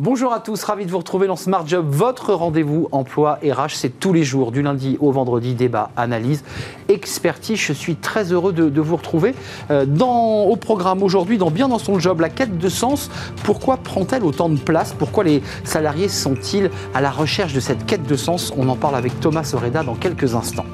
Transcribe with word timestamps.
Bonjour 0.00 0.32
à 0.32 0.40
tous, 0.40 0.64
ravi 0.64 0.86
de 0.86 0.90
vous 0.90 0.98
retrouver 0.98 1.28
dans 1.28 1.36
Smart 1.36 1.64
Job, 1.64 1.86
votre 1.88 2.34
rendez-vous 2.34 2.88
emploi 2.90 3.38
RH. 3.44 3.76
C'est 3.76 4.00
tous 4.00 4.12
les 4.12 4.24
jours, 4.24 4.50
du 4.50 4.60
lundi 4.60 4.96
au 4.98 5.12
vendredi, 5.12 5.54
débat, 5.54 5.90
analyse, 5.96 6.42
expertise. 6.88 7.60
Je 7.60 7.72
suis 7.72 7.94
très 7.94 8.32
heureux 8.32 8.52
de, 8.52 8.80
vous 8.80 8.96
retrouver 8.96 9.36
euh, 9.70 9.86
dans, 9.86 10.46
au 10.46 10.56
programme 10.56 11.04
aujourd'hui, 11.04 11.38
dans 11.38 11.52
Bien 11.52 11.68
dans 11.68 11.78
son 11.78 12.00
job, 12.00 12.18
la 12.18 12.28
quête 12.28 12.58
de 12.58 12.68
sens. 12.68 13.08
Pourquoi 13.44 13.76
prend-elle 13.76 14.24
autant 14.24 14.48
de 14.48 14.58
place? 14.58 14.92
Pourquoi 14.98 15.22
les 15.22 15.44
salariés 15.62 16.08
sont-ils 16.08 16.72
à 16.92 17.00
la 17.00 17.12
recherche 17.12 17.52
de 17.52 17.60
cette 17.60 17.86
quête 17.86 18.04
de 18.04 18.16
sens? 18.16 18.52
On 18.56 18.68
en 18.68 18.74
parle 18.74 18.96
avec 18.96 19.20
Thomas 19.20 19.44
Soreda 19.44 19.84
dans 19.84 19.94
quelques 19.94 20.34
instants. 20.34 20.66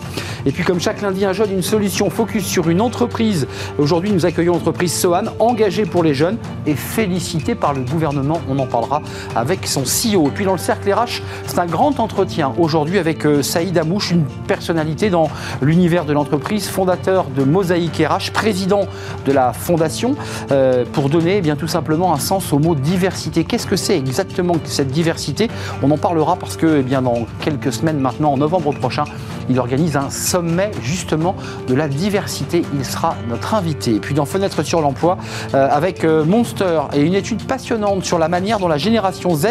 Et 0.47 0.53
puis, 0.53 0.65
comme 0.65 0.81
chaque 0.81 1.03
lundi, 1.03 1.27
un 1.27 1.35
jeune, 1.35 1.53
une 1.53 1.63
solution 1.63 2.09
focus 2.09 2.47
sur 2.47 2.71
une 2.71 2.81
entreprise. 2.81 3.47
Aujourd'hui, 3.79 4.13
nous 4.13 4.25
accueillons 4.25 4.55
l'entreprise 4.55 4.95
Sohan, 4.95 5.25
engagée 5.39 5.85
pour 5.85 6.03
les 6.03 6.15
jeunes 6.15 6.39
et 6.65 6.75
félicitée 6.75 7.55
par 7.55 7.75
le 7.75 7.83
gouvernement. 7.83 8.41
On 8.49 8.59
en 8.59 8.67
parlera 8.67 9.03
avec 9.37 9.67
son 9.67 9.83
CEO. 9.83 10.29
Et 10.29 10.31
puis 10.31 10.45
dans 10.45 10.53
le 10.53 10.59
cercle 10.59 10.93
RH, 10.93 11.23
c'est 11.47 11.59
un 11.59 11.67
grand 11.67 12.01
entretien 12.01 12.53
aujourd'hui 12.59 12.99
avec 12.99 13.27
euh, 13.27 13.43
Saïd 13.43 13.77
Amouche, 13.79 14.11
une 14.11 14.25
personnalité 14.47 15.11
dans 15.11 15.29
l'univers 15.63 16.05
de 16.05 16.13
l'entreprise, 16.13 16.69
fondateur 16.69 17.27
de 17.37 17.45
Mosaïque 17.45 18.03
RH, 18.07 18.33
président 18.33 18.83
de 19.27 19.33
la 19.33 19.53
fondation, 19.53 20.15
euh, 20.51 20.85
pour 20.93 21.09
donner 21.09 21.39
eh 21.39 21.41
bien, 21.41 21.57
tout 21.57 21.69
simplement 21.69 22.13
un 22.15 22.19
sens 22.19 22.53
au 22.53 22.59
mot 22.59 22.75
diversité. 22.75 23.45
Qu'est-ce 23.45 23.67
que 23.67 23.77
c'est 23.77 23.97
exactement 23.97 24.55
cette 24.65 24.89
diversité? 24.89 25.49
On 25.83 25.91
en 25.91 25.99
parlera 25.99 26.37
parce 26.37 26.57
que 26.57 26.79
eh 26.81 26.83
bien, 26.83 27.03
dans 27.03 27.27
quelques 27.41 27.73
semaines 27.73 27.99
maintenant, 27.99 28.33
en 28.33 28.37
novembre 28.37 28.73
prochain, 28.73 29.05
il 29.49 29.59
organise 29.59 29.97
un 29.97 30.11
sommet 30.11 30.71
justement 30.83 31.35
de 31.67 31.75
la 31.75 31.89
diversité. 31.89 32.63
Il 32.75 32.85
sera 32.85 33.17
notre 33.29 33.55
invité. 33.55 33.95
Et 33.97 34.01
puis 34.01 34.15
dans 34.15 34.25
Fenêtre 34.25 34.63
sur 34.63 34.81
l'emploi, 34.81 35.19
euh, 35.55 35.69
avec 35.71 36.05
Monster 36.05 36.83
et 36.93 37.01
une 37.01 37.15
étude 37.15 37.43
passionnante 37.45 38.05
sur 38.05 38.19
la 38.19 38.29
manière 38.29 38.59
dont 38.59 38.69
la 38.69 38.79
génération 38.79 39.00
Z 39.13 39.47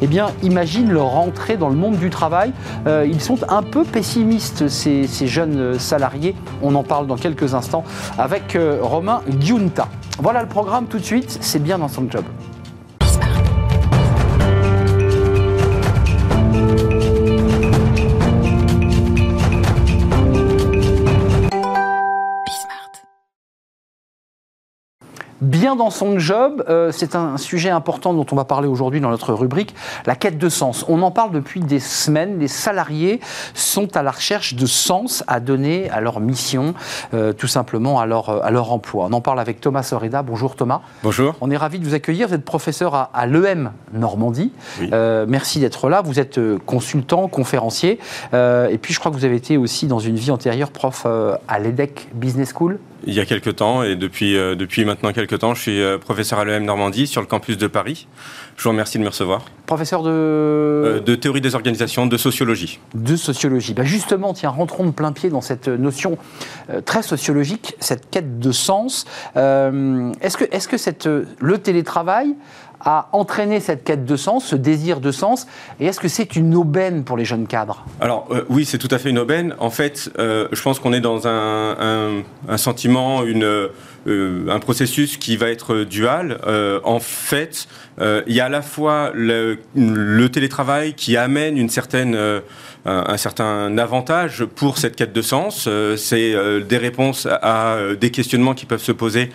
eh 0.00 0.06
bien, 0.06 0.28
imagine 0.42 0.90
leur 0.90 1.14
entrée 1.16 1.56
dans 1.56 1.68
le 1.68 1.76
monde 1.76 1.96
du 1.96 2.10
travail. 2.10 2.52
Euh, 2.86 3.06
ils 3.08 3.20
sont 3.20 3.38
un 3.48 3.62
peu 3.62 3.84
pessimistes, 3.84 4.68
ces, 4.68 5.06
jeunes 5.26 5.78
salariés. 5.78 6.34
On 6.62 6.74
en 6.74 6.82
parle 6.82 7.06
dans 7.06 7.16
quelques 7.16 7.54
instants 7.54 7.84
avec 8.18 8.56
euh, 8.56 8.78
Romain 8.80 9.22
Giunta. 9.40 9.88
Voilà 10.18 10.42
le 10.42 10.48
programme 10.48 10.86
tout 10.86 10.98
de 10.98 11.04
suite, 11.04 11.38
c'est 11.40 11.62
bien 11.62 11.78
dans 11.78 11.88
son 11.88 12.10
job. 12.10 12.24
Bien 25.42 25.76
dans 25.76 25.90
son 25.90 26.18
job. 26.18 26.64
Euh, 26.68 26.90
c'est 26.92 27.14
un 27.14 27.36
sujet 27.36 27.68
important 27.68 28.14
dont 28.14 28.24
on 28.30 28.36
va 28.36 28.44
parler 28.44 28.68
aujourd'hui 28.68 29.00
dans 29.00 29.10
notre 29.10 29.34
rubrique, 29.34 29.74
la 30.06 30.14
quête 30.14 30.38
de 30.38 30.48
sens. 30.48 30.84
On 30.88 31.02
en 31.02 31.10
parle 31.10 31.32
depuis 31.32 31.60
des 31.60 31.80
semaines. 31.80 32.38
Les 32.38 32.48
salariés 32.48 33.20
sont 33.52 33.96
à 33.96 34.02
la 34.02 34.12
recherche 34.12 34.54
de 34.54 34.66
sens 34.66 35.24
à 35.26 35.40
donner 35.40 35.90
à 35.90 36.00
leur 36.00 36.20
mission, 36.20 36.74
euh, 37.12 37.32
tout 37.32 37.48
simplement 37.48 38.00
à 38.00 38.06
leur, 38.06 38.44
à 38.44 38.50
leur 38.50 38.72
emploi. 38.72 39.06
On 39.10 39.12
en 39.12 39.20
parle 39.20 39.40
avec 39.40 39.60
Thomas 39.60 39.82
Soreda. 39.82 40.22
Bonjour 40.22 40.56
Thomas. 40.56 40.80
Bonjour. 41.02 41.34
On 41.40 41.50
est 41.50 41.56
ravi 41.56 41.78
de 41.78 41.84
vous 41.84 41.94
accueillir. 41.94 42.28
Vous 42.28 42.34
êtes 42.34 42.44
professeur 42.44 43.10
à, 43.12 43.26
l'EM 43.26 43.72
Normandie. 43.92 44.52
Euh, 44.92 45.26
merci 45.28 45.58
d'être 45.58 45.88
là. 45.88 46.02
Vous 46.02 46.20
êtes 46.20 46.40
consultant, 46.64 47.26
conférencier. 47.28 47.98
et 48.32 48.78
puis 48.80 48.94
je 48.94 49.00
crois 49.00 49.10
que 49.10 49.16
vous 49.16 49.24
avez 49.24 49.36
été 49.36 49.56
aussi 49.56 49.86
dans 49.86 49.98
une 49.98 50.16
vie 50.16 50.30
antérieure 50.30 50.70
prof 50.70 51.06
à 51.48 51.58
l'EDEC 51.58 52.08
Business 52.14 52.52
School 52.56 52.78
il 53.06 53.14
y 53.14 53.20
a 53.20 53.24
quelques 53.24 53.56
temps 53.56 53.82
et 53.82 53.96
depuis, 53.96 54.36
euh, 54.36 54.54
depuis 54.54 54.84
maintenant 54.84 55.12
quelques 55.12 55.38
temps, 55.38 55.54
je 55.54 55.62
suis 55.62 55.80
euh, 55.80 55.98
professeur 55.98 56.38
à 56.38 56.44
l'EM 56.44 56.64
Normandie 56.64 57.06
sur 57.06 57.20
le 57.20 57.26
campus 57.26 57.58
de 57.58 57.66
Paris. 57.66 58.06
Je 58.56 58.64
vous 58.64 58.70
remercie 58.70 58.98
de 58.98 59.02
me 59.02 59.08
recevoir. 59.08 59.44
Professeur 59.66 60.02
de... 60.02 60.10
Euh, 60.10 61.00
de 61.00 61.14
théorie 61.14 61.40
des 61.40 61.54
organisations, 61.54 62.06
de 62.06 62.16
sociologie. 62.16 62.78
De 62.94 63.16
sociologie. 63.16 63.74
Bah 63.74 63.84
justement, 63.84 64.34
tiens, 64.34 64.50
rentrons 64.50 64.86
de 64.86 64.90
plein 64.90 65.12
pied 65.12 65.30
dans 65.30 65.40
cette 65.40 65.68
notion 65.68 66.18
très 66.84 67.02
sociologique, 67.02 67.74
cette 67.80 68.10
quête 68.10 68.38
de 68.38 68.52
sens. 68.52 69.06
est-ce 69.34 70.36
que, 70.36 70.44
est-ce 70.50 70.68
que 70.68 70.76
cette, 70.76 71.06
le 71.06 71.58
télétravail 71.58 72.34
a 72.84 73.08
entraîné 73.12 73.60
cette 73.60 73.84
quête 73.84 74.04
de 74.04 74.16
sens, 74.16 74.46
ce 74.46 74.56
désir 74.56 75.00
de 75.00 75.12
sens 75.12 75.46
Et 75.80 75.86
est-ce 75.86 76.00
que 76.00 76.08
c'est 76.08 76.36
une 76.36 76.54
aubaine 76.54 77.04
pour 77.04 77.16
les 77.16 77.24
jeunes 77.24 77.46
cadres? 77.46 77.84
Alors 78.00 78.28
oui, 78.48 78.64
c'est 78.64 78.78
tout 78.78 78.88
à 78.90 78.98
fait 78.98 79.10
une 79.10 79.18
aubaine. 79.18 79.54
En 79.58 79.70
fait, 79.70 80.10
je 80.18 80.62
pense 80.62 80.78
qu'on 80.78 80.92
est 80.92 81.00
dans 81.00 81.26
un, 81.26 82.22
sentiment, 82.56 83.22
euh, 84.08 84.48
un 84.48 84.58
processus 84.58 85.16
qui 85.16 85.36
va 85.36 85.48
être 85.48 85.84
dual. 85.84 86.40
Euh, 86.46 86.80
en 86.82 86.98
fait, 86.98 87.68
euh, 88.00 88.22
il 88.26 88.34
y 88.34 88.40
a 88.40 88.46
à 88.46 88.48
la 88.48 88.62
fois 88.62 89.12
le, 89.14 89.58
télétravail 90.32 90.94
qui 90.94 91.16
amène 91.16 91.56
une 91.56 91.68
certaine, 91.68 92.18
un, 92.84 93.16
certain 93.16 93.76
avantage 93.78 94.44
pour 94.44 94.78
cette 94.78 94.96
quête 94.96 95.12
de 95.12 95.22
sens. 95.22 95.68
c'est 95.96 96.34
des 96.68 96.76
réponses 96.76 97.28
à, 97.30 97.76
des 98.00 98.10
questionnements 98.10 98.54
qui 98.54 98.66
peuvent 98.66 98.82
se 98.82 98.92
poser 98.92 99.30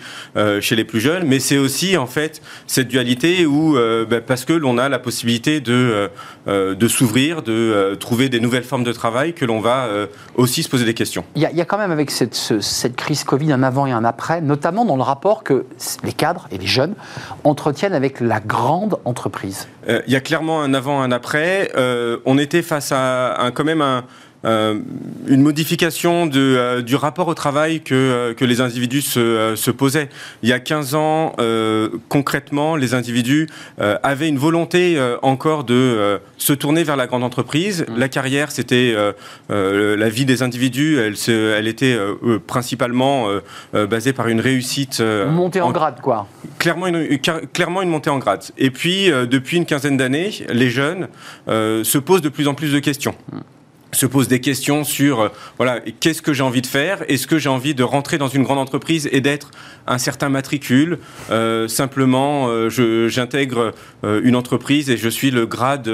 chez 0.60 0.76
les 0.76 0.84
plus 0.84 1.00
jeunes, 1.00 1.24
mais 1.26 1.40
c'est 1.40 1.58
aussi 1.58 1.96
en 1.96 2.06
fait 2.06 2.42
cette 2.66 2.88
dualité 2.88 3.46
où, 3.46 3.76
bah, 4.08 4.20
parce 4.20 4.44
que 4.44 4.52
l'on 4.52 4.78
a 4.78 4.88
la 4.88 4.98
possibilité 4.98 5.60
de, 5.60 6.10
de 6.48 6.88
s'ouvrir, 6.88 7.42
de 7.42 7.94
trouver 8.00 8.28
des 8.28 8.40
nouvelles 8.40 8.64
formes 8.64 8.84
de 8.84 8.92
travail, 8.92 9.34
que 9.34 9.44
l'on 9.44 9.60
va 9.60 9.88
aussi 10.34 10.62
se 10.62 10.68
poser 10.68 10.84
des 10.84 10.94
questions. 10.94 11.24
Il 11.36 11.42
y, 11.42 11.60
a, 11.60 11.64
quand 11.64 11.78
même 11.78 11.90
avec 11.90 12.10
cette, 12.10 12.34
cette 12.34 12.96
crise 12.96 13.24
Covid 13.24 13.52
un 13.52 13.62
avant 13.62 13.86
et 13.86 13.92
un 13.92 14.04
après, 14.04 14.40
notamment 14.40 14.84
dans 14.84 14.96
le 14.96 15.02
rapport 15.02 15.44
que 15.44 15.66
les 16.04 16.12
cadres 16.12 16.48
et 16.50 16.58
les 16.58 16.66
jeunes 16.66 16.94
entretiennent 17.44 17.94
avec 17.94 18.20
la 18.20 18.40
grande 18.40 18.98
entreprise 19.04 19.68
euh, 19.88 20.00
Il 20.06 20.12
y 20.12 20.16
a 20.16 20.20
clairement 20.20 20.62
un 20.62 20.74
avant, 20.74 21.00
un 21.00 21.12
après. 21.12 21.70
Euh, 21.76 22.18
on 22.24 22.38
était 22.38 22.62
face 22.62 22.92
à 22.92 23.40
un, 23.40 23.50
quand 23.50 23.64
même 23.64 23.82
un, 23.82 24.04
euh, 24.44 24.78
une 25.26 25.42
modification 25.42 26.26
de, 26.26 26.38
euh, 26.38 26.80
du 26.80 26.94
rapport 26.94 27.26
au 27.26 27.34
travail 27.34 27.80
que, 27.80 27.94
euh, 27.94 28.34
que 28.34 28.44
les 28.44 28.60
individus 28.60 29.02
se, 29.02 29.54
se, 29.56 29.70
posaient. 29.72 30.08
Il 30.44 30.48
y 30.48 30.52
a 30.52 30.60
15 30.60 30.94
ans, 30.94 31.32
concrètement, 32.08 32.76
les 32.76 32.94
individus 32.94 33.48
avaient 33.78 34.28
une 34.28 34.38
volonté 34.38 34.98
encore 35.22 35.64
de 35.64 36.20
se 36.36 36.52
tourner 36.52 36.84
vers 36.84 36.96
la 36.96 37.06
grande 37.06 37.24
entreprise. 37.24 37.84
Mmh. 37.88 37.98
La 37.98 38.08
carrière, 38.08 38.50
c'était 38.50 38.94
la 39.48 40.08
vie 40.08 40.24
des 40.24 40.42
individus, 40.42 40.98
elle, 40.98 41.16
se, 41.16 41.54
elle 41.54 41.68
était 41.68 41.98
principalement 42.46 43.28
basée 43.72 44.12
par 44.12 44.28
une 44.28 44.40
réussite. 44.40 45.00
montée 45.00 45.60
en, 45.60 45.70
grade, 45.70 46.00
quoi. 46.00 46.26
Clairement 46.58 46.86
une, 46.86 47.18
clairement 47.52 47.82
une 47.82 47.90
montée 47.90 48.10
en 48.10 48.18
grade. 48.18 48.44
Et 48.56 48.70
puis, 48.70 49.06
depuis 49.06 49.56
une 49.56 49.66
quinzaine 49.66 49.96
d'années, 49.96 50.30
les 50.48 50.70
jeunes 50.70 51.08
se 51.46 51.98
posent 51.98 52.22
de 52.22 52.28
plus 52.28 52.48
en 52.48 52.54
plus 52.54 52.72
de 52.72 52.78
questions. 52.78 53.14
Se 53.92 54.04
pose 54.04 54.28
des 54.28 54.40
questions 54.40 54.84
sur 54.84 55.20
euh, 55.20 55.28
voilà 55.56 55.80
qu'est-ce 55.80 56.20
que 56.20 56.34
j'ai 56.34 56.42
envie 56.42 56.60
de 56.60 56.66
faire? 56.66 57.02
Est-ce 57.08 57.26
que 57.26 57.38
j'ai 57.38 57.48
envie 57.48 57.74
de 57.74 57.82
rentrer 57.82 58.18
dans 58.18 58.28
une 58.28 58.42
grande 58.42 58.58
entreprise 58.58 59.08
et 59.12 59.22
d'être 59.22 59.50
un 59.86 59.96
certain 59.96 60.28
matricule? 60.28 60.98
Euh, 61.30 61.68
Simplement, 61.68 62.48
euh, 62.48 63.08
j'intègre 63.08 63.72
une 64.02 64.36
entreprise 64.36 64.90
et 64.90 64.96
je 64.96 65.08
suis 65.08 65.30
le 65.30 65.46
grade 65.46 65.90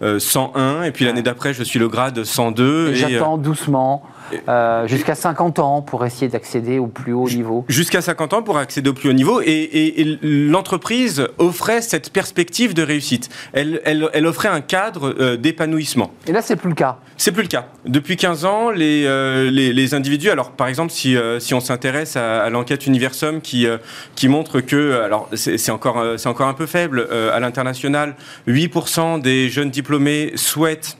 101 0.00 0.82
et 0.84 0.92
puis 0.92 1.04
l'année 1.04 1.22
d'après 1.22 1.52
je 1.52 1.62
suis 1.62 1.78
le 1.78 1.88
grade 1.88 2.22
102. 2.22 2.90
Et, 2.90 2.94
j'attends 2.94 3.38
doucement. 3.38 4.04
Euh, 4.48 4.86
jusqu'à 4.86 5.14
50 5.14 5.58
ans 5.58 5.82
pour 5.82 6.04
essayer 6.04 6.28
d'accéder 6.28 6.78
au 6.78 6.86
plus 6.86 7.12
haut 7.12 7.28
niveau. 7.28 7.64
Jusqu'à 7.68 8.00
50 8.00 8.34
ans 8.34 8.42
pour 8.42 8.58
accéder 8.58 8.90
au 8.90 8.94
plus 8.94 9.08
haut 9.10 9.14
niveau. 9.14 9.40
Et, 9.44 10.18
l'entreprise 10.22 11.26
offrait 11.38 11.80
cette 11.80 12.12
perspective 12.12 12.74
de 12.74 12.82
réussite. 12.82 13.28
Elle, 13.52 13.80
elle, 13.84 14.26
offrait 14.26 14.48
un 14.48 14.60
cadre 14.60 15.14
euh, 15.18 15.36
d'épanouissement. 15.36 16.12
Et 16.26 16.32
là, 16.32 16.42
c'est 16.42 16.56
plus 16.56 16.68
le 16.68 16.74
cas. 16.74 16.98
C'est 17.16 17.32
plus 17.32 17.42
le 17.42 17.48
cas. 17.48 17.66
Depuis 17.86 18.16
15 18.16 18.44
ans, 18.44 18.70
les, 18.70 19.04
euh, 19.06 19.50
les, 19.50 19.94
individus, 19.94 20.30
alors 20.30 20.50
par 20.50 20.66
exemple, 20.68 20.92
si, 20.92 21.16
si 21.38 21.54
on 21.54 21.60
s'intéresse 21.60 22.16
à, 22.16 22.48
l'enquête 22.50 22.86
Universum 22.86 23.40
qui, 23.40 23.66
qui 24.14 24.28
montre 24.28 24.60
que, 24.60 25.00
alors 25.02 25.28
c'est 25.34 25.70
encore, 25.70 26.02
c'est 26.16 26.28
encore 26.28 26.48
un 26.48 26.54
peu 26.54 26.66
faible, 26.66 27.08
à 27.32 27.38
l'international, 27.40 28.16
8% 28.48 29.20
des 29.20 29.48
jeunes 29.48 29.70
diplômés 29.70 30.32
souhaitent 30.34 30.98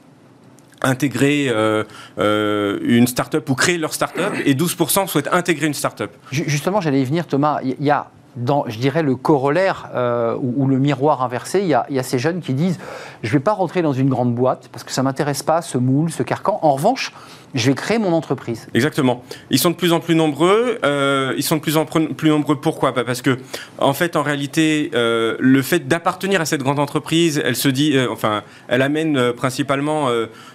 intégrer 0.83 1.47
euh, 1.49 1.85
euh, 2.19 2.79
une 2.83 3.07
start-up 3.07 3.49
ou 3.49 3.55
créer 3.55 3.79
leur 3.79 3.95
start-up 3.95 4.33
et 4.45 4.55
12% 4.55 5.07
souhaitent 5.07 5.33
intégrer 5.33 5.67
une 5.67 5.75
start-up. 5.75 6.13
Justement, 6.31 6.81
j'allais 6.81 7.01
y 7.01 7.05
venir, 7.05 7.27
Thomas. 7.27 7.61
Il 7.63 7.85
y 7.85 7.91
a 7.91 8.09
dans, 8.37 8.65
je 8.69 8.79
dirais, 8.79 9.03
le 9.03 9.17
corollaire 9.17 9.89
euh, 9.95 10.37
ou, 10.39 10.67
le 10.67 10.79
miroir 10.79 11.23
inversé, 11.23 11.61
il 11.61 11.69
y, 11.69 11.75
a, 11.75 12.03
ces 12.03 12.19
jeunes 12.19 12.41
qui 12.41 12.53
disent 12.53 12.79
je 13.23 13.29
ne 13.29 13.33
vais 13.33 13.41
pas 13.41 13.53
rentrer 13.53 13.83
dans 13.83 13.95
une 13.95 14.11
grande 14.11 14.35
boîte 14.35 14.69
parce 14.71 14.85
que 14.85 14.93
ça 14.93 15.01
ne 15.03 15.07
m'intéresse 15.07 15.43
pas, 15.43 15.63
ce 15.63 15.79
moule, 15.79 16.11
ce 16.11 16.23
carcan. 16.23 16.59
En 16.63 16.73
revanche, 16.73 17.13
je 17.55 17.71
vais 17.71 17.75
créer 17.75 17.99
mon 17.99 18.13
entreprise. 18.13 18.67
Exactement. 18.75 19.25
Ils 19.51 19.59
sont 19.59 19.71
de 19.71 19.77
plus 19.77 19.93
en 19.93 20.01
plus 20.01 20.15
nombreux. 20.15 20.79
Euh, 20.85 21.35
ils 21.37 21.43
sont 21.43 21.57
de 21.57 21.61
plus 21.61 21.77
en 21.77 21.85
plus 21.85 22.29
nombreux. 22.29 22.61
Pourquoi? 22.61 22.93
Bah, 22.93 23.05
Parce 23.05 23.23
que, 23.23 23.39
en 23.79 23.95
fait, 23.95 24.17
en 24.17 24.23
réalité, 24.23 24.91
euh, 24.95 25.37
le 25.39 25.63
fait 25.63 25.89
d'appartenir 25.89 26.41
à 26.41 26.45
cette 26.45 26.63
grande 26.63 26.79
entreprise, 26.79 27.41
elle 27.45 27.57
se 27.57 27.69
dit, 27.69 27.97
enfin, 28.11 28.43
elle 28.69 28.83
amène 28.83 29.33
principalement 29.33 30.11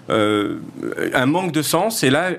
un 0.10 1.26
manque 1.26 1.52
de 1.52 1.62
sens. 1.62 2.04
Et 2.04 2.10
là, 2.10 2.32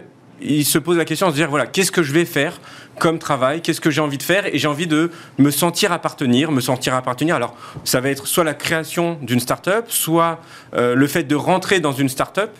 il 0.44 0.64
se 0.64 0.78
pose 0.78 0.96
la 0.96 1.04
question 1.04 1.26
de 1.26 1.32
se 1.32 1.36
dire 1.36 1.48
voilà, 1.48 1.66
qu'est-ce 1.66 1.92
que 1.92 2.02
je 2.02 2.12
vais 2.12 2.24
faire 2.24 2.60
comme 2.98 3.18
travail, 3.18 3.62
qu'est-ce 3.62 3.80
que 3.80 3.90
j'ai 3.90 4.00
envie 4.00 4.18
de 4.18 4.22
faire? 4.22 4.46
Et 4.54 4.58
j'ai 4.58 4.68
envie 4.68 4.86
de 4.86 5.10
me 5.38 5.50
sentir 5.50 5.92
appartenir, 5.92 6.52
me 6.52 6.60
sentir 6.60 6.94
appartenir. 6.94 7.36
Alors, 7.36 7.56
ça 7.84 8.00
va 8.00 8.10
être 8.10 8.26
soit 8.26 8.44
la 8.44 8.54
création 8.54 9.18
d'une 9.22 9.40
start-up, 9.40 9.86
soit 9.88 10.40
euh, 10.74 10.94
le 10.94 11.06
fait 11.06 11.24
de 11.24 11.34
rentrer 11.34 11.80
dans 11.80 11.92
une 11.92 12.08
start-up. 12.08 12.50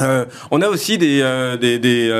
Euh, 0.00 0.24
on 0.50 0.62
a 0.62 0.68
aussi 0.68 0.96
des, 0.96 1.20
euh, 1.22 1.56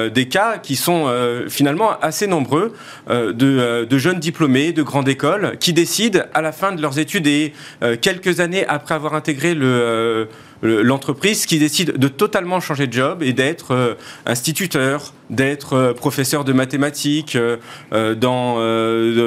des, 0.09 0.29
cas 0.29 0.59
qui 0.59 0.77
sont 0.77 1.13
finalement 1.49 1.99
assez 2.01 2.27
nombreux 2.27 2.73
de, 3.09 3.85
de, 3.85 3.99
jeunes 3.99 4.19
diplômés 4.19 4.73
de 4.73 4.83
grandes 4.83 5.09
écoles 5.09 5.57
qui 5.59 5.73
décident 5.73 6.21
à 6.35 6.43
la 6.43 6.53
fin 6.53 6.73
de 6.73 6.83
leurs 6.83 6.99
études 6.99 7.27
et 7.27 7.53
quelques 8.01 8.41
années 8.41 8.67
après 8.67 8.95
avoir 8.95 9.15
intégré 9.15 9.55
le 9.55 10.29
l'entreprise 10.63 11.47
qui 11.47 11.59
décide 11.59 11.99
de 11.99 12.09
totalement 12.09 12.61
changer 12.61 12.87
de 12.87 12.93
job 12.93 13.23
et 13.23 13.33
d'être 13.33 13.73
euh, 13.73 13.95
instituteur, 14.27 15.13
d'être 15.33 15.73
euh, 15.75 15.93
professeur 15.93 16.45
de 16.45 16.53
mathématiques 16.53 17.37
euh, 17.37 18.15
dans, 18.15 18.57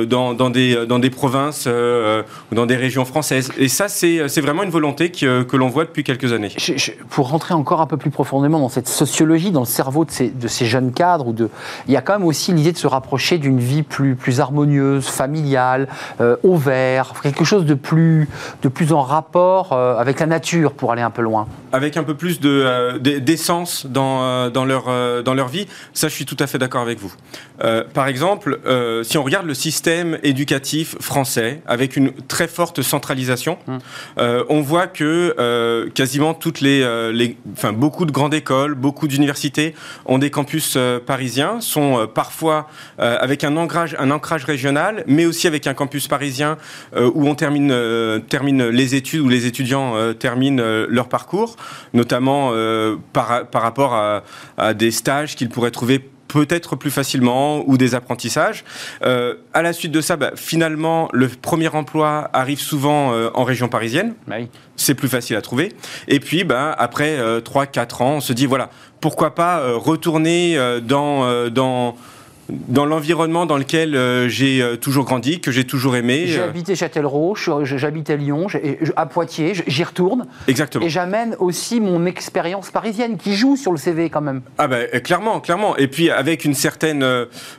dans, 0.06 0.34
dans, 0.34 0.50
des, 0.50 0.86
dans 0.86 1.00
des 1.00 1.10
provinces 1.10 1.68
ou 1.68 2.56
dans 2.56 2.66
des 2.66 2.75
régions 2.75 3.06
françaises. 3.06 3.52
Et 3.57 3.68
ça, 3.68 3.88
c'est 3.90 4.42
vraiment 4.42 4.63
une 4.63 4.69
volonté 4.69 5.12
que, 5.12 5.44
que 5.44 5.57
l'on 5.57 5.68
voit 5.68 5.86
depuis 5.86 6.04
quelques 6.04 6.31
années. 6.31 6.52
pour 7.10 7.30
rentrer 7.30 7.54
encore 7.54 7.81
un 7.81 7.88
peu 7.88 7.98
plus 7.98 8.12
profondément 8.12 8.60
dans 8.60 8.69
cette 8.69 8.88
sociologie, 8.88 9.52
dans 9.52 9.62
le 9.62 9.66
cerveau 9.66 10.06
de 10.06 10.12
ces, 10.12 10.30
de 10.30 10.48
ces 10.48 10.66
jeunes 10.66 10.94
cadres, 10.94 11.28
ou 11.28 11.34
de, 11.34 11.50
il 11.88 11.94
y 11.94 11.98
a 11.98 12.02
quand 12.02 12.13
même 12.13 12.28
aussi 12.28 12.54
l'idée 12.54 12.72
de 12.72 12.78
se 12.78 12.88
rapprocher 12.88 13.38
d'une 13.38 13.60
vie 13.60 13.84
plus, 13.84 14.16
plus 14.16 14.40
harmonieuse, 14.40 15.07
familiale, 15.07 15.88
au 16.44 16.56
vert, 16.56 17.13
quelque 17.22 17.44
chose 17.44 17.66
de 17.66 17.74
plus, 17.74 18.30
de 18.62 18.69
plus 18.69 18.94
en 18.94 19.02
rapport 19.02 19.74
avec 19.74 20.19
la 20.19 20.25
nature 20.25 20.74
pour 20.74 20.92
aller 20.92 21.02
un 21.02 21.10
peu 21.10 21.22
loin. 21.22 21.48
Avec 21.72 21.98
un 21.98 22.04
peu 22.04 22.16
plus 22.16 22.40
euh, 22.46 23.00
d'essence 23.00 23.86
dans, 23.86 24.24
euh, 24.24 24.50
dans, 24.50 24.66
leur, 24.66 24.86
euh, 24.88 25.22
dans 25.22 25.34
leur 25.34 25.48
vie, 25.48 25.68
ça 25.95 26.07
je 26.07 26.13
suis 26.13 26.25
tout 26.25 26.38
à 26.39 26.47
fait 26.47 26.57
d'accord 26.57 26.81
avec 26.81 27.00
vous. 27.00 27.12
par 27.94 28.07
exemple, 28.07 28.59
si 29.03 29.18
on 29.18 29.24
regarde 29.24 29.47
le 29.47 29.53
système 29.53 30.19
éducatif 30.24 30.95
français, 31.00 31.62
avec 31.65 31.95
une 31.95 32.12
très 32.27 32.47
forte 32.47 32.81
centralisation, 32.81 33.57
hum. 33.68 33.80
on 34.50 34.62
voit 34.62 34.88
que 34.88 35.89
quasiment 35.95 36.33
toutes 36.33 36.62
les, 36.62 36.80
les, 37.13 37.38
enfin, 37.53 37.74
beaucoup 37.74 38.06
de 38.06 38.12
grandes 38.12 38.33
écoles, 38.33 38.75
beaucoup 38.75 39.07
d'universités 39.07 39.74
ont 40.06 40.18
des 40.18 40.30
campus 40.30 40.77
parisiens, 41.06 41.62
sont 41.62 42.07
parfois 42.13 42.68
avec 42.97 43.44
un 43.44 43.56
ancrage, 43.57 43.95
un 44.00 44.12
ancrage 44.12 44.44
régional, 44.44 45.03
mais 45.07 45.25
aussi 45.25 45.47
avec 45.47 45.65
un 45.68 45.74
campus 45.74 46.07
parisien 46.07 46.57
où 46.95 47.27
on 47.27 47.36
termine, 47.36 47.74
termine 48.30 48.68
les 48.68 48.95
études, 48.95 49.21
où 49.21 49.30
les 49.30 49.45
étudiants 49.45 50.13
terminent 50.13 50.62
leur 50.62 51.07
parcours, 51.07 51.56
notamment 51.94 52.51
euh, 52.53 52.95
par, 53.13 53.47
par, 53.47 53.62
rapport 53.62 53.94
à, 53.94 54.74
des 54.74 54.92
stages 54.92 55.36
qu'ils 55.36 55.50
pourraient 55.50 55.71
trouver 55.71 55.85
peut-être 56.28 56.76
plus 56.76 56.92
facilement 56.92 57.64
ou 57.68 57.78
des 57.78 57.96
apprentissages. 57.96 58.66
Euh, 59.04 59.36
à 59.54 59.62
la 59.62 59.74
suite 59.74 59.92
de 59.92 60.02
ça, 60.02 60.18
bah, 60.18 60.32
finalement, 60.36 61.08
le 61.14 61.28
premier 61.28 61.68
emploi 61.70 62.30
arrive 62.34 62.60
souvent 62.60 63.14
euh, 63.14 63.30
en 63.36 63.44
région 63.44 63.70
parisienne. 63.70 64.16
Bah 64.28 64.36
C'est 64.76 64.96
plus 64.96 65.08
facile 65.08 65.36
à 65.36 65.42
trouver. 65.42 65.72
Et 66.08 66.20
puis, 66.20 66.44
bah, 66.44 66.76
après 66.78 67.18
3-4 67.40 68.04
ans, 68.04 68.14
on 68.16 68.22
se 68.22 68.34
dit, 68.34 68.46
voilà, 68.46 68.70
pourquoi 69.00 69.36
pas 69.36 69.74
retourner 69.76 70.58
dans... 70.84 71.50
dans 71.50 71.96
dans 72.50 72.86
l'environnement 72.86 73.45
dans 73.45 73.57
lequel 73.57 73.95
euh, 73.95 74.27
j'ai 74.30 74.62
euh, 74.62 74.75
toujours 74.75 75.06
grandi, 75.06 75.39
que 75.39 75.51
j'ai 75.51 75.65
toujours 75.65 75.95
aimé. 75.95 76.25
J'ai 76.27 76.39
euh. 76.39 76.45
habité 76.50 76.75
Châtellerault, 76.75 77.36
j'habitais 77.63 78.18
Lyon, 78.18 78.47
à 78.95 79.06
Poitiers, 79.06 79.53
j'y 79.68 79.83
retourne. 79.83 80.27
Exactement. 80.47 80.86
Et 80.86 80.89
j'amène 80.89 81.36
aussi 81.39 81.80
mon 81.80 82.06
expérience 82.06 82.71
parisienne 82.71 83.18
qui 83.18 83.36
joue 83.36 83.56
sur 83.56 83.71
le 83.71 83.77
CV 83.77 84.09
quand 84.09 84.21
même. 84.21 84.42
Ah 84.57 84.68
ben 84.68 84.88
clairement, 85.01 85.39
clairement. 85.39 85.75
Et 85.77 85.88
puis 85.88 86.09
avec 86.09 86.45
une 86.45 86.53
certaine 86.53 87.06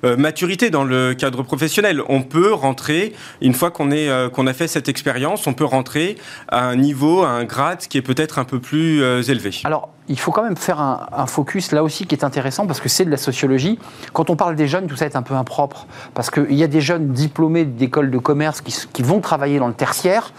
maturité 0.02 0.70
dans 0.70 0.84
le 0.84 1.14
cadre 1.14 1.42
professionnel, 1.42 2.02
on 2.08 2.22
peut 2.22 2.52
rentrer 2.52 3.12
une 3.40 3.54
fois 3.54 3.70
qu'on 3.70 3.90
est 3.90 4.08
qu'on 4.32 4.46
a 4.46 4.52
fait 4.52 4.68
cette 4.68 4.88
expérience, 4.88 5.46
on 5.46 5.54
peut 5.54 5.64
rentrer 5.64 6.16
à 6.48 6.64
un 6.64 6.76
niveau, 6.76 7.22
à 7.22 7.30
un 7.30 7.44
grade 7.44 7.86
qui 7.88 7.98
est 7.98 8.02
peut-être 8.02 8.38
un 8.38 8.44
peu 8.44 8.60
plus 8.60 9.02
élevé. 9.28 9.50
Alors 9.64 9.95
il 10.08 10.18
faut 10.18 10.30
quand 10.30 10.42
même 10.42 10.56
faire 10.56 10.80
un, 10.80 11.26
focus 11.26 11.72
là 11.72 11.82
aussi 11.82 12.06
qui 12.06 12.14
est 12.14 12.24
intéressant 12.24 12.66
parce 12.66 12.80
que 12.80 12.88
c'est 12.88 13.04
de 13.04 13.10
la 13.10 13.16
sociologie. 13.16 13.78
Quand 14.12 14.30
on 14.30 14.36
parle 14.36 14.54
des 14.54 14.68
jeunes, 14.68 14.86
tout 14.86 14.96
ça 14.96 15.06
est 15.06 15.16
un 15.16 15.22
peu 15.22 15.34
impropre 15.34 15.86
parce 16.14 16.30
qu'il 16.30 16.54
y 16.54 16.62
a 16.62 16.68
des 16.68 16.80
jeunes 16.80 17.08
diplômés 17.08 17.64
d'écoles 17.64 18.10
de 18.10 18.18
commerce 18.18 18.60
qui, 18.60 19.02
vont 19.02 19.20
travailler 19.20 19.58
dans 19.58 19.68
le 19.68 19.74
tertiaire. 19.74 20.32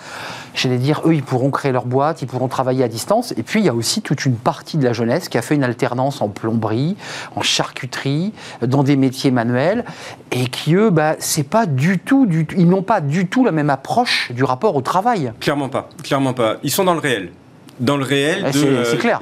J'allais 0.53 0.77
dire, 0.77 1.01
eux, 1.05 1.13
ils 1.13 1.23
pourront 1.23 1.51
créer 1.51 1.71
leur 1.71 1.85
boîte, 1.85 2.21
ils 2.21 2.27
pourront 2.27 2.47
travailler 2.47 2.83
à 2.83 2.87
distance. 2.87 3.33
Et 3.37 3.43
puis, 3.43 3.59
il 3.59 3.65
y 3.65 3.69
a 3.69 3.73
aussi 3.73 4.01
toute 4.01 4.25
une 4.25 4.35
partie 4.35 4.77
de 4.77 4.83
la 4.83 4.91
jeunesse 4.91 5.29
qui 5.29 5.37
a 5.37 5.41
fait 5.41 5.55
une 5.55 5.63
alternance 5.63 6.21
en 6.21 6.29
plomberie, 6.29 6.97
en 7.35 7.41
charcuterie, 7.41 8.33
dans 8.61 8.83
des 8.83 8.95
métiers 8.95 9.31
manuels, 9.31 9.85
et 10.31 10.47
qui, 10.47 10.73
eux, 10.75 10.89
bah, 10.89 11.15
c'est 11.19 11.47
pas 11.47 11.65
du 11.65 11.99
tout, 11.99 12.27
ils 12.57 12.67
n'ont 12.67 12.81
pas 12.81 13.01
du 13.01 13.27
tout 13.27 13.45
la 13.45 13.51
même 13.51 13.69
approche 13.69 14.31
du 14.31 14.43
rapport 14.43 14.75
au 14.75 14.81
travail. 14.81 15.31
Clairement 15.39 15.69
pas, 15.69 15.89
clairement 16.03 16.33
pas. 16.33 16.57
Ils 16.63 16.71
sont 16.71 16.83
dans 16.83 16.93
le 16.93 16.99
réel 16.99 17.31
dans 17.79 17.97
le 17.97 18.03
réel 18.03 18.45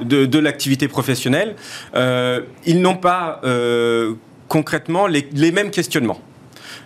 de, 0.02 0.26
de, 0.26 0.38
l'activité 0.38 0.88
professionnelle. 0.88 1.54
Euh, 1.94 2.40
ils 2.64 2.80
n'ont 2.80 2.96
pas 2.96 3.40
euh, 3.44 4.14
concrètement 4.48 5.06
les, 5.06 5.28
les, 5.32 5.52
mêmes 5.52 5.70
questionnements. 5.70 6.20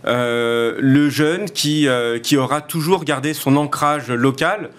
Euh, 0.06 0.76
le 0.80 1.10
jeune 1.10 1.50
qui, 1.50 1.86
qui 2.22 2.36
aura 2.36 2.62
toujours 2.62 3.04
gardé 3.04 3.34
son 3.34 3.56
ancrage 3.56 4.10
local, 4.10 4.70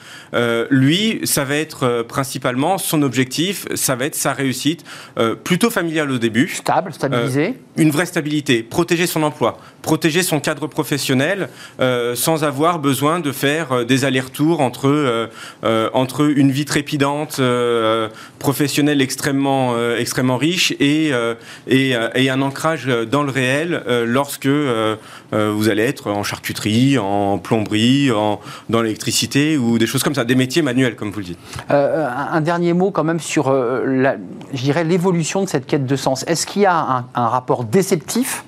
lui, 0.70 1.22
ça 1.24 1.44
va 1.44 1.56
être 1.56 2.06
principalement 2.08 2.78
son 2.78 3.04
objectif, 3.04 3.68
ça 3.76 3.96
va 3.96 4.06
être 4.06 4.16
sa 4.16 4.34
réussite, 4.34 4.84
plutôt 5.44 5.70
familiale 5.70 6.12
au 6.12 6.18
début. 6.18 6.48
Stable, 6.48 6.94
stabilisé. 6.94 7.56
Une 7.78 7.92
vraie 7.92 8.06
stabilité, 8.06 8.64
protéger 8.64 9.08
son 9.08 9.24
emploi, 9.24 9.58
protéger 9.82 10.24
son 10.24 10.40
cadre 10.40 10.68
professionnel 10.68 11.50
euh, 11.80 12.16
sans 12.16 12.44
avoir 12.44 12.80
besoin 12.80 13.20
de 13.20 13.32
faire 13.32 13.72
euh, 13.72 13.84
des 13.84 14.06
allers-retours 14.06 14.62
entre, 14.62 14.88
euh, 14.90 15.90
entre 15.94 16.30
une 16.30 16.52
vie 16.52 16.66
trépidante 16.66 17.42
professionnelle 18.40 19.02
extrêmement, 19.02 19.76
extrêmement 19.98 20.38
riche 20.38 20.74
et, 20.80 21.12
et, 21.68 22.30
un 22.30 22.42
ancrage 22.42 22.88
dans 22.88 23.24
le 23.24 23.32
réel 23.32 23.84
lorsque 24.06 24.48
vous 24.48 25.70
allez 25.70 25.84
être 25.84 26.10
en 26.10 26.24
charcuterie, 26.24 26.98
en 26.98 27.38
plomberie, 27.38 28.12
en, 28.12 28.40
dans 28.70 28.82
l'électricité 28.82 29.58
ou 29.58 29.78
des 29.78 29.88
choses 29.88 30.04
comme 30.04 30.16
ça, 30.16 30.24
des 30.24 30.36
métiers 30.36 30.62
manuels 30.62 30.96
comme 30.96 31.12
vous 31.12 31.20
le 31.20 31.26
dites. 31.26 31.40
un 31.70 32.42
dernier 32.42 32.74
mot 32.74 32.92
quand 32.92 33.04
même 33.04 33.20
sur 33.20 33.54
l'évolution 34.54 35.44
de 35.44 35.50
cette 35.50 35.68
quête 35.68 35.86
de 35.86 35.96
sens. 35.96 36.24
Est-ce 36.28 36.46
qu'il 36.48 36.64
y 36.64 36.68
a 36.68 37.06
un 37.14 37.28
rapport 37.28 37.61
déceptif 37.64 38.44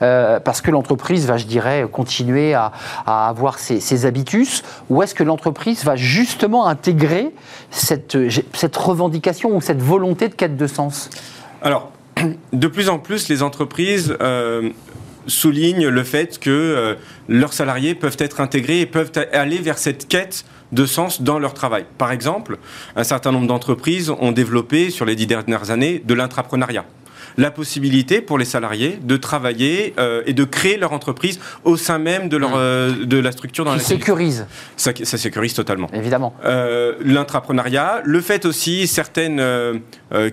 parce 0.00 0.60
que 0.60 0.70
l'entreprise 0.70 1.26
va, 1.26 1.38
je 1.38 1.46
dirais, 1.46 1.86
continuer 1.90 2.52
à, 2.52 2.72
avoir 3.06 3.58
ses, 3.58 4.04
habitus 4.04 4.62
Ou 4.90 5.02
est-ce 5.02 5.14
que 5.14 5.22
l'entreprise 5.22 5.82
va 5.82 5.96
justement 5.96 6.66
intégrer 6.66 7.32
cette, 7.70 8.18
cette 8.52 8.76
revendication 8.76 9.56
ou 9.56 9.62
cette 9.62 9.80
volonté 9.80 10.28
de 10.28 10.34
quête 10.34 10.58
de 10.58 10.66
sens? 10.66 11.08
Alors, 11.62 11.90
de 12.52 12.66
plus 12.68 12.88
en 12.88 12.98
plus, 12.98 13.28
les 13.28 13.42
entreprises 13.42 14.16
euh, 14.20 14.70
soulignent 15.26 15.88
le 15.88 16.04
fait 16.04 16.38
que 16.38 16.50
euh, 16.50 16.94
leurs 17.28 17.52
salariés 17.52 17.94
peuvent 17.94 18.16
être 18.18 18.40
intégrés 18.40 18.80
et 18.80 18.86
peuvent 18.86 19.12
aller 19.32 19.58
vers 19.58 19.78
cette 19.78 20.08
quête 20.08 20.44
de 20.72 20.86
sens 20.86 21.22
dans 21.22 21.38
leur 21.38 21.54
travail. 21.54 21.86
Par 21.98 22.12
exemple, 22.12 22.58
un 22.96 23.04
certain 23.04 23.32
nombre 23.32 23.46
d'entreprises 23.46 24.10
ont 24.10 24.32
développé 24.32 24.90
sur 24.90 25.04
les 25.04 25.14
dix 25.14 25.26
dernières 25.26 25.70
années 25.70 26.02
de 26.04 26.14
l'intrapreneuriat 26.14 26.84
la 27.36 27.50
possibilité 27.50 28.20
pour 28.20 28.38
les 28.38 28.44
salariés 28.44 28.98
de 29.02 29.16
travailler 29.16 29.94
euh, 29.98 30.22
et 30.26 30.32
de 30.32 30.44
créer 30.44 30.76
leur 30.76 30.92
entreprise 30.92 31.40
au 31.64 31.76
sein 31.76 31.98
même 31.98 32.28
de, 32.28 32.36
leur, 32.36 32.50
mmh. 32.50 32.58
euh, 32.58 33.04
de 33.04 33.18
la 33.18 33.32
structure 33.32 33.64
dans 33.64 33.72
laquelle 33.72 33.86
sécurise. 33.86 34.46
Ça, 34.76 34.92
ça 35.02 35.18
sécurise 35.18 35.54
totalement. 35.54 35.88
Évidemment. 35.92 36.34
Euh, 36.44 36.94
L'intrapreneuriat, 37.04 38.02
le 38.04 38.20
fait 38.20 38.44
aussi, 38.44 38.86
certaines 38.86 39.40
euh, 39.40 39.78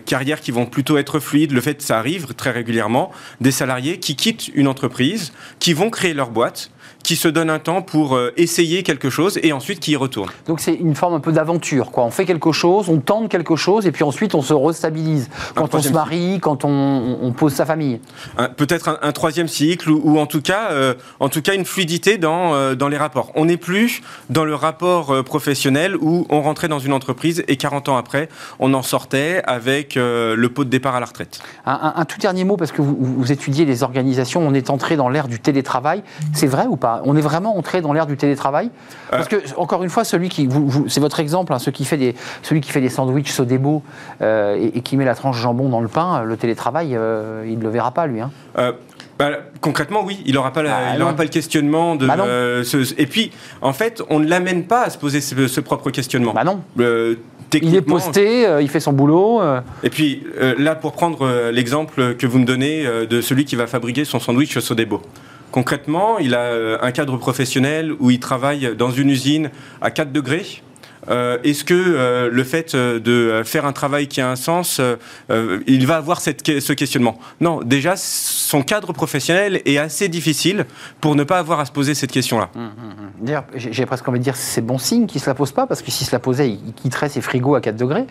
carrières 0.06 0.42
qui 0.42 0.52
vont 0.52 0.66
plutôt 0.66 0.98
être 0.98 1.20
fluides, 1.20 1.52
le 1.52 1.62
fait, 1.62 1.82
ça 1.82 1.98
arrive 1.98 2.34
très 2.36 2.52
régulièrement, 2.52 3.12
des 3.40 3.52
salariés 3.52 4.00
qui 4.00 4.16
quittent 4.16 4.50
une 4.54 4.68
entreprise, 4.68 5.34
qui 5.60 5.74
vont 5.74 5.90
créer 5.90 6.14
leur 6.14 6.30
boîte, 6.30 6.72
qui 7.04 7.16
se 7.16 7.28
donne 7.28 7.50
un 7.50 7.60
temps 7.60 7.82
pour 7.82 8.16
euh, 8.16 8.32
essayer 8.38 8.84
quelque 8.84 9.10
chose 9.10 9.40
et 9.44 9.54
ensuite 9.54 9.80
qui 9.80 9.92
y 9.92 9.96
retourne. 9.96 10.30
Donc 10.48 10.60
c'est 10.60 10.74
une 10.74 10.96
forme 10.96 11.14
un 11.14 11.20
peu 11.20 11.32
d'aventure, 11.32 11.92
quoi. 11.92 12.04
On 12.04 12.12
fait 12.12 12.26
quelque 12.26 12.52
chose, 12.52 12.90
on 12.90 13.00
tente 13.00 13.30
quelque 13.30 13.56
chose 13.56 13.88
et 13.88 13.92
puis 13.92 14.04
ensuite 14.04 14.36
on 14.36 14.42
se 14.42 14.54
restabilise. 14.54 15.30
Quand 15.56 15.74
on 15.76 15.82
se 15.82 15.90
marie, 15.90 16.40
quand 16.40 16.66
on, 16.66 17.34
pose 17.36 17.54
sa 17.54 17.66
famille. 17.66 18.00
Peut-être 18.58 19.00
un, 19.02 19.12
troisième 19.14 19.48
cycle 19.48 19.90
ou, 19.90 20.20
en 20.20 20.26
tout 20.26 20.42
cas, 20.42 20.72
euh, 20.72 20.94
en 21.20 21.30
tout 21.30 21.42
cas 21.42 21.54
une 21.54 21.66
fluidité 21.66 22.18
dans, 22.18 22.54
euh, 22.54 22.76
dans 22.76 22.88
les 22.88 22.98
rapports. 22.98 23.32
On 23.36 23.46
n'est 23.46 23.58
plus 23.58 24.02
dans 24.30 24.44
le 24.44 24.54
rapport 24.54 25.24
professionnel 25.24 25.96
où 25.96 26.26
on 26.30 26.42
rentrait 26.42 26.68
dans 26.68 26.80
une 26.80 26.94
entreprise 26.94 27.44
et 27.48 27.56
40 27.56 27.90
ans 27.90 27.98
après, 27.98 28.30
on 28.60 28.74
en 28.74 28.82
sortait 28.82 29.42
avec 29.46 29.96
le 29.96 30.48
pot 30.48 30.64
de 30.64 30.70
départ 30.70 30.96
à 30.96 31.00
la 31.00 31.06
retraite. 31.06 31.42
Un, 31.66 32.06
tout 32.06 32.20
dernier 32.20 32.44
mot 32.44 32.58
parce 32.58 32.72
que 32.72 32.82
vous, 32.82 32.98
vous 33.00 33.32
étudiez 33.32 33.66
les 33.66 33.84
organisations, 33.84 34.46
on 34.46 34.54
est 34.54 34.70
entré 34.70 34.96
dans 34.96 35.10
l'ère 35.10 35.28
du 35.28 35.40
télétravail. 35.40 36.04
C'est 36.34 36.48
vrai 36.48 36.66
ou 36.68 36.76
pas? 36.76 36.91
Là 36.96 37.02
On 37.06 37.16
est 37.16 37.22
vraiment 37.22 37.58
entré 37.58 37.82
dans 37.82 37.94
l'ère 37.94 38.06
du 38.06 38.18
télétravail 38.18 38.70
Parce 39.10 39.28
que, 39.28 39.38
encore 39.58 39.84
une 39.84 39.90
fois, 39.90 40.04
celui 40.04 40.30
qui. 40.30 40.48
c'est 40.88 41.00
votre 41.00 41.20
exemple, 41.20 41.54
hein, 41.54 41.60
qui 41.72 41.86
fait 41.86 41.98
des, 41.98 42.16
celui 42.44 42.62
qui 42.62 42.72
fait 42.72 42.82
des 42.82 42.90
sandwichs 42.90 43.32
Sodebo 43.32 43.84
euh, 44.22 44.70
et, 44.74 44.82
qui 44.82 44.98
met 44.98 45.06
la 45.06 45.16
tranche 45.16 45.40
jambon 45.40 45.70
dans 45.70 45.82
le 45.82 45.88
pain, 45.88 46.24
le 46.24 46.38
télétravail, 46.38 46.96
euh, 46.96 47.46
il 47.48 47.58
ne 47.58 47.64
le 47.64 47.70
verra 47.70 47.92
pas, 47.92 48.08
lui. 48.08 48.22
Hein. 48.22 48.32
Euh, 48.58 48.74
bah, 49.18 49.30
concrètement, 49.62 50.04
oui, 50.04 50.22
il 50.26 50.36
n'aura 50.36 50.52
pas, 50.52 50.64
bah, 50.64 51.14
pas 51.16 51.24
le 51.24 51.30
questionnement 51.30 51.96
de. 51.96 52.08
Bah 52.08 52.18
et 52.98 53.06
puis, 53.06 53.32
en 53.62 53.74
fait, 53.74 54.02
on 54.10 54.20
ne 54.20 54.28
l'amène 54.28 54.66
pas 54.66 54.84
à 54.84 54.90
se 54.90 54.98
poser 54.98 55.22
ce, 55.22 55.60
propre 55.60 55.92
questionnement. 55.92 56.34
Bah 56.34 56.44
non. 56.44 56.62
il 56.78 57.76
est 57.76 57.82
posté, 57.82 58.48
il 58.62 58.70
fait 58.70 58.80
son 58.80 58.94
boulot. 58.94 59.42
Et 59.84 59.90
puis 59.90 60.24
là, 60.58 60.76
pour 60.76 60.94
prendre 60.94 61.52
l'exemple 61.52 62.16
que 62.16 62.26
vous 62.26 62.40
me 62.40 62.46
donnez 62.46 62.84
de 63.08 63.22
celui 63.22 63.46
qui 63.46 63.56
va 63.56 63.68
fabriquer 63.68 64.06
son 64.06 64.20
sandwich 64.20 64.58
Sodebo. 64.58 65.02
Concrètement, 65.52 66.18
il 66.20 66.34
a 66.34 66.82
un 66.82 66.92
cadre 66.92 67.18
professionnel 67.18 67.94
où 68.00 68.10
il 68.10 68.20
travaille 68.20 68.76
dans 68.76 68.92
une 68.92 69.10
usine 69.10 69.50
à 69.82 69.92
4 69.92 70.12
degrés 70.12 70.62
euh, 71.10 71.38
est-ce 71.44 71.64
que 71.64 71.74
euh, 71.74 72.30
le 72.32 72.44
fait 72.44 72.76
euh, 72.76 73.00
de 73.00 73.44
faire 73.44 73.66
un 73.66 73.74
travail 73.74 74.08
qui 74.08 74.22
a 74.22 74.30
un 74.30 74.36
sens, 74.36 74.82
il 75.68 75.88
va 75.88 75.98
avoir 75.98 76.22
ce 76.22 76.74
questionnement? 76.74 77.18
Non, 77.40 77.62
déjà, 77.64 77.96
son 77.96 78.62
cadre 78.62 78.94
professionnel 78.94 79.62
est 79.66 79.78
assez 79.78 80.10
difficile 80.10 80.66
pour 81.00 81.16
ne 81.16 81.24
pas 81.24 81.40
avoir 81.40 81.60
à 81.60 81.66
se 81.66 81.72
poser 81.72 81.96
cette 81.96 82.12
question-là. 82.12 82.50
Hum, 82.56 82.72
hum, 82.78 83.28
hum. 83.28 83.42
j'ai 83.56 83.86
presque 83.86 84.08
envie 84.08 84.20
de 84.20 84.24
dire 84.24 84.36
c'est 84.36 84.62
bon 84.62 84.78
signe 84.78 85.08
qu'il 85.08 85.20
ne 85.20 85.24
se 85.24 85.30
la 85.30 85.36
pose 85.36 85.52
pas, 85.52 85.68
parce 85.68 85.82
que 85.82 85.92
s'il 85.92 86.08
se 86.08 86.12
la 86.12 86.20
posait, 86.20 86.50
il 86.50 86.74
quitterait 86.74 87.10
ses 87.10 87.22
frigos 87.22 87.56
à 87.56 87.62
4 87.62 87.76
degrés. 87.76 88.06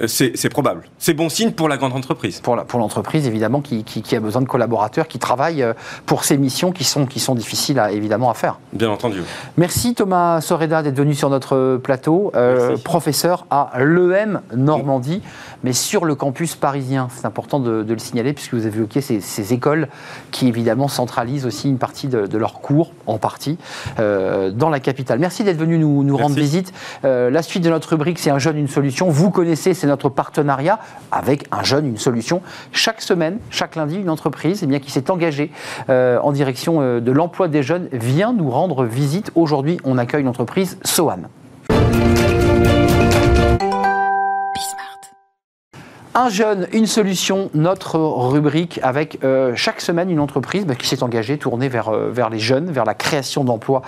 Euh, 0.00 0.06
c'est 0.06 0.48
probable. 0.48 0.82
C'est 0.98 1.14
bon 1.14 1.28
signe 1.28 1.52
pour 1.52 1.68
la 1.68 1.76
grande 1.76 1.92
entreprise. 1.92 2.40
Pour 2.40 2.78
l'entreprise, 2.78 3.26
évidemment, 3.26 3.60
qui, 3.60 3.84
a 4.14 4.20
besoin 4.20 4.42
de 4.42 4.46
collaborateurs 4.46 5.08
qui 5.08 5.18
travaillent 5.18 5.62
euh, 5.62 5.74
pour 6.06 6.24
ces 6.24 6.36
missions 6.36 6.72
qui 6.72 6.84
sont, 6.84 7.06
qui 7.06 7.20
sont 7.20 7.34
difficiles, 7.34 7.78
à, 7.78 7.92
évidemment, 7.92 8.30
à 8.30 8.34
faire. 8.34 8.58
Bien 8.72 8.90
entendu. 8.90 9.22
Merci 9.56 9.94
Thomas 9.94 10.40
Soreda 10.40 10.82
d'être 10.82 10.96
venu 10.96 11.14
sur 11.14 11.30
notre 11.30 11.76
plateau, 11.82 12.32
euh, 12.34 12.76
professeur 12.76 13.46
à 13.50 13.72
l'EM 13.78 14.40
Normandie, 14.54 15.22
mais 15.64 15.72
sur 15.72 16.04
le 16.04 16.14
campus 16.14 16.54
parisien. 16.56 17.08
C'est 17.14 17.26
important 17.26 17.60
de, 17.60 17.84
le 17.92 17.98
signaler 17.98 18.32
puisque 18.32 18.54
vous 18.54 18.66
avez 18.66 18.76
évoqué 18.76 19.00
ces, 19.00 19.20
ces, 19.20 19.52
écoles 19.52 19.88
qui, 20.30 20.48
évidemment, 20.48 20.88
centralisent 20.88 21.46
aussi 21.46 21.68
une 21.68 21.78
partie 21.78 22.08
de, 22.08 22.38
leurs 22.38 22.60
cours, 22.60 22.92
en 23.06 23.18
partie, 23.18 23.58
dans 23.98 24.70
la 24.70 24.80
capitale. 24.80 25.18
Merci 25.18 25.44
d'être 25.44 25.58
venu 25.58 25.78
nous, 25.78 26.02
nous 26.02 26.16
rendre 26.16 26.34
visite. 26.34 26.72
la 27.02 27.42
suite 27.42 27.62
de 27.62 27.70
notre 27.70 27.90
rubrique, 27.90 28.18
c'est 28.18 28.30
un 28.30 28.38
jeune, 28.38 28.56
une 28.56 28.68
solution. 28.68 29.10
Vous 29.10 29.30
connaissez 29.30 29.74
c'est 29.82 29.88
notre 29.88 30.08
partenariat 30.08 30.78
avec 31.10 31.48
un 31.50 31.64
jeune, 31.64 31.88
une 31.88 31.96
solution. 31.96 32.40
Chaque 32.70 33.02
semaine, 33.02 33.40
chaque 33.50 33.74
lundi, 33.74 33.96
une 33.96 34.10
entreprise 34.10 34.60
eh 34.62 34.66
bien, 34.66 34.78
qui 34.78 34.92
s'est 34.92 35.10
engagée 35.10 35.50
euh, 35.90 36.20
en 36.20 36.30
direction 36.30 36.80
euh, 36.80 37.00
de 37.00 37.10
l'emploi 37.10 37.48
des 37.48 37.64
jeunes 37.64 37.88
vient 37.90 38.32
nous 38.32 38.48
rendre 38.48 38.84
visite. 38.84 39.32
Aujourd'hui, 39.34 39.78
on 39.82 39.98
accueille 39.98 40.22
l'entreprise 40.22 40.78
SOAM. 40.84 41.26
Un 46.14 46.28
jeune, 46.28 46.66
une 46.74 46.86
solution, 46.86 47.48
notre 47.54 47.98
rubrique 47.98 48.78
avec 48.82 49.18
euh, 49.24 49.52
chaque 49.56 49.80
semaine 49.80 50.10
une 50.10 50.20
entreprise 50.20 50.66
bah, 50.66 50.74
qui 50.74 50.86
s'est 50.86 51.02
engagée, 51.02 51.38
tournée 51.38 51.70
vers, 51.70 51.88
euh, 51.88 52.10
vers 52.12 52.28
les 52.28 52.38
jeunes, 52.38 52.70
vers 52.70 52.84
la 52.84 52.92
création 52.92 53.44
d'emplois 53.44 53.80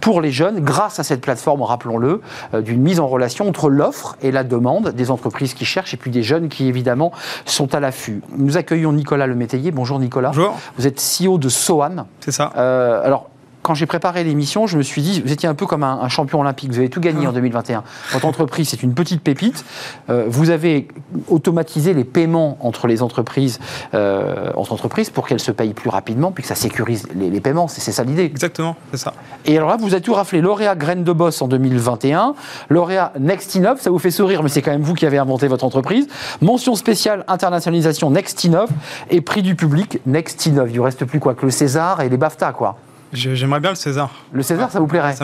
pour 0.00 0.20
les 0.20 0.30
jeunes, 0.30 0.60
grâce 0.60 1.00
à 1.00 1.02
cette 1.02 1.20
plateforme, 1.20 1.62
rappelons-le, 1.62 2.20
euh, 2.54 2.60
d'une 2.60 2.80
mise 2.80 3.00
en 3.00 3.08
relation 3.08 3.48
entre 3.48 3.68
l'offre 3.68 4.16
et 4.22 4.30
la 4.30 4.44
demande 4.44 4.90
des 4.90 5.10
entreprises 5.10 5.54
qui 5.54 5.64
cherchent 5.64 5.92
et 5.92 5.96
puis 5.96 6.12
des 6.12 6.22
jeunes 6.22 6.48
qui 6.48 6.68
évidemment 6.68 7.10
sont 7.46 7.74
à 7.74 7.80
l'affût. 7.80 8.22
Nous 8.36 8.56
accueillons 8.56 8.92
Nicolas 8.92 9.26
Lemétayer. 9.26 9.72
Bonjour 9.72 9.98
Nicolas. 9.98 10.28
Bonjour. 10.28 10.56
Vous 10.78 10.86
êtes 10.86 11.00
CEO 11.00 11.36
de 11.38 11.48
SOAN. 11.48 12.06
C'est 12.20 12.30
ça. 12.30 12.44
alors, 12.44 13.28
quand 13.62 13.74
j'ai 13.74 13.86
préparé 13.86 14.24
l'émission, 14.24 14.66
je 14.66 14.76
me 14.76 14.82
suis 14.82 15.02
dit, 15.02 15.20
vous 15.20 15.32
étiez 15.32 15.48
un 15.48 15.54
peu 15.54 15.66
comme 15.66 15.84
un, 15.84 16.08
champion 16.08 16.40
olympique, 16.40 16.70
vous 16.70 16.78
avez 16.78 16.90
tout 16.90 17.00
gagné 17.00 17.26
en 17.26 17.32
2021. 17.32 17.84
Votre 18.12 18.26
entreprise, 18.26 18.68
c'est 18.68 18.82
une 18.82 18.92
petite 18.92 19.22
pépite. 19.22 19.64
Euh, 20.10 20.26
vous 20.28 20.50
avez 20.50 20.88
automatisé 21.28 21.94
les 21.94 22.04
paiements 22.04 22.58
entre 22.60 22.86
les 22.86 23.02
entreprises, 23.02 23.60
euh, 23.94 24.50
entre 24.56 24.72
entreprises 24.72 25.10
pour 25.10 25.26
qu'elles 25.26 25.40
se 25.40 25.52
payent 25.52 25.74
plus 25.74 25.90
rapidement, 25.90 26.32
puis 26.32 26.42
que 26.42 26.48
ça 26.48 26.54
sécurise 26.54 27.06
les, 27.14 27.40
paiements. 27.40 27.68
C'est 27.68 27.92
ça 27.92 28.04
l'idée. 28.04 28.24
Exactement, 28.24 28.76
c'est 28.90 28.98
ça. 28.98 29.14
Et 29.44 29.56
alors 29.56 29.70
là, 29.70 29.76
vous 29.78 29.94
avez 29.94 30.02
tout 30.02 30.14
raflé. 30.14 30.40
Lauréat 30.40 30.74
Graine 30.74 31.04
de 31.04 31.12
Boss 31.12 31.40
en 31.40 31.48
2021, 31.48 32.34
lauréat 32.68 33.12
Nextinov, 33.18 33.80
ça 33.80 33.90
vous 33.90 33.98
fait 33.98 34.10
sourire, 34.10 34.42
mais 34.42 34.48
c'est 34.48 34.62
quand 34.62 34.72
même 34.72 34.82
vous 34.82 34.94
qui 34.94 35.06
avez 35.06 35.18
inventé 35.18 35.48
votre 35.48 35.64
entreprise. 35.64 36.08
Mention 36.40 36.74
spéciale 36.74 37.24
internationalisation 37.28 38.10
Nextinov 38.10 38.70
et 39.10 39.20
prix 39.20 39.42
du 39.42 39.54
public 39.54 40.00
Nextinov. 40.06 40.70
Il 40.70 40.76
ne 40.76 40.80
reste 40.80 41.04
plus 41.04 41.20
quoi 41.20 41.34
que 41.34 41.44
le 41.44 41.50
César 41.50 42.00
et 42.00 42.08
les 42.08 42.16
BAFTA, 42.16 42.52
quoi. 42.52 42.76
J'aimerais 43.12 43.60
bien 43.60 43.70
le 43.70 43.76
César. 43.76 44.10
Le 44.32 44.42
César, 44.42 44.70
ça 44.70 44.80
vous 44.80 44.86
plairait 44.86 45.14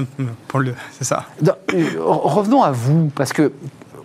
C'est 0.93 1.05
ça. 1.05 1.27
Euh, 1.75 1.85
revenons 1.99 2.63
à 2.63 2.71
vous, 2.71 3.11
parce 3.15 3.33
que 3.33 3.53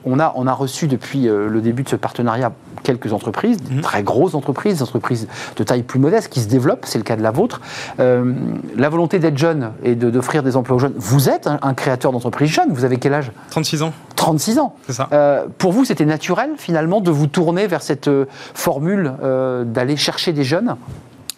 on 0.05 0.19
a, 0.19 0.33
on 0.35 0.47
a 0.47 0.53
reçu 0.53 0.87
depuis 0.87 1.29
euh, 1.29 1.47
le 1.47 1.61
début 1.61 1.83
de 1.83 1.89
ce 1.89 1.95
partenariat 1.95 2.51
quelques 2.83 3.13
entreprises, 3.13 3.59
mhm. 3.71 3.79
très 3.79 4.03
grosses 4.03 4.35
entreprises, 4.35 4.75
des 4.75 4.83
entreprises 4.83 5.29
de 5.55 5.63
taille 5.63 5.83
plus 5.83 5.99
modeste 5.99 6.27
qui 6.27 6.41
se 6.41 6.49
développent, 6.49 6.85
c'est 6.85 6.97
le 6.97 7.05
cas 7.05 7.15
de 7.15 7.21
la 7.21 7.31
vôtre. 7.31 7.61
Euh, 8.01 8.33
la 8.75 8.89
volonté 8.89 9.19
d'être 9.19 9.37
jeune 9.37 9.71
et 9.83 9.95
d'offrir 9.95 10.43
des 10.43 10.57
emplois 10.57 10.75
aux 10.75 10.79
jeunes, 10.79 10.93
vous 10.97 11.29
êtes 11.29 11.47
un, 11.47 11.73
créateur 11.73 12.11
d'entreprise 12.11 12.49
jeune, 12.49 12.73
vous 12.73 12.83
avez 12.83 12.97
quel 12.97 13.13
âge? 13.13 13.31
36 13.51 13.83
ans. 13.83 13.93
36 14.17 14.59
ans. 14.59 14.75
C'est 14.87 14.93
ça. 14.93 15.45
pour 15.57 15.71
vous, 15.71 15.85
c'était 15.85 16.05
naturel 16.05 16.51
finalement 16.57 16.99
de 16.99 17.11
vous 17.11 17.27
tourner 17.27 17.67
vers 17.67 17.81
cette 17.81 18.09
formule 18.53 19.13
d'aller 19.65 19.95
chercher 19.95 20.33
des 20.33 20.43
jeunes? 20.43 20.75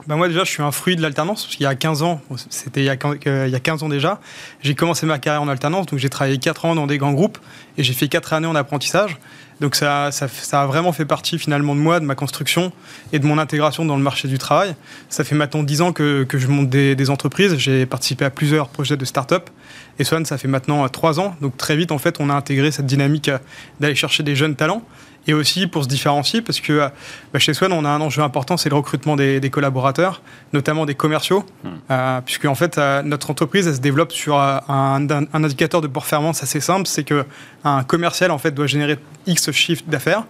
Bah, 0.07 0.15
moi 0.15 0.27
déjà, 0.27 0.43
je 0.43 0.51
suis 0.51 0.61
un 0.61 0.71
fruit 0.71 0.95
de 0.95 1.01
l'alternance, 1.01 1.43
parce 1.43 1.55
qu'il 1.55 1.63
y 1.63 1.67
a 1.67 1.75
15 1.75 2.03
ans, 2.03 2.21
c'était 2.49 2.81
il, 2.81 2.85
y 2.85 2.89
a 2.89 3.59
15 3.59 3.83
ans 3.83 3.89
déjà, 3.89 4.19
j'ai 4.61 4.75
commencé 4.75 5.05
ma 5.05 5.17
carrière 5.19 5.41
en 5.41 5.47
alternance, 5.47 5.87
donc 5.87 5.99
j'ai 5.99 6.09
travaillé 6.09 6.37
4 6.37 6.65
ans 6.65 6.75
dans 6.75 6.87
des 6.87 6.97
grands 6.97 7.13
groupes, 7.13 7.37
et 7.77 7.83
j'ai 7.83 7.93
fait 7.93 8.07
4 8.07 8.33
années 8.33 8.47
en 8.47 8.55
apprentissage. 8.55 9.17
Donc 9.61 9.75
ça, 9.75 10.11
ça, 10.11 10.61
a 10.61 10.65
vraiment 10.65 10.91
fait 10.91 11.05
partie 11.05 11.39
finalement 11.39 11.75
de 11.75 11.79
moi, 11.79 12.01
de 12.01 12.05
ma 12.05 12.15
construction 12.15 12.73
et 13.13 13.19
de 13.19 13.25
mon 13.25 13.37
intégration 13.37 13.85
dans 13.85 13.95
le 13.95 14.03
marché 14.03 14.27
du 14.27 14.37
travail. 14.37 14.75
Ça 15.07 15.23
fait 15.23 15.33
maintenant 15.33 15.63
10 15.63 15.81
ans 15.81 15.93
que, 15.93 16.25
que 16.25 16.37
je 16.37 16.47
monte 16.47 16.69
des, 16.69 16.93
des 16.93 17.09
entreprises, 17.09 17.55
j'ai 17.57 17.85
participé 17.85 18.25
à 18.25 18.29
plusieurs 18.29 18.67
projets 18.67 18.97
de 18.97 19.05
start-up, 19.05 19.49
et 19.97 20.03
Swan, 20.03 20.25
ça 20.25 20.37
fait 20.37 20.49
maintenant 20.49 20.87
3 20.87 21.19
ans, 21.19 21.35
donc 21.41 21.55
très 21.57 21.77
vite 21.77 21.91
en 21.91 21.97
fait, 21.97 22.17
on 22.19 22.29
a 22.29 22.33
intégré 22.33 22.71
cette 22.71 22.85
dynamique 22.85 23.31
d'aller 23.79 23.95
chercher 23.95 24.23
des 24.23 24.35
jeunes 24.35 24.55
talents 24.55 24.83
et 25.27 25.33
aussi 25.33 25.67
pour 25.67 25.83
se 25.83 25.87
différencier, 25.87 26.41
parce 26.41 26.59
que 26.59 26.73
euh, 26.73 26.89
bah, 27.33 27.39
chez 27.39 27.53
Swan, 27.53 27.71
on 27.73 27.85
a 27.85 27.89
un 27.89 28.01
enjeu 28.01 28.21
important, 28.21 28.57
c'est 28.57 28.69
le 28.69 28.75
recrutement 28.75 29.15
des, 29.15 29.49
collaborateurs, 29.51 30.21
notamment 30.53 30.85
des 30.85 30.95
commerciaux, 30.95 31.43
hmm. 31.63 31.69
euh, 31.91 32.21
puisque 32.21 32.45
en 32.45 32.55
fait, 32.55 32.77
euh, 32.77 33.01
notre 33.01 33.29
entreprise, 33.31 33.67
elle 33.67 33.75
se 33.75 33.79
développe 33.79 34.11
sur 34.11 34.39
un, 34.39 34.61
un, 34.67 35.25
indicateur 35.33 35.81
de 35.81 35.87
performance 35.87 36.43
assez 36.43 36.59
simple, 36.59 36.87
c'est 36.87 37.03
que 37.03 37.25
un 37.63 37.83
commercial 37.83 38.29
en 38.29 38.37
fait 38.37 38.51
doit 38.51 38.67
générer 38.67 38.97
X 39.25 39.51
chiffre 39.51 39.83
d'affaires. 39.87 40.23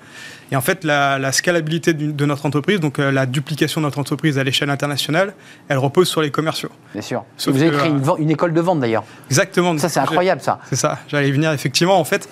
Et 0.52 0.56
en 0.56 0.62
fait, 0.62 0.84
la, 0.84 1.32
scalabilité 1.32 1.94
de 1.94 2.26
notre 2.26 2.46
entreprise, 2.46 2.80
donc 2.80 3.00
la 3.00 3.26
duplication 3.26 3.82
de 3.82 3.86
notre 3.86 3.98
entreprise 3.98 4.38
à 4.38 4.44
l'échelle 4.44 4.70
internationale, 4.70 5.34
elle 5.70 5.80
repose 5.80 6.08
sur 6.08 6.22
les 6.22 6.30
commerciaux. 6.30 6.70
Bien 6.94 7.02
sûr. 7.02 7.26
vous 7.48 7.62
avez 7.62 7.76
créé 7.76 7.90
une, 7.90 8.04
une, 8.20 8.30
école 8.30 8.54
de 8.54 8.62
vente 8.62 8.80
d'ailleurs. 8.80 9.04
Exactement. 9.28 9.76
Ça, 9.80 9.90
c'est 9.90 10.00
incroyable, 10.00 10.42
ça. 10.42 10.60
C'est 10.70 10.76
ça. 10.76 11.00
J'allais 11.08 11.30
y 11.30 11.32
venir. 11.32 11.52
Effectivement, 11.52 12.00
en 12.00 12.04
fait, 12.04 12.30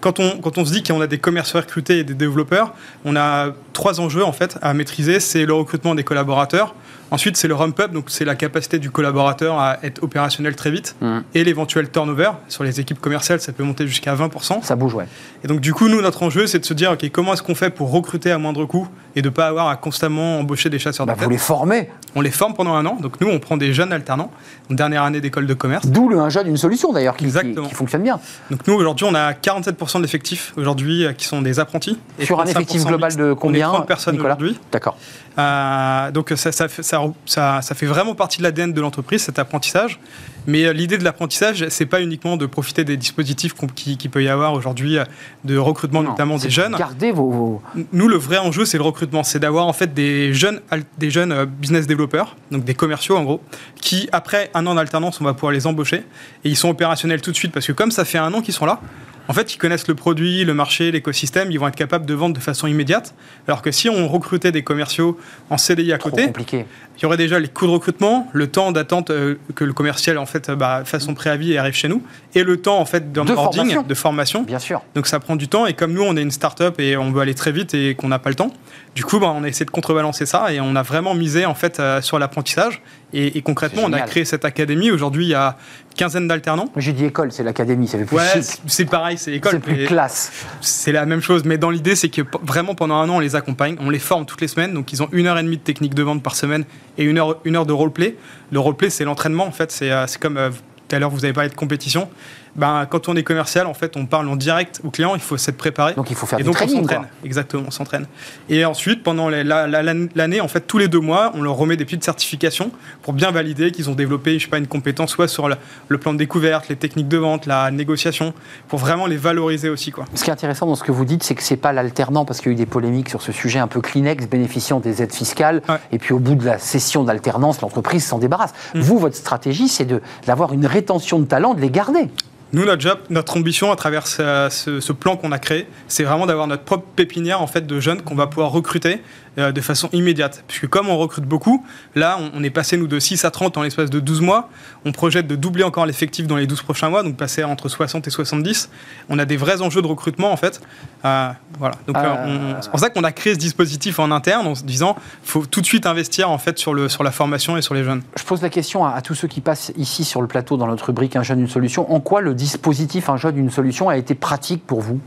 quand, 0.00 0.20
on, 0.20 0.38
quand 0.38 0.58
on 0.58 0.64
se 0.64 0.72
dit 0.72 0.82
qu'on 0.82 1.00
a 1.00 1.06
des 1.06 1.18
commerciaux 1.18 1.60
recrutés 1.60 1.98
et 1.98 2.04
des 2.04 2.14
développeurs, 2.14 2.74
on 3.04 3.16
a 3.16 3.50
trois 3.72 4.00
enjeux 4.00 4.24
en 4.24 4.32
fait 4.32 4.58
à 4.62 4.72
maîtriser. 4.74 5.20
C'est 5.20 5.44
le 5.44 5.52
recrutement 5.52 5.94
des 5.94 6.04
collaborateurs, 6.04 6.74
Ensuite, 7.10 7.36
c'est 7.36 7.48
le 7.48 7.54
ramp-up, 7.54 7.92
donc 7.92 8.06
c'est 8.08 8.24
la 8.24 8.34
capacité 8.34 8.78
du 8.78 8.90
collaborateur 8.90 9.58
à 9.58 9.78
être 9.82 10.02
opérationnel 10.02 10.56
très 10.56 10.70
vite. 10.70 10.96
Mmh. 11.00 11.18
Et 11.34 11.44
l'éventuel 11.44 11.90
turnover. 11.90 12.30
Sur 12.48 12.64
les 12.64 12.80
équipes 12.80 13.00
commerciales, 13.00 13.40
ça 13.40 13.52
peut 13.52 13.62
monter 13.62 13.86
jusqu'à 13.86 14.14
20%. 14.14 14.62
Ça 14.62 14.76
bouge, 14.76 14.94
ouais. 14.94 15.06
Et 15.44 15.48
donc, 15.48 15.60
du 15.60 15.72
coup, 15.72 15.88
nous, 15.88 16.00
notre 16.02 16.22
enjeu, 16.22 16.46
c'est 16.46 16.58
de 16.58 16.64
se 16.64 16.74
dire, 16.74 16.92
OK, 16.92 17.08
comment 17.10 17.32
est-ce 17.32 17.42
qu'on 17.42 17.54
fait 17.54 17.70
pour 17.70 17.90
recruter 17.90 18.30
à 18.30 18.38
moindre 18.38 18.64
coût 18.64 18.88
et 19.16 19.22
de 19.22 19.28
ne 19.28 19.34
pas 19.34 19.46
avoir 19.46 19.68
à 19.68 19.76
constamment 19.76 20.38
embaucher 20.38 20.70
des 20.70 20.78
chasseurs 20.78 21.06
bah, 21.06 21.14
Vous 21.16 21.30
les 21.30 21.38
formez 21.38 21.90
On 22.14 22.20
les 22.20 22.30
forme 22.30 22.54
pendant 22.54 22.74
un 22.74 22.86
an. 22.86 22.98
Donc, 23.00 23.20
nous, 23.20 23.28
on 23.28 23.38
prend 23.38 23.56
des 23.56 23.72
jeunes 23.72 23.92
alternants, 23.92 24.30
dernière 24.70 25.02
année 25.02 25.20
d'école 25.20 25.46
de 25.46 25.54
commerce. 25.54 25.86
D'où 25.86 26.08
le 26.08 26.18
un 26.20 26.28
jeune, 26.28 26.46
une 26.46 26.56
solution 26.56 26.92
d'ailleurs, 26.92 27.16
qui, 27.16 27.26
qui, 27.26 27.74
fonctionne 27.74 28.02
bien. 28.02 28.20
Donc, 28.50 28.66
nous, 28.66 28.74
aujourd'hui, 28.74 29.06
on 29.08 29.14
a 29.14 29.32
47% 29.32 30.02
d'effectifs 30.02 30.52
aujourd'hui 30.56 31.04
euh, 31.04 31.12
qui 31.12 31.26
sont 31.26 31.42
des 31.42 31.58
apprentis. 31.58 31.98
Sur 32.20 32.40
un 32.40 32.44
effectif 32.44 32.84
global 32.84 33.16
de 33.16 33.32
combien 33.32 33.68
30 33.68 33.86
personnes 33.86 34.20
aujourd'hui. 34.20 34.58
D'accord. 34.72 34.96
Euh, 35.38 36.10
donc, 36.10 36.32
ça, 36.36 36.52
ça, 36.52 36.66
ça, 36.68 36.97
ça 37.26 37.62
fait 37.62 37.86
vraiment 37.86 38.14
partie 38.14 38.38
de 38.38 38.42
l'ADN 38.42 38.72
de 38.72 38.80
l'entreprise, 38.80 39.22
cet 39.22 39.38
apprentissage. 39.38 40.00
Mais 40.48 40.64
euh, 40.64 40.72
l'idée 40.72 40.96
de 40.96 41.04
l'apprentissage, 41.04 41.66
c'est 41.68 41.84
pas 41.84 42.00
uniquement 42.00 42.38
de 42.38 42.46
profiter 42.46 42.82
des 42.82 42.96
dispositifs 42.96 43.52
qui, 43.74 43.98
qui 43.98 44.08
peut 44.08 44.22
y 44.22 44.28
avoir 44.28 44.54
aujourd'hui 44.54 44.96
euh, 44.96 45.04
de 45.44 45.58
recrutement, 45.58 46.02
notamment 46.02 46.38
des 46.38 46.48
jeunes. 46.48 46.74
Garder 46.74 47.12
vos, 47.12 47.60
Nous, 47.92 48.08
le 48.08 48.16
vrai 48.16 48.38
enjeu, 48.38 48.64
c'est 48.64 48.78
le 48.78 48.82
recrutement. 48.82 49.22
C'est 49.22 49.40
d'avoir 49.40 49.66
en 49.66 49.74
fait 49.74 49.92
des 49.92 50.32
jeunes, 50.32 50.60
des 50.96 51.10
jeunes 51.10 51.32
euh, 51.32 51.44
business 51.44 51.86
développeurs, 51.86 52.34
donc 52.50 52.64
des 52.64 52.72
commerciaux 52.72 53.18
en 53.18 53.24
gros, 53.24 53.42
qui 53.82 54.08
après 54.10 54.50
un 54.54 54.66
an 54.66 54.74
d'alternance, 54.74 55.20
on 55.20 55.24
va 55.24 55.34
pouvoir 55.34 55.52
les 55.52 55.66
embaucher 55.66 55.98
et 56.44 56.48
ils 56.48 56.56
sont 56.56 56.70
opérationnels 56.70 57.20
tout 57.20 57.30
de 57.30 57.36
suite 57.36 57.52
parce 57.52 57.66
que 57.66 57.72
comme 57.72 57.90
ça 57.90 58.06
fait 58.06 58.18
un 58.18 58.32
an 58.32 58.40
qu'ils 58.40 58.54
sont 58.54 58.64
là, 58.64 58.80
En 59.28 59.34
fait, 59.34 59.54
ils 59.54 59.58
connaissent 59.58 59.88
le 59.88 59.94
produit, 59.94 60.44
le 60.44 60.54
marché, 60.54 60.90
l'écosystème, 60.90 61.50
ils 61.50 61.60
vont 61.60 61.68
être 61.68 61.76
capables 61.76 62.06
de 62.06 62.14
vendre 62.14 62.34
de 62.34 62.40
façon 62.40 62.66
immédiate. 62.66 63.14
Alors 63.46 63.60
que 63.60 63.70
si 63.70 63.90
on 63.90 64.08
recrutait 64.08 64.52
des 64.52 64.62
commerciaux 64.62 65.18
en 65.50 65.58
CDI 65.58 65.92
à 65.92 65.98
Trop 65.98 66.08
côté, 66.08 66.26
compliqué. 66.26 66.64
il 66.96 67.02
y 67.02 67.04
aurait 67.04 67.18
déjà 67.18 67.38
les 67.38 67.48
coûts 67.48 67.66
de 67.66 67.72
recrutement, 67.72 68.28
le 68.32 68.46
temps 68.46 68.72
d'attente 68.72 69.10
euh, 69.10 69.36
que 69.54 69.64
le 69.64 69.74
commercial 69.74 70.16
en 70.16 70.24
fait 70.24 70.50
bah, 70.50 70.82
fasse 70.86 71.04
son 71.04 71.14
préavis 71.14 71.52
et 71.52 71.58
arrive 71.58 71.74
chez 71.74 71.88
nous, 71.88 72.02
et 72.34 72.42
le 72.42 72.56
temps 72.56 72.78
en 72.78 72.86
fait 72.86 73.12
d'onboarding, 73.12 73.86
de 73.86 73.94
formation. 73.94 74.42
Bien 74.44 74.58
sûr. 74.58 74.82
Donc 74.94 75.06
ça 75.06 75.20
prend 75.20 75.36
du 75.36 75.46
temps 75.46 75.66
et 75.66 75.74
comme 75.74 75.92
nous 75.92 76.02
on 76.02 76.16
est 76.16 76.22
une 76.22 76.30
start-up 76.30 76.80
et 76.80 76.96
on 76.96 77.12
veut 77.12 77.20
aller 77.20 77.34
très 77.34 77.52
vite 77.52 77.74
et 77.74 77.94
qu'on 77.94 78.08
n'a 78.08 78.18
pas 78.18 78.30
le 78.30 78.36
temps, 78.36 78.52
du 78.98 79.04
coup 79.04 79.20
bah, 79.20 79.32
on 79.32 79.44
a 79.44 79.48
essayé 79.48 79.64
de 79.64 79.70
contrebalancer 79.70 80.26
ça 80.26 80.52
et 80.52 80.60
on 80.60 80.74
a 80.74 80.82
vraiment 80.82 81.14
misé 81.14 81.46
en 81.46 81.54
fait 81.54 81.78
euh, 81.78 82.02
sur 82.02 82.18
l'apprentissage 82.18 82.82
et, 83.12 83.38
et 83.38 83.42
concrètement 83.42 83.82
on 83.84 83.92
a 83.92 84.00
créé 84.00 84.24
cette 84.24 84.44
académie. 84.44 84.90
Aujourd'hui 84.90 85.26
il 85.26 85.28
y 85.28 85.34
a 85.36 85.56
une 85.88 85.94
quinzaine 85.94 86.26
d'alternants. 86.26 86.68
J'ai 86.76 86.92
dit 86.92 87.04
école, 87.04 87.30
c'est 87.30 87.44
l'académie, 87.44 87.86
ça 87.86 87.96
fait 87.96 88.06
plus 88.06 88.16
Ouais, 88.16 88.40
c'est 88.66 88.86
pareil, 88.86 89.16
c'est 89.16 89.30
l'école. 89.30 89.52
C'est 89.52 89.58
plus 89.60 89.86
classe. 89.86 90.32
C'est 90.60 90.90
la 90.90 91.06
même 91.06 91.20
chose, 91.20 91.44
mais 91.44 91.58
dans 91.58 91.70
l'idée, 91.70 91.94
c'est 91.94 92.08
que 92.08 92.22
vraiment 92.42 92.74
pendant 92.74 92.96
un 92.96 93.08
an, 93.08 93.18
on 93.18 93.20
les 93.20 93.36
accompagne, 93.36 93.76
on 93.78 93.88
les 93.88 94.00
forme 94.00 94.26
toutes 94.26 94.40
les 94.40 94.48
semaines. 94.48 94.74
Donc, 94.74 94.92
ils 94.92 95.00
ont 95.00 95.08
une 95.12 95.28
heure 95.28 95.38
et 95.38 95.44
demie 95.44 95.58
de 95.58 95.62
technique 95.62 95.94
de 95.94 96.02
vente 96.02 96.20
par 96.20 96.34
semaine 96.34 96.64
et 96.98 97.04
une 97.04 97.18
heure, 97.18 97.36
une 97.44 97.54
heure 97.54 97.66
de 97.66 97.72
roleplay. 97.72 98.16
Le 98.50 98.58
roleplay, 98.58 98.90
c'est 98.90 99.04
l'entraînement, 99.04 99.46
en 99.46 99.52
fait. 99.52 99.70
C'est 99.70 99.92
euh, 99.92 100.08
c'est 100.08 100.20
comme 100.20 100.38
euh, 100.38 100.50
tout 100.88 100.96
à 100.96 100.98
l'heure, 100.98 101.10
vous 101.10 101.24
avez 101.24 101.34
parlé 101.34 101.50
de 101.50 101.54
compétition. 101.54 102.08
Ben, 102.56 102.86
quand 102.90 103.08
on 103.08 103.16
est 103.16 103.22
commercial, 103.22 103.66
en 103.66 103.74
fait, 103.74 103.96
on 103.96 104.06
parle 104.06 104.28
en 104.28 104.36
direct 104.36 104.80
au 104.84 104.90
client, 104.90 105.14
il 105.14 105.20
faut 105.20 105.36
s'être 105.36 105.56
préparé. 105.56 105.94
Donc 105.94 106.10
il 106.10 106.16
faut 106.16 106.26
faire 106.26 106.38
et 106.38 106.42
du 106.42 106.48
donc 106.48 106.56
on 106.60 106.66
s'entraîne, 106.68 107.06
exactement, 107.24 107.64
on 107.66 107.70
s'entraîne. 107.70 108.06
Et 108.48 108.64
ensuite, 108.64 109.02
pendant 109.02 109.28
les- 109.28 109.44
la- 109.44 109.66
la- 109.66 109.82
l'année, 110.14 110.40
en 110.40 110.48
fait, 110.48 110.60
tous 110.66 110.78
les 110.78 110.88
deux 110.88 111.00
mois, 111.00 111.32
on 111.34 111.42
leur 111.42 111.54
remet 111.54 111.76
des 111.76 111.84
petites 111.84 112.04
certifications 112.04 112.70
pour 113.02 113.12
bien 113.12 113.30
valider 113.30 113.70
qu'ils 113.70 113.88
ont 113.90 113.94
développé, 113.94 114.38
je 114.38 114.44
sais 114.44 114.50
pas, 114.50 114.58
une 114.58 114.66
compétence, 114.66 115.10
soit 115.10 115.28
sur 115.28 115.48
le, 115.48 115.56
le 115.88 115.98
plan 115.98 116.12
de 116.12 116.18
découverte, 116.18 116.68
les 116.68 116.76
techniques 116.76 117.08
de 117.08 117.18
vente, 117.18 117.46
la 117.46 117.70
négociation, 117.70 118.32
pour 118.68 118.78
vraiment 118.78 119.06
les 119.06 119.16
valoriser 119.16 119.68
aussi, 119.68 119.90
quoi. 119.90 120.04
Ce 120.14 120.24
qui 120.24 120.30
est 120.30 120.32
intéressant 120.32 120.66
dans 120.66 120.74
ce 120.74 120.84
que 120.84 120.92
vous 120.92 121.04
dites, 121.04 121.22
c'est 121.22 121.34
que 121.34 121.42
c'est 121.42 121.56
pas 121.56 121.72
l'alternant, 121.72 122.24
parce 122.24 122.40
qu'il 122.40 122.48
y 122.48 122.50
a 122.50 122.54
eu 122.54 122.56
des 122.56 122.66
polémiques 122.66 123.08
sur 123.08 123.22
ce 123.22 123.32
sujet 123.32 123.58
un 123.58 123.68
peu 123.68 123.80
Kleenex, 123.80 124.26
bénéficiant 124.28 124.80
des 124.80 125.02
aides 125.02 125.12
fiscales, 125.14 125.62
Ouais. 125.68 125.76
et 125.92 125.98
puis 125.98 126.12
au 126.14 126.18
bout 126.18 126.34
de 126.34 126.44
la 126.44 126.58
session 126.58 127.04
d'alternance, 127.04 127.60
l'entreprise 127.60 128.04
s'en 128.04 128.18
débarrasse. 128.18 128.52
Mm. 128.74 128.80
Vous, 128.80 128.98
votre 128.98 129.16
stratégie, 129.16 129.68
c'est 129.68 129.86
d'avoir 130.26 130.52
une 130.52 130.66
rétention 130.66 131.18
de 131.18 131.24
talent, 131.26 131.54
de 131.54 131.60
les 131.60 131.70
garder. 131.70 132.08
Nous, 132.52 132.64
notre 132.64 132.80
job, 132.80 132.98
notre 133.10 133.36
ambition 133.36 133.70
à 133.70 133.76
travers 133.76 134.06
ce, 134.06 134.48
ce- 134.50 134.80
plan 134.92 135.16
qu'on 135.16 135.32
a 135.32 135.38
créé, 135.38 135.66
c'est 135.86 136.04
vraiment 136.04 136.24
d'avoir 136.24 136.46
notre 136.46 136.62
propre 136.62 136.86
pépinière 136.96 137.42
en 137.42 137.46
fait 137.46 137.66
de 137.66 137.78
jeunes 137.78 138.00
qu'on 138.00 138.14
va 138.14 138.26
pouvoir 138.26 138.50
recruter 138.52 139.02
euh, 139.38 139.52
de 139.52 139.60
façon 139.60 139.88
immédiate. 139.92 140.44
Puisque 140.48 140.66
comme 140.68 140.88
on 140.88 140.98
recrute 140.98 141.24
beaucoup, 141.24 141.64
là, 141.94 142.18
on, 142.20 142.40
on 142.40 142.42
est 142.42 142.50
passé 142.50 142.76
nous 142.76 142.86
de 142.86 142.98
6 142.98 143.24
à 143.24 143.30
30 143.30 143.56
en 143.56 143.62
l'espace 143.62 143.90
de 143.90 144.00
12 144.00 144.20
mois. 144.20 144.50
On 144.84 144.92
projette 144.92 145.26
de 145.26 145.36
doubler 145.36 145.64
encore 145.64 145.86
l'effectif 145.86 146.26
dans 146.26 146.36
les 146.36 146.46
12 146.46 146.62
prochains 146.62 146.88
mois, 146.88 147.02
donc 147.02 147.16
passer 147.16 147.44
entre 147.44 147.68
60 147.68 148.06
et 148.06 148.10
70. 148.10 148.70
On 149.08 149.18
a 149.18 149.24
des 149.24 149.36
vrais 149.36 149.62
enjeux 149.62 149.82
de 149.82 149.86
recrutement 149.86 150.32
en 150.32 150.36
fait. 150.36 150.60
Euh, 151.04 151.30
voilà. 151.58 151.76
Donc 151.86 151.96
Euh, 151.96 152.00
euh, 152.00 152.54
c'est 152.60 152.70
pour 152.70 152.80
ça 152.80 152.90
qu'on 152.90 153.04
a 153.04 153.12
créé 153.12 153.34
ce 153.34 153.38
dispositif 153.38 153.98
en 153.98 154.10
interne 154.10 154.46
en 154.46 154.54
se 154.54 154.64
disant, 154.64 154.96
faut 155.22 155.46
tout 155.46 155.60
de 155.60 155.66
suite 155.66 155.86
investir 155.86 156.30
en 156.30 156.38
fait 156.38 156.58
sur 156.58 156.74
le 156.74 156.88
sur 156.88 157.02
la 157.02 157.10
formation 157.10 157.56
et 157.56 157.62
sur 157.62 157.74
les 157.74 157.84
jeunes. 157.84 158.02
Je 158.16 158.24
pose 158.24 158.42
la 158.42 158.50
question 158.50 158.84
à, 158.84 158.92
à 158.92 159.00
tous 159.02 159.14
ceux 159.14 159.28
qui 159.28 159.40
passent 159.40 159.72
ici 159.76 160.04
sur 160.04 160.20
le 160.20 160.28
plateau 160.28 160.56
dans 160.56 160.66
notre 160.66 160.86
rubrique 160.86 161.16
Un 161.16 161.22
jeune, 161.22 161.40
une 161.40 161.48
solution. 161.48 161.92
En 161.92 162.00
quoi 162.00 162.20
le 162.20 162.34
dispositif 162.34 163.08
Un 163.08 163.16
jeune, 163.16 163.36
une 163.38 163.50
solution 163.50 163.88
a 163.88 163.96
été 163.96 164.14
pratique 164.14 164.66
pour 164.66 164.80
vous? 164.80 165.00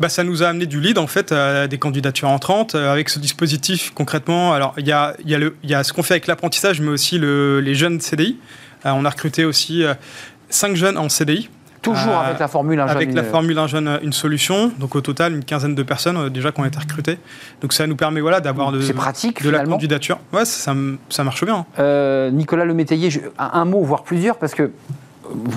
Bah, 0.00 0.08
ça 0.08 0.24
nous 0.24 0.42
a 0.42 0.48
amené 0.48 0.66
du 0.66 0.80
lead 0.80 0.98
en 0.98 1.06
fait, 1.06 1.32
à 1.32 1.66
des 1.66 1.78
candidatures 1.78 2.28
entrantes. 2.28 2.74
Avec 2.74 3.08
ce 3.08 3.18
dispositif, 3.18 3.63
concrètement, 3.94 4.52
alors 4.52 4.74
il 4.78 4.86
y 4.86 4.92
a, 4.92 5.14
y, 5.24 5.34
a 5.34 5.38
y 5.62 5.74
a 5.74 5.84
ce 5.84 5.92
qu'on 5.92 6.02
fait 6.02 6.14
avec 6.14 6.26
l'apprentissage, 6.26 6.80
mais 6.80 6.88
aussi 6.90 7.18
le- 7.18 7.60
les 7.60 7.74
jeunes 7.74 8.00
CDI. 8.00 8.38
Euh, 8.86 8.90
on 8.94 9.04
a 9.04 9.10
recruté 9.10 9.44
aussi 9.44 9.82
5 10.50 10.76
jeunes 10.76 10.98
en 10.98 11.08
CDI. 11.08 11.48
Toujours 11.82 12.18
Euh, 12.18 12.26
avec 12.28 12.38
la 12.38 12.48
formule 12.48 12.80
Un 12.80 12.86
jeune, 12.86 12.96
avec 12.96 13.12
la 13.12 13.22
une- 13.22 13.28
formule 13.28 13.58
un 13.58 13.66
jeune, 13.66 13.98
une 14.02 14.12
solution. 14.14 14.72
Donc 14.78 14.94
au 14.96 15.02
total, 15.02 15.34
une 15.34 15.44
quinzaine 15.44 15.74
de 15.74 15.82
personnes 15.82 16.16
euh, 16.16 16.30
déjà 16.30 16.50
qui 16.50 16.60
ont 16.60 16.64
été 16.64 16.78
recrutées. 16.78 17.18
Donc 17.60 17.72
ça 17.74 17.86
nous 17.86 17.96
permet 17.96 18.22
voilà, 18.22 18.40
d'avoir 18.40 18.72
de, 18.72 18.80
pratique 18.92 19.42
de 19.42 19.50
la 19.50 19.64
candidature. 19.64 20.18
Ouais, 20.32 20.46
ça, 20.46 20.72
marche 20.74 21.44
bien. 21.44 21.66
Euh, 21.78 22.30
Nicolas 22.30 22.64
Lemétayer, 22.64 23.10
un, 23.38 23.50
un 23.52 23.64
mot, 23.66 23.82
voire 23.82 24.02
plusieurs, 24.02 24.38
parce 24.38 24.54
que 24.54 24.70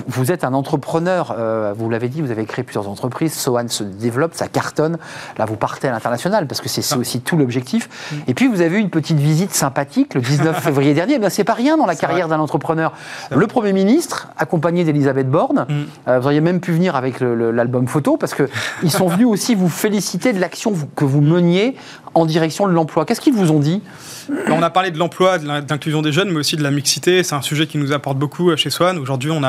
vous- 0.06 0.32
êtes 0.32 0.44
un 0.44 0.54
entrepreneur, 0.54 1.34
euh, 1.38 1.72
vous 1.76 1.88
l'avez 1.90 2.08
dit, 2.08 2.20
vous 2.22 2.30
avez 2.30 2.44
créé 2.44 2.64
plusieurs 2.64 2.88
entreprises, 2.88 3.34
Sohan 3.34 3.68
se 3.68 3.82
développe, 3.84 4.34
ça 4.34 4.48
cartonne, 4.48 4.98
là 5.38 5.44
vous 5.44 5.56
partez 5.56 5.88
à 5.88 5.92
l'international, 5.92 6.46
parce 6.46 6.60
que 6.60 6.68
c'est 6.68 6.84
Ah. 6.94 6.98
aussi 6.98 7.20
tout 7.20 7.36
l'objectif. 7.36 7.88
Mm. 8.12 8.16
Et 8.28 8.34
puis 8.34 8.46
vous 8.48 8.60
avez 8.60 8.76
eu 8.76 8.80
une 8.80 8.90
petite 8.90 9.18
visite 9.18 9.52
sympathique 9.54 10.14
le 10.14 10.20
19 10.20 10.60
février 10.62 10.94
dernier, 10.94 11.18
ben, 11.18 11.30
c'est 11.30 11.44
pas 11.44 11.54
rien 11.54 11.76
dans 11.76 11.86
la 11.86 11.96
carrière 11.96 12.28
d'un 12.28 12.38
entrepreneur. 12.40 12.92
Le 13.34 13.46
Premier 13.46 13.72
ministre, 13.72 14.28
accompagné 14.38 14.84
d'Elisabeth 14.84 15.28
Borne, 15.30 15.66
Mm. 15.68 15.74
euh, 16.08 16.18
vous 16.20 16.26
auriez 16.26 16.40
même 16.40 16.60
pu 16.60 16.72
venir 16.72 16.96
avec 16.96 17.20
l'album 17.20 17.86
photo, 17.88 18.16
parce 18.16 18.34
qu'ils 18.34 18.90
sont 18.90 19.08
venus 19.08 19.26
aussi 19.26 19.54
vous 19.54 19.68
féliciter 19.68 20.32
de 20.32 20.40
l'action 20.40 20.72
que 20.96 21.04
vous 21.04 21.20
meniez 21.20 21.76
en 22.14 22.26
direction 22.26 22.66
de 22.66 22.72
l'emploi. 22.72 23.04
Qu'est-ce 23.04 23.20
qu'ils 23.20 23.34
vous 23.34 23.50
ont 23.52 23.60
dit? 23.60 23.82
Là, 24.30 24.52
on 24.52 24.62
a 24.62 24.70
parlé 24.70 24.90
de 24.90 24.98
l'emploi, 24.98 25.38
de 25.38 25.46
l'in- 25.46 25.62
d'inclusion 25.62 26.02
des 26.02 26.12
jeunes, 26.12 26.30
mais 26.30 26.36
aussi 26.40 26.56
de 26.56 26.62
la 26.62 26.70
mixité. 26.70 27.22
C'est 27.22 27.34
un 27.34 27.42
sujet 27.42 27.66
qui 27.66 27.78
nous 27.78 27.92
apporte 27.92 28.18
beaucoup 28.18 28.50
euh, 28.50 28.56
chez 28.56 28.68
Swan. 28.70 28.98
Aujourd'hui, 28.98 29.30
on 29.30 29.42
a, 29.42 29.48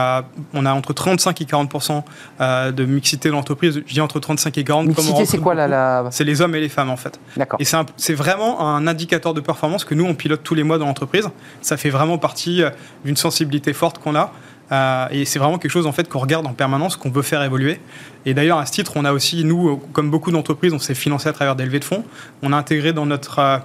on 0.54 0.66
a 0.66 0.74
entre 0.74 0.94
35 0.94 1.42
et 1.42 1.46
40% 1.46 2.04
euh, 2.42 2.72
de 2.72 2.86
mixité 2.86 3.30
dans 3.30 3.38
l'entreprise. 3.38 3.82
Je 3.86 3.94
dis 3.94 4.02
entre 4.02 4.20
35 4.20 4.58
et 4.58 4.64
40. 4.64 4.96
comme 4.96 5.06
on 5.06 5.08
Mixité, 5.10 5.26
c'est 5.26 5.38
quoi 5.38 5.54
la... 5.54 5.68
beaucoup. 5.68 6.06
la... 6.06 6.12
C'est 6.12 6.24
les 6.24 6.42
hommes 6.42 6.56
et 6.56 6.60
les 6.60 6.70
femmes, 6.70 6.90
en 6.90 6.98
fait. 6.98 7.20
D'accord. 7.38 7.60
Et 7.62 7.66
c'est 7.66 8.14
vraiment 8.14 8.62
un 8.62 8.88
indicateur 8.88 9.34
de 9.34 9.42
performance 9.42 9.86
que 9.86 9.96
nous, 9.96 10.06
on 10.06 10.16
pilote 10.16 10.42
tous 10.44 10.56
les 10.56 10.64
mois 10.64 10.78
dans 10.78 10.86
l'entreprise. 10.86 11.30
Ça 11.62 11.78
fait 11.78 11.90
vraiment 11.90 12.18
partie 12.18 12.64
euh, 12.64 12.70
d'une 13.06 13.18
sensibilité 13.18 13.74
forte 13.74 14.00
qu'on 14.00 14.16
a. 14.16 14.32
Euh, 14.72 15.08
et 15.12 15.26
c'est 15.26 15.40
vraiment 15.40 15.58
quelque 15.58 15.72
chose 15.72 15.88
en 15.88 15.92
fait 15.92 16.08
qu'on 16.08 16.20
regarde 16.20 16.46
en 16.46 16.54
permanence, 16.54 16.96
qu'on 16.96 17.10
veut 17.10 17.22
faire 17.22 17.42
évoluer. 17.44 17.80
Et 18.26 18.34
d'ailleurs, 18.34 18.60
à 18.60 18.66
ce 18.66 18.72
titre, 18.72 18.94
on 18.96 19.06
a 19.06 19.14
aussi, 19.14 19.44
nous, 19.44 19.78
comme 19.94 20.12
beaucoup 20.12 20.32
d'entreprises, 20.32 20.74
on 20.74 20.80
s'est 20.80 20.96
financé 20.96 21.30
à 21.30 21.34
travers 21.34 21.56
des 21.56 21.66
levées 21.66 21.80
de 21.80 21.86
fonds. 21.86 22.04
On 22.44 22.54
a 22.54 22.58
intégré 22.58 22.94
dans 22.94 23.06
notre 23.06 23.40
euh, 23.40 23.58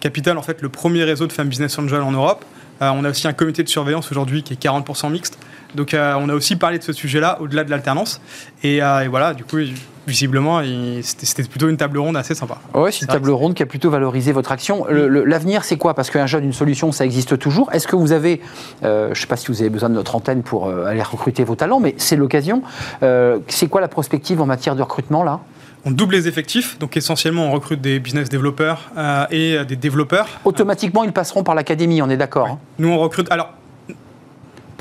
capital 0.00 0.38
en 0.38 0.42
fait 0.42 0.62
le 0.62 0.68
premier 0.68 1.04
réseau 1.04 1.26
de 1.26 1.32
femmes 1.32 1.48
business 1.48 1.78
angel 1.78 2.02
en 2.02 2.12
Europe. 2.12 2.44
Euh, 2.80 2.90
on 2.94 3.04
a 3.04 3.10
aussi 3.10 3.28
un 3.28 3.32
comité 3.32 3.62
de 3.62 3.68
surveillance 3.68 4.10
aujourd'hui 4.10 4.42
qui 4.42 4.54
est 4.54 4.62
40% 4.62 5.10
mixte. 5.10 5.38
Donc 5.74 5.94
euh, 5.94 6.14
on 6.18 6.28
a 6.28 6.34
aussi 6.34 6.56
parlé 6.56 6.78
de 6.78 6.84
ce 6.84 6.92
sujet-là 6.92 7.38
au-delà 7.40 7.64
de 7.64 7.70
l'alternance. 7.70 8.20
Et, 8.62 8.82
euh, 8.82 9.04
et 9.04 9.08
voilà, 9.08 9.34
du 9.34 9.44
coup, 9.44 9.58
visiblement, 10.06 10.60
c'était 11.02 11.44
plutôt 11.44 11.68
une 11.68 11.76
table 11.76 11.98
ronde 11.98 12.16
assez 12.16 12.34
sympa. 12.34 12.58
Oui, 12.74 12.90
c'est 12.92 13.02
une 13.02 13.06
table 13.06 13.30
ronde 13.30 13.54
qui 13.54 13.62
a 13.62 13.66
plutôt 13.66 13.88
valorisé 13.88 14.32
votre 14.32 14.50
action. 14.50 14.84
L'avenir, 14.88 15.64
c'est 15.64 15.76
quoi? 15.76 15.94
Parce 15.94 16.10
qu'un 16.10 16.26
jeune, 16.26 16.44
une 16.44 16.52
solution, 16.52 16.90
ça 16.90 17.04
existe 17.04 17.38
toujours. 17.38 17.72
Est-ce 17.72 17.86
que 17.86 17.96
vous 17.96 18.12
avez, 18.12 18.40
euh, 18.82 19.06
je 19.06 19.10
ne 19.10 19.14
sais 19.14 19.26
pas 19.28 19.36
si 19.36 19.46
vous 19.46 19.60
avez 19.60 19.70
besoin 19.70 19.88
de 19.88 19.94
notre 19.94 20.16
antenne 20.16 20.42
pour 20.42 20.66
euh, 20.66 20.86
aller 20.86 21.02
recruter 21.02 21.44
vos 21.44 21.54
talents, 21.54 21.78
mais 21.78 21.94
c'est 21.98 22.16
l'occasion. 22.16 22.62
Euh, 23.02 23.38
c'est 23.46 23.68
quoi 23.68 23.80
la 23.80 23.88
prospective 23.88 24.40
en 24.40 24.46
matière 24.46 24.74
de 24.74 24.82
recrutement 24.82 25.22
là? 25.22 25.40
On 25.84 25.90
double 25.90 26.14
les 26.14 26.28
effectifs, 26.28 26.78
donc 26.78 26.96
essentiellement 26.96 27.46
on 27.46 27.50
recrute 27.50 27.80
des 27.80 27.98
business 27.98 28.28
développeurs 28.28 28.92
et 29.32 29.64
des 29.64 29.74
développeurs. 29.74 30.28
Automatiquement, 30.44 31.02
ils 31.02 31.12
passeront 31.12 31.42
par 31.42 31.56
l'académie, 31.56 32.00
on 32.02 32.08
est 32.08 32.16
d'accord. 32.16 32.46
hein? 32.46 32.58
Nous 32.78 32.88
on 32.88 32.98
recrute, 32.98 33.30
alors 33.32 33.50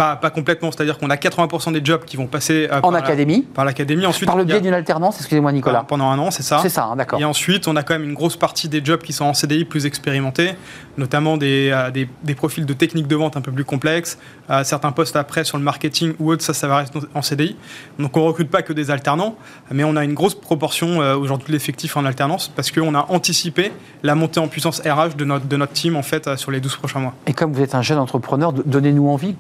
pas, 0.02 0.16
pas 0.16 0.32
complètement, 0.32 0.72
c'est-à-dire 0.72 0.98
qu'on 0.98 1.12
a 1.12 1.16
80% 1.16 1.74
des 1.74 1.82
jobs 1.86 2.04
qui 2.06 2.18
vont 2.18 2.26
passer 2.26 2.68
euh, 2.72 2.78
en 2.80 2.82
par 2.82 2.92
la- 2.92 2.98
académie, 3.00 3.44
par 3.44 3.66
l'académie. 3.66 4.04
Ensuite, 4.08 4.26
par 4.26 4.36
le 4.36 4.42
a- 4.42 4.46
biais 4.46 4.60
d'une 4.62 4.74
alternance, 4.74 5.18
excusez-moi 5.18 5.52
Nicolas. 5.52 5.84
pendant 5.88 6.10
un 6.10 6.18
an, 6.18 6.32
c'est 6.32 6.42
ça. 6.42 6.58
C'est 6.64 6.70
ça, 6.70 6.86
hein, 6.86 6.96
d'accord. 6.96 7.20
Et 7.20 7.24
ensuite, 7.26 7.68
on 7.68 7.76
a 7.76 7.84
quand 7.84 7.94
même 7.94 8.04
une 8.06 8.16
grosse 8.16 8.36
partie 8.36 8.68
des 8.68 8.84
jobs 8.84 9.02
qui 9.02 9.14
sont 9.14 9.26
en 9.26 9.36
CDI 9.36 9.64
plus 9.64 9.86
expérimentés, 9.86 10.54
notamment 10.98 11.38
des, 11.38 11.70
euh, 11.72 11.92
des, 11.92 12.10
des 12.24 12.34
profils 12.34 12.66
de 12.66 12.74
technique 12.74 13.06
de 13.08 13.16
vente 13.16 13.38
un 13.38 13.42
peu 13.42 13.52
plus 13.52 13.64
complexes, 13.64 14.18
euh, 14.50 14.64
certains 14.64 14.92
postes 14.92 15.16
après 15.16 15.44
sur 15.44 15.60
le 15.60 15.64
marketing 15.64 16.14
ou 16.20 16.32
autre, 16.32 16.42
ça, 16.42 16.56
ça 16.56 16.68
va 16.68 16.78
rester 16.78 16.98
en 17.14 17.22
CDI. 17.22 17.56
Donc 18.00 18.18
on 18.18 18.26
recrute 18.26 18.50
pas 18.50 18.64
que 18.64 18.74
des 18.74 18.90
alternants, 18.90 19.36
mais 19.72 19.84
on 19.84 19.96
a 19.98 20.04
une 20.04 20.16
grosse 20.16 20.34
proportion 20.34 20.98
aujourd'hui 20.98 21.48
de 21.50 21.52
l'effectif 21.54 21.96
en 21.96 22.06
alternance 22.06 22.48
parce 22.48 22.72
qu'on 22.72 22.96
a 22.96 23.06
anticipé 23.10 23.72
la 24.02 24.16
montée 24.16 24.40
en 24.40 24.48
puissance 24.48 24.80
RH 24.82 25.16
de 25.16 25.26
notre, 25.26 25.46
de 25.48 25.58
notre 25.58 25.74
team 25.74 25.96
en 25.96 26.02
fait 26.02 26.36
sur 26.38 26.50
les 26.50 26.60
12 26.60 26.76
prochains 26.78 27.00
mois. 27.00 27.14
Et 27.28 27.34
comme 27.34 27.54
vous 27.54 27.62
êtes 27.62 27.76
un 27.76 27.82
jeune 27.84 28.00
entrepreneur, 28.00 28.52
donnez-nous 28.54 29.08
envie. 29.08 29.36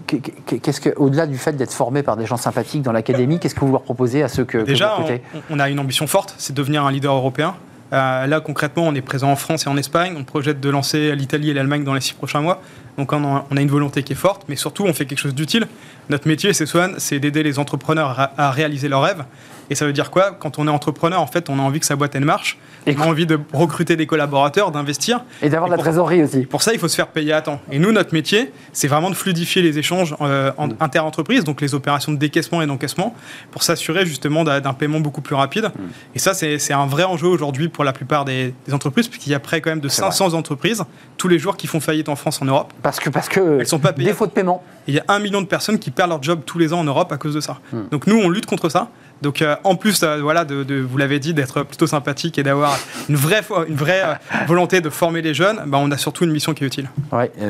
Qu'est- 0.51 0.59
qu'est- 0.59 0.71
Qu'est-ce 0.71 0.81
que, 0.81 0.89
au-delà 0.97 1.27
du 1.27 1.37
fait 1.37 1.53
d'être 1.53 1.73
formé 1.73 2.03
par 2.03 2.17
des 2.17 2.25
gens 2.25 2.37
sympathiques 2.37 2.81
dans 2.81 2.91
l'académie, 2.91 3.39
qu'est-ce 3.39 3.55
que 3.55 3.59
vous 3.61 3.71
leur 3.71 3.81
proposez 3.83 4.23
à 4.23 4.27
ceux 4.27 4.43
que, 4.45 4.59
que 4.59 4.63
Déjà, 4.63 4.95
vous 4.99 5.05
on, 5.49 5.59
a 5.59 5.69
une 5.69 5.79
ambition 5.79 6.07
forte, 6.07 6.33
c'est 6.37 6.53
de 6.53 6.57
devenir 6.57 6.85
un 6.85 6.91
leader 6.91 7.13
européen. 7.13 7.55
Euh, 7.93 8.25
là, 8.25 8.39
concrètement, 8.39 8.83
on 8.83 8.95
est 8.95 9.01
présent 9.01 9.29
en 9.29 9.35
France 9.35 9.65
et 9.65 9.69
en 9.69 9.75
Espagne. 9.75 10.13
On 10.17 10.23
projette 10.23 10.61
de 10.61 10.69
lancer 10.69 11.13
l'Italie 11.15 11.49
et 11.49 11.53
l'Allemagne 11.53 11.83
dans 11.83 11.93
les 11.93 11.99
six 11.99 12.13
prochains 12.13 12.39
mois. 12.39 12.61
Donc, 12.97 13.11
on 13.11 13.23
a, 13.23 13.45
on 13.51 13.57
a 13.57 13.61
une 13.61 13.67
volonté 13.69 14.01
qui 14.03 14.13
est 14.13 14.15
forte, 14.15 14.43
mais 14.47 14.55
surtout, 14.55 14.85
on 14.85 14.93
fait 14.93 15.05
quelque 15.05 15.19
chose 15.19 15.35
d'utile. 15.35 15.67
Notre 16.09 16.27
métier, 16.27 16.53
c'est 16.53 16.65
Swan, 16.65 16.95
c'est 16.99 17.19
d'aider 17.19 17.43
les 17.43 17.59
entrepreneurs 17.59 18.17
à, 18.17 18.31
à 18.37 18.51
réaliser 18.51 18.87
leurs 18.87 19.01
rêves. 19.01 19.23
Et 19.69 19.75
ça 19.75 19.85
veut 19.85 19.93
dire 19.93 20.09
quoi? 20.09 20.31
Quand 20.39 20.57
on 20.57 20.67
est 20.67 20.71
entrepreneur, 20.71 21.19
en 21.21 21.27
fait, 21.27 21.49
on 21.49 21.59
a 21.59 21.61
envie 21.61 21.79
que 21.81 21.85
sa 21.85 21.95
boîte 21.97 22.15
elle 22.15 22.25
marche. 22.25 22.57
Et 22.87 22.95
on 22.97 23.01
a 23.03 23.05
envie 23.07 23.25
de 23.27 23.39
recruter 23.53 23.95
des 23.95 24.07
collaborateurs, 24.07 24.71
d'investir. 24.71 25.23
Et 25.41 25.49
d'avoir 25.49 25.67
de 25.69 25.71
la 25.71 25.77
pour- 25.77 25.83
trésorerie 25.83 26.23
aussi. 26.23 26.45
Pour 26.45 26.61
ça, 26.63 26.73
il 26.73 26.79
faut 26.79 26.87
se 26.87 26.95
faire 26.95 27.07
payer 27.07 27.33
à 27.33 27.41
temps. 27.41 27.59
Et 27.71 27.77
nous, 27.79 27.91
notre 27.91 28.13
métier, 28.13 28.51
c'est 28.73 28.87
vraiment 28.87 29.09
de 29.09 29.15
fluidifier 29.15 29.61
les 29.61 29.77
échanges 29.77 30.15
euh, 30.21 30.51
en- 30.57 30.69
inter-entreprises, 30.79 31.43
donc 31.43 31.61
les 31.61 31.75
opérations 31.75 32.11
de 32.11 32.17
décaissement 32.17 32.61
et 32.61 32.65
d'encaissement, 32.65 33.15
pour 33.51 33.63
s'assurer 33.63 34.05
justement 34.05 34.43
d'un 34.43 34.73
paiement 34.73 34.99
beaucoup 34.99 35.21
plus 35.21 35.35
rapide. 35.35 35.69
Et 36.15 36.19
ça, 36.19 36.33
c'est 36.33 36.73
un 36.73 36.85
vrai 36.87 37.03
enjeu 37.03 37.27
aujourd'hui 37.27 37.69
pour 37.69 37.83
la 37.83 37.93
plupart 37.93 38.25
des, 38.25 38.53
des 38.65 38.73
entreprises, 38.73 39.07
puisqu'il 39.07 39.31
y 39.31 39.35
a 39.35 39.39
près 39.39 39.61
quand 39.61 39.69
même 39.69 39.79
de 39.79 39.87
C'est 39.87 40.01
vrai. 40.01 40.11
500 40.11 40.33
entreprises 40.33 40.83
tous 41.17 41.27
les 41.27 41.37
jours 41.39 41.57
qui 41.57 41.67
font 41.67 41.79
faillite 41.79 42.09
en 42.09 42.15
France, 42.15 42.41
en 42.41 42.45
Europe. 42.45 42.73
Parce 42.81 42.99
que, 42.99 43.09
parce 43.09 43.29
que 43.29 43.59
Elles 43.59 43.67
sont 43.67 43.79
pas 43.79 43.93
payées. 43.93 44.07
défaut 44.09 44.25
de 44.25 44.31
paiement. 44.31 44.63
Et 44.87 44.91
il 44.91 44.95
y 44.95 44.99
a 44.99 45.05
un 45.07 45.19
million 45.19 45.41
de 45.41 45.45
personnes 45.47 45.77
qui 45.77 45.91
perdent 45.91 46.09
leur 46.09 46.23
job 46.23 46.41
tous 46.45 46.57
les 46.57 46.73
ans 46.73 46.79
en 46.79 46.83
Europe 46.83 47.11
à 47.11 47.17
cause 47.17 47.35
de 47.35 47.41
ça. 47.41 47.59
Donc 47.91 48.07
nous, 48.07 48.15
on 48.17 48.27
lutte 48.29 48.47
contre 48.47 48.69
ça. 48.69 48.89
Donc 49.21 49.41
euh, 49.41 49.55
en 49.63 49.75
plus, 49.75 50.03
euh, 50.03 50.19
voilà, 50.21 50.45
de, 50.45 50.81
vous 50.81 50.97
l'avez 50.97 51.19
dit, 51.19 51.33
d'être 51.33 51.63
plutôt 51.63 51.87
sympathique 51.87 52.37
et 52.37 52.43
d'avoir 52.43 52.77
une 53.09 53.15
vraie, 53.15 53.41
une 53.67 53.75
vraie 53.75 54.01
euh, 54.03 54.13
volonté 54.47 54.81
de 54.81 54.89
former 54.89 55.21
les 55.21 55.33
jeunes, 55.33 55.61
bah, 55.67 55.77
on 55.81 55.91
a 55.91 55.97
surtout 55.97 56.23
une 56.23 56.31
mission 56.31 56.53
qui 56.53 56.63
est 56.63 56.67
utile. 56.67 56.89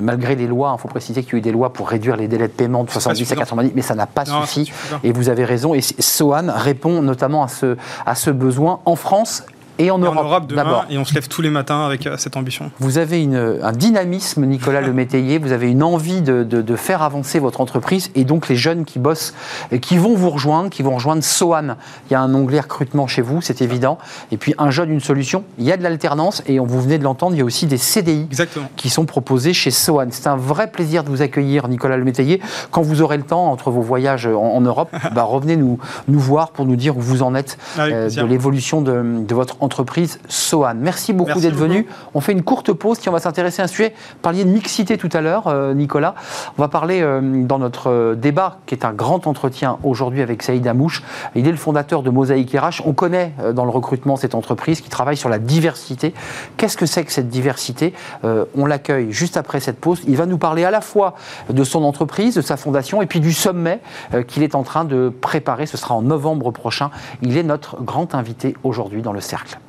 Malgré 0.01 0.35
les 0.35 0.47
lois, 0.47 0.75
il 0.77 0.81
faut 0.81 0.87
préciser 0.87 1.23
qu'il 1.23 1.33
y 1.33 1.35
a 1.35 1.37
eu 1.39 1.41
des 1.41 1.51
lois 1.51 1.71
pour 1.71 1.89
réduire 1.89 2.17
les 2.17 2.27
délais 2.27 2.47
de 2.47 2.53
paiement 2.53 2.83
de 2.83 2.89
70 2.89 3.31
à 3.31 3.35
90, 3.35 3.71
mais 3.75 3.81
ça 3.81 3.95
n'a 3.95 4.07
pas 4.07 4.25
suffi. 4.25 4.71
Et 5.03 5.11
vous 5.11 5.29
avez 5.29 5.45
raison. 5.45 5.73
Et 5.73 5.81
Sohan 5.81 6.47
répond 6.53 7.01
notamment 7.01 7.43
à 7.43 7.47
ce, 7.47 7.77
à 8.05 8.15
ce 8.15 8.29
besoin 8.29 8.81
en 8.85 8.95
France 8.95 9.43
et 9.85 9.91
en 9.91 9.97
Europe, 9.97 10.51
d'abord. 10.53 10.85
Et 10.89 10.97
on 10.97 11.05
se 11.05 11.13
lève 11.13 11.27
tous 11.27 11.41
les 11.41 11.49
matins 11.49 11.85
avec 11.85 12.05
euh, 12.05 12.15
cette 12.17 12.37
ambition. 12.37 12.71
Vous 12.79 12.97
avez 12.97 13.21
une, 13.21 13.59
un 13.61 13.71
dynamisme, 13.71 14.45
Nicolas 14.45 14.81
Lemétayer, 14.81 15.39
vous 15.39 15.51
avez 15.51 15.69
une 15.69 15.83
envie 15.83 16.21
de, 16.21 16.43
de, 16.43 16.75
faire 16.75 17.01
avancer 17.01 17.39
votre 17.39 17.61
entreprise 17.61 18.11
et 18.15 18.23
donc 18.23 18.47
les 18.47 18.55
jeunes 18.55 18.85
qui 18.85 18.99
bossent, 18.99 19.33
et 19.71 19.79
qui 19.79 19.97
vont 19.97 20.15
vous 20.15 20.29
rejoindre, 20.29 20.69
qui 20.69 20.83
vont 20.83 20.95
rejoindre 20.95 21.23
Sohan. 21.23 21.75
Il 22.09 22.13
y 22.13 22.15
a 22.15 22.21
un 22.21 22.33
onglet 22.33 22.59
recrutement 22.59 23.07
chez 23.07 23.21
vous, 23.21 23.41
c'est 23.41 23.61
évident. 23.61 23.97
Et 24.31 24.37
puis 24.37 24.53
un 24.57 24.71
jeune, 24.71 24.91
une 24.91 24.99
solution. 24.99 25.43
Il 25.57 25.65
y 25.65 25.71
a 25.71 25.77
de 25.77 25.83
l'alternance 25.83 26.43
et 26.47 26.59
on, 26.59 26.65
vous 26.65 26.81
venez 26.81 26.97
de 26.97 27.03
l'entendre, 27.03 27.35
il 27.35 27.39
y 27.39 27.41
a 27.41 27.45
aussi 27.45 27.65
des 27.65 27.77
CDI 27.77 28.27
Exactement. 28.29 28.69
qui 28.75 28.89
sont 28.89 29.05
proposés 29.05 29.53
chez 29.53 29.71
Sohan. 29.71 30.07
C'est 30.11 30.27
un 30.27 30.37
vrai 30.37 30.71
plaisir 30.71 31.03
de 31.03 31.09
vous 31.09 31.21
accueillir, 31.21 31.67
Nicolas 31.67 31.97
Lemétayer. 31.97 32.41
Quand 32.71 32.81
vous 32.81 33.01
aurez 33.01 33.17
le 33.17 33.23
temps, 33.23 33.51
entre 33.51 33.71
vos 33.71 33.81
voyages 33.81 34.27
en, 34.27 34.61
Europe, 34.61 34.89
bah, 35.15 35.23
revenez 35.23 35.57
nous, 35.57 35.79
nous 36.07 36.19
voir 36.19 36.51
pour 36.51 36.65
nous 36.65 36.75
dire 36.75 36.97
où 36.97 37.01
vous 37.01 37.23
en 37.23 37.35
êtes 37.35 37.57
euh, 37.79 38.09
de 38.09 38.25
l'évolution 38.25 38.81
de, 38.81 39.23
de 39.25 39.35
votre 39.35 39.57
entreprise 39.59 39.70
entreprise 39.71 40.19
Sohan. 40.27 40.75
Merci 40.75 41.13
beaucoup 41.13 41.39
d'être 41.39 41.55
venu. 41.55 41.87
On 42.13 42.19
fait 42.19 42.33
une 42.33 42.43
courte 42.43 42.73
pause 42.73 42.99
qui 42.99 43.07
on 43.07 43.13
va 43.13 43.19
s'intéresser 43.19 43.61
à 43.61 43.65
un 43.65 43.67
sujet. 43.69 43.93
Vous 43.95 44.21
parliez 44.21 44.43
de 44.43 44.49
mixité 44.49 44.97
tout 44.97 45.07
à 45.13 45.21
l'heure, 45.21 45.47
euh, 45.47 45.73
Nicolas. 45.73 46.13
On 46.57 46.61
va 46.61 46.67
parler 46.67 46.99
euh, 47.01 47.21
dans 47.45 47.57
notre 47.57 47.89
euh, 47.89 48.15
débat, 48.15 48.57
qui 48.65 48.75
est 48.75 48.83
un 48.83 48.91
grand 48.91 49.27
entretien 49.27 49.77
aujourd'hui 49.83 50.21
avec 50.21 50.43
Saïd 50.43 50.67
Amouche. 50.67 51.03
Il 51.35 51.47
est 51.47 51.51
le 51.51 51.57
fondateur 51.57 52.03
de 52.03 52.09
Mosaïque 52.09 52.51
RH. 52.51 52.81
On 52.85 52.91
connaît 52.91 53.33
dans 53.53 53.63
le 53.63 53.69
recrutement 53.69 54.17
cette 54.17 54.35
entreprise 54.35 54.81
qui 54.81 54.89
travaille 54.89 55.15
sur 55.15 55.29
la 55.29 55.39
diversité. 55.39 56.13
Qu'est-ce 56.57 56.75
que 56.75 56.85
c'est 56.85 57.05
que 57.05 57.11
cette 57.13 57.29
diversité? 57.29 57.93
On 58.23 58.65
l'accueille 58.65 59.11
juste 59.11 59.37
après 59.37 59.61
cette 59.61 59.79
pause. 59.79 60.01
Il 60.05 60.17
va 60.17 60.25
nous 60.25 60.37
parler 60.37 60.65
à 60.65 60.71
la 60.71 60.81
fois 60.81 61.15
de 61.49 61.63
son 61.63 61.83
entreprise, 61.83 62.35
de 62.35 62.41
sa 62.41 62.57
fondation, 62.57 63.01
et 63.01 63.05
puis 63.05 63.21
du 63.21 63.31
sommet 63.31 63.79
qu'il 64.27 64.43
est 64.43 64.55
en 64.55 64.63
train 64.63 64.83
de 64.83 65.09
préparer. 65.09 65.65
Ce 65.65 65.77
sera 65.77 65.95
en 65.95 66.01
novembre 66.01 66.51
prochain. 66.51 66.91
Il 67.21 67.37
est 67.37 67.43
notre 67.43 67.81
grand 67.81 68.13
invité 68.15 68.55
aujourd'hui 68.63 69.01
dans 69.01 69.13
le 69.13 69.21
cercle. 69.21 69.60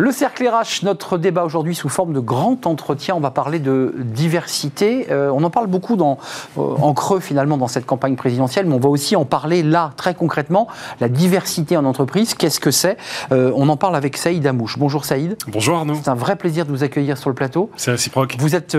Le 0.00 0.12
cercle 0.12 0.46
RH, 0.46 0.84
notre 0.84 1.18
débat 1.18 1.44
aujourd'hui 1.44 1.74
sous 1.74 1.88
forme 1.88 2.12
de 2.12 2.20
grand 2.20 2.68
entretien. 2.68 3.16
On 3.16 3.20
va 3.20 3.32
parler 3.32 3.58
de 3.58 3.96
diversité. 3.96 5.08
Euh, 5.10 5.32
on 5.34 5.42
en 5.42 5.50
parle 5.50 5.66
beaucoup 5.66 5.96
dans, 5.96 6.18
euh, 6.56 6.60
en 6.60 6.94
creux 6.94 7.18
finalement 7.18 7.56
dans 7.56 7.66
cette 7.66 7.84
campagne 7.84 8.14
présidentielle, 8.14 8.66
mais 8.66 8.76
on 8.76 8.78
va 8.78 8.90
aussi 8.90 9.16
en 9.16 9.24
parler 9.24 9.64
là 9.64 9.90
très 9.96 10.14
concrètement. 10.14 10.68
La 11.00 11.08
diversité 11.08 11.76
en 11.76 11.84
entreprise, 11.84 12.34
qu'est-ce 12.34 12.60
que 12.60 12.70
c'est? 12.70 12.96
Euh, 13.32 13.50
On 13.56 13.68
en 13.68 13.76
parle 13.76 13.96
avec 13.96 14.16
Saïd 14.16 14.46
Amouche. 14.46 14.78
Bonjour 14.78 15.04
Saïd. 15.04 15.36
Bonjour 15.48 15.78
Arnaud. 15.78 15.94
C'est 16.00 16.08
un 16.08 16.14
vrai 16.14 16.36
plaisir 16.36 16.64
de 16.64 16.70
vous 16.70 16.84
accueillir 16.84 17.18
sur 17.18 17.28
le 17.28 17.34
plateau. 17.34 17.68
C'est 17.74 17.90
réciproque. 17.90 18.36
Vous 18.38 18.54
êtes 18.54 18.76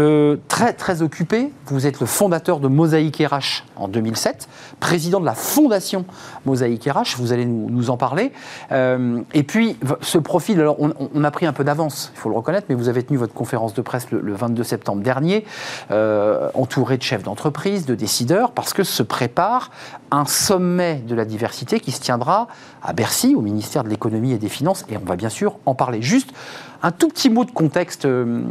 très 0.47 0.71
très 0.71 1.01
occupé. 1.01 1.51
Vous 1.65 1.85
êtes 1.85 1.99
le 1.99 2.05
fondateur 2.05 2.61
de 2.61 2.69
Mosaïque 2.69 3.21
RH 3.29 3.65
en 3.75 3.89
2007, 3.89 4.47
président 4.79 5.19
de 5.19 5.25
la 5.25 5.35
fondation 5.35 6.05
Mosaïque 6.45 6.85
RH. 6.89 7.17
Vous 7.17 7.33
allez 7.33 7.45
nous, 7.45 7.69
nous 7.69 7.89
en 7.89 7.97
parler. 7.97 8.31
et 8.71 9.43
puis 9.43 9.75
ce 10.01 10.17
profil, 10.17 10.61
alors 10.61 10.77
on 10.79 10.93
on 10.99 11.08
a 11.23 11.31
pris 11.31 11.45
un 11.45 11.53
peu 11.53 11.63
d'avance, 11.63 12.11
il 12.13 12.19
faut 12.19 12.29
le 12.29 12.35
reconnaître, 12.35 12.67
mais 12.69 12.75
vous 12.75 12.89
avez 12.89 13.03
tenu 13.03 13.17
votre 13.17 13.33
conférence 13.33 13.73
de 13.73 13.81
presse 13.81 14.11
le, 14.11 14.33
22 14.33 14.63
septembre 14.63 15.01
dernier, 15.01 15.45
euh, 15.91 16.49
entouré 16.53 16.97
de 16.97 17.03
chefs 17.03 17.23
d'entreprise, 17.23 17.85
de 17.85 17.95
décideurs, 17.95 18.51
parce 18.51 18.73
que 18.73 18.83
se 18.83 19.03
prépare 19.03 19.71
un 20.11 20.25
sommet 20.25 20.95
de 21.07 21.15
la 21.15 21.25
diversité 21.25 21.79
qui 21.79 21.91
se 21.91 22.01
tiendra 22.01 22.47
à 22.83 22.93
Bercy, 22.93 23.35
au 23.35 23.41
ministère 23.41 23.83
de 23.83 23.89
l'économie 23.89 24.31
et 24.31 24.37
des 24.37 24.49
finances, 24.49 24.85
et 24.89 24.97
on 24.97 25.05
va 25.05 25.15
bien 25.15 25.29
sûr 25.29 25.57
en 25.65 25.75
parler. 25.75 26.01
Juste 26.01 26.31
un 26.81 26.91
tout 26.91 27.09
petit 27.09 27.29
mot 27.29 27.45
de 27.45 27.51
contexte. 27.51 28.05
Euh, 28.05 28.43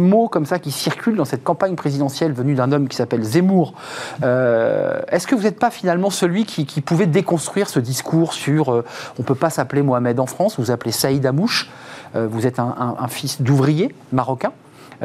mots 0.00 0.28
comme 0.28 0.46
ça 0.46 0.58
qui 0.58 0.70
circulent 0.70 1.16
dans 1.16 1.24
cette 1.24 1.44
campagne 1.44 1.74
présidentielle 1.74 2.32
venue 2.32 2.54
d'un 2.54 2.72
homme 2.72 2.88
qui 2.88 2.96
s'appelle 2.96 3.22
Zemmour, 3.22 3.74
euh, 4.22 5.00
est-ce 5.08 5.26
que 5.26 5.34
vous 5.34 5.42
n'êtes 5.42 5.58
pas 5.58 5.70
finalement 5.70 6.10
celui 6.10 6.44
qui, 6.44 6.64
pouvait 6.80 7.06
déconstruire 7.06 7.68
ce 7.68 7.78
discours 7.78 8.32
sur 8.32 8.72
euh, 8.72 8.84
on 9.18 9.22
ne 9.22 9.26
peut 9.26 9.34
pas 9.34 9.50
s'appeler 9.50 9.82
Mohamed 9.82 10.18
en 10.18 10.26
France, 10.26 10.58
vous 10.58 10.70
appelez 10.70 10.92
Saïd 10.92 11.24
Amouche, 11.26 11.70
euh, 12.16 12.26
vous 12.30 12.46
êtes 12.46 12.58
un 12.58 13.08
fils 13.08 13.42
d'ouvrier 13.42 13.94
marocain, 14.12 14.52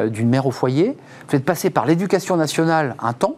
d'une 0.08 0.30
mère 0.30 0.46
au 0.46 0.52
foyer, 0.52 0.98
vous 1.30 1.36
êtes 1.36 1.46
passé 1.46 1.70
par 1.70 1.86
l'éducation 1.86 2.36
nationale 2.36 2.96
un 3.00 3.14
temps, 3.14 3.36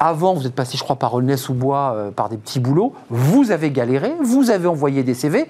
avant, 0.00 0.34
vous 0.34 0.46
êtes 0.46 0.54
passé, 0.54 0.76
je 0.76 0.82
crois, 0.82 0.96
par 0.96 1.14
Aulnay-sous-Bois, 1.14 1.94
euh, 1.94 2.10
par 2.10 2.28
des 2.28 2.36
petits 2.36 2.60
boulots. 2.60 2.94
Vous 3.10 3.50
avez 3.50 3.70
galéré, 3.70 4.12
vous 4.22 4.50
avez 4.50 4.66
envoyé 4.66 5.02
des 5.02 5.14
CV 5.14 5.46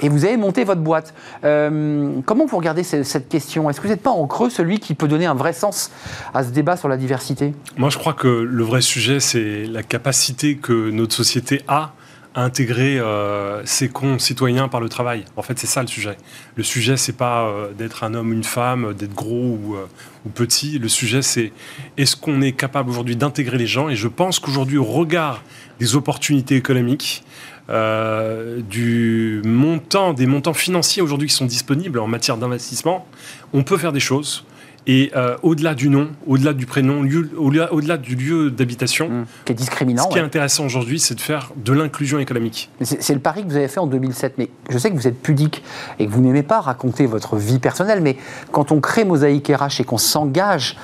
et 0.00 0.08
vous 0.08 0.24
avez 0.24 0.36
monté 0.36 0.64
votre 0.64 0.80
boîte. 0.80 1.14
Euh, 1.44 2.12
comment 2.24 2.46
vous 2.46 2.56
regardez 2.56 2.82
cette 2.82 3.28
question? 3.28 3.68
Est-ce 3.70 3.80
que 3.80 3.86
vous 3.86 3.92
n'êtes 3.92 4.02
pas 4.02 4.10
en 4.10 4.26
creux 4.26 4.50
celui 4.50 4.78
qui 4.78 4.94
peut 4.94 5.08
donner 5.08 5.26
un 5.26 5.34
vrai 5.34 5.52
sens 5.52 5.90
à 6.34 6.44
ce 6.44 6.50
débat 6.50 6.76
sur 6.76 6.88
la 6.88 6.96
diversité? 6.96 7.54
Moi, 7.76 7.90
je 7.90 7.98
crois 7.98 8.14
que 8.14 8.28
le 8.28 8.64
vrai 8.64 8.80
sujet, 8.80 9.20
c'est 9.20 9.64
la 9.64 9.82
capacité 9.82 10.56
que 10.56 10.90
notre 10.90 11.14
société 11.14 11.62
a 11.68 11.92
intégrer 12.36 12.98
euh, 12.98 13.64
ses 13.64 13.88
concitoyens 13.88 14.68
par 14.68 14.80
le 14.80 14.90
travail. 14.90 15.24
En 15.36 15.42
fait, 15.42 15.58
c'est 15.58 15.66
ça 15.66 15.80
le 15.80 15.88
sujet. 15.88 16.16
Le 16.54 16.62
sujet, 16.62 16.98
c'est 16.98 17.14
pas 17.16 17.46
euh, 17.46 17.72
d'être 17.72 18.04
un 18.04 18.12
homme, 18.14 18.30
ou 18.30 18.32
une 18.34 18.44
femme, 18.44 18.92
d'être 18.92 19.14
gros 19.14 19.58
ou, 19.58 19.74
euh, 19.74 19.86
ou, 20.26 20.28
petit. 20.28 20.78
Le 20.78 20.88
sujet, 20.88 21.22
c'est 21.22 21.52
est-ce 21.96 22.14
qu'on 22.14 22.42
est 22.42 22.52
capable 22.52 22.90
aujourd'hui 22.90 23.16
d'intégrer 23.16 23.56
les 23.56 23.66
gens? 23.66 23.88
Et 23.88 23.96
je 23.96 24.06
pense 24.06 24.38
qu'aujourd'hui, 24.38 24.76
au 24.76 24.84
regard 24.84 25.42
des 25.80 25.96
opportunités 25.96 26.56
économiques, 26.56 27.24
du 27.68 29.42
montant, 29.44 30.12
des 30.12 30.26
montants 30.26 30.54
financiers 30.54 31.02
aujourd'hui 31.02 31.26
qui 31.26 31.34
sont 31.34 31.46
disponibles 31.46 31.98
en 31.98 32.06
matière 32.06 32.36
d'investissement, 32.36 33.08
on 33.52 33.64
peut 33.64 33.76
faire 33.76 33.90
des 33.90 33.98
choses. 33.98 34.44
Et 34.86 35.10
euh, 35.16 35.36
au-delà 35.42 35.74
du 35.74 35.88
nom, 35.88 36.08
au-delà 36.26 36.52
du 36.52 36.64
prénom, 36.64 37.04
au-delà, 37.36 37.96
du 37.96 38.14
lieu 38.14 38.50
d'habitation, 38.50 39.08
mmh. 39.08 39.24
qui 39.44 39.52
est 39.52 39.56
discriminant. 39.56 40.04
Ce 40.04 40.08
qui 40.08 40.18
est 40.18 40.22
intéressant 40.22 40.64
aujourd'hui, 40.64 41.00
c'est 41.00 41.16
de 41.16 41.20
faire 41.20 41.50
de 41.56 41.72
l'inclusion 41.72 42.20
économique. 42.20 42.70
C'est, 42.82 43.14
le 43.14 43.20
pari 43.20 43.42
que 43.42 43.48
vous 43.48 43.56
avez 43.56 43.68
fait 43.68 43.80
en 43.80 43.88
2007. 43.88 44.34
Mais 44.38 44.48
je 44.70 44.78
sais 44.78 44.90
que 44.90 44.94
vous 44.94 45.08
êtes 45.08 45.20
pudique 45.20 45.64
et 45.98 46.06
que 46.06 46.10
vous 46.10 46.20
n'aimez 46.20 46.44
pas 46.44 46.60
raconter 46.60 47.06
votre 47.06 47.36
vie 47.36 47.58
personnelle. 47.58 48.00
Mais 48.00 48.16
quand 48.52 48.70
on 48.70 48.80
crée 48.80 49.04
Mosaïque 49.04 49.48
RH 49.48 49.80
et 49.80 49.84
qu'on 49.84 49.98
s'engage 49.98 50.76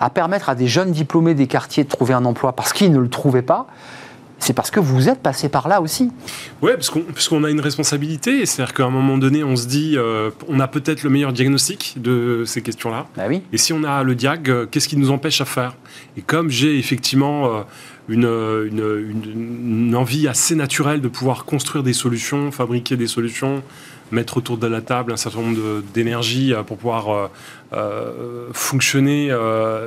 à 0.00 0.10
permettre 0.10 0.48
à 0.48 0.56
des 0.56 0.66
jeunes 0.66 0.90
diplômés 0.90 1.34
des 1.34 1.46
quartiers 1.46 1.84
de 1.84 1.88
trouver 1.88 2.14
un 2.14 2.24
emploi 2.24 2.54
parce 2.54 2.72
qu'ils 2.72 2.92
ne 2.92 2.98
le 2.98 3.08
trouvaient 3.08 3.42
pas, 3.42 3.68
c'est 4.38 4.52
parce 4.52 4.70
que 4.70 4.80
vous 4.80 5.08
êtes 5.08 5.20
passé 5.20 5.48
par 5.48 5.68
là 5.68 5.80
aussi. 5.80 6.10
Oui, 6.60 6.72
parce 6.76 7.28
qu'on 7.28 7.44
a 7.44 7.50
une 7.50 7.60
responsabilité. 7.60 8.44
C'est-à-dire 8.44 8.74
qu'à 8.74 8.84
un 8.84 8.90
moment 8.90 9.16
donné, 9.16 9.44
on 9.44 9.56
se 9.56 9.66
dit, 9.66 9.94
euh, 9.96 10.30
on 10.48 10.60
a 10.60 10.68
peut-être 10.68 11.02
le 11.02 11.10
meilleur 11.10 11.32
diagnostic 11.32 11.94
de 11.96 12.44
ces 12.46 12.60
questions-là. 12.60 13.06
Bah 13.16 13.24
oui. 13.28 13.42
Et 13.52 13.58
si 13.58 13.72
on 13.72 13.84
a 13.84 14.02
le 14.02 14.14
diag, 14.14 14.50
euh, 14.50 14.66
qu'est-ce 14.70 14.88
qui 14.88 14.96
nous 14.96 15.10
empêche 15.10 15.40
à 15.40 15.44
faire? 15.44 15.76
Et 16.16 16.22
comme 16.22 16.50
j'ai 16.50 16.78
effectivement 16.78 17.46
euh, 17.46 17.62
une, 18.08 18.70
une, 18.70 19.96
envie 19.96 20.28
assez 20.28 20.54
naturelle 20.54 21.00
de 21.00 21.08
pouvoir 21.08 21.44
construire 21.44 21.82
des 21.82 21.94
solutions, 21.94 22.50
fabriquer 22.50 22.96
des 22.96 23.06
solutions, 23.06 23.62
mettre 24.12 24.36
autour 24.36 24.58
de 24.58 24.66
la 24.66 24.82
table 24.82 25.12
un 25.12 25.16
certain 25.16 25.40
nombre 25.40 25.82
d'énergie 25.94 26.52
pour 26.66 26.76
pouvoir 26.76 27.30
fonctionner 28.52 29.34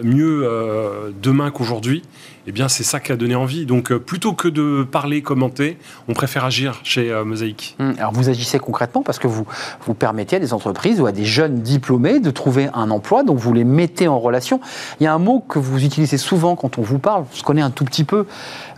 mieux 0.04 1.14
demain 1.22 1.52
qu'aujourd'hui, 1.52 2.02
eh 2.50 2.54
bien, 2.54 2.70
c'est 2.70 2.84
ça 2.84 3.02
qui 3.02 3.12
a 3.12 3.18
donné 3.18 3.36
envie. 3.36 3.66
Donc, 3.66 3.92
euh, 3.92 4.00
plutôt 4.00 4.32
que 4.32 4.48
de 4.48 4.88
parler, 4.90 5.22
commenter, 5.22 5.78
on 6.08 6.14
préfère 6.14 6.46
agir 6.46 6.80
chez 6.84 7.12
euh, 7.12 7.26
Mosaïque. 7.26 7.76
Hum, 7.78 7.94
alors, 7.98 8.14
vous 8.14 8.30
agissez 8.30 8.58
concrètement 8.58 9.04
parce 9.04 9.20
que 9.20 9.28
vous, 9.28 9.46
vous 9.86 9.94
permettez 9.94 10.38
à 10.38 10.40
des 10.40 10.54
entreprises 10.54 11.02
ou 11.02 11.06
à 11.06 11.12
des 11.12 11.26
jeunes 11.26 11.60
diplômés 11.60 12.22
de 12.22 12.32
trouver 12.32 12.70
un 12.74 12.90
emploi, 12.90 13.24
donc 13.24 13.38
vous 13.38 13.52
les 13.52 13.66
mettez 13.66 14.08
en 14.08 14.18
relation. 14.18 14.62
Il 15.02 15.04
y 15.04 15.08
a 15.08 15.14
un 15.14 15.18
mot 15.18 15.42
que 15.42 15.60
vous 15.60 15.84
utilisez 15.84 16.18
souvent 16.18 16.56
quand 16.56 16.78
on 16.78 16.84
vous 16.84 17.00
parle, 17.00 17.26
je 17.36 17.44
connais 17.44 17.62
un 17.62 17.70
tout 17.70 17.84
petit 17.84 18.06
peu. 18.06 18.26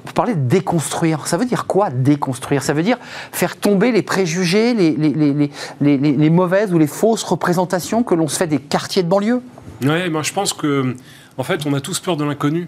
Vous 0.04 0.14
parlez 0.14 0.34
de 0.34 0.48
déconstruire. 0.48 1.28
Ça 1.28 1.38
veut 1.38 1.46
dire 1.46 1.68
quoi, 1.68 1.92
déconstruire? 1.92 2.64
Ça 2.64 2.74
veut 2.74 2.82
dire 2.82 2.98
faire 3.32 3.56
tomber 3.56 3.92
les 3.92 4.02
préjugés, 4.02 4.74
les, 4.74 4.96
les, 4.96 5.52
les, 5.80 5.98
les 5.98 6.30
mauvaises 6.32 6.74
ou 6.74 6.80
les 6.80 6.88
fausses 6.88 7.24
représentations 7.24 8.02
que 8.02 8.16
l'on 8.16 8.28
se 8.28 8.38
fait 8.38 8.48
des 8.48 8.60
quartiers 8.60 9.04
de 9.04 9.10
banlieue? 9.10 9.44
Oui, 9.84 10.10
moi 10.10 10.24
je 10.24 10.34
pense 10.34 10.54
que 10.54 10.96
en 11.40 11.44
fait, 11.44 11.66
on 11.66 11.74
a 11.74 11.80
tous 11.80 12.02
peur 12.02 12.18
de 12.18 12.26
l'inconnu. 12.26 12.68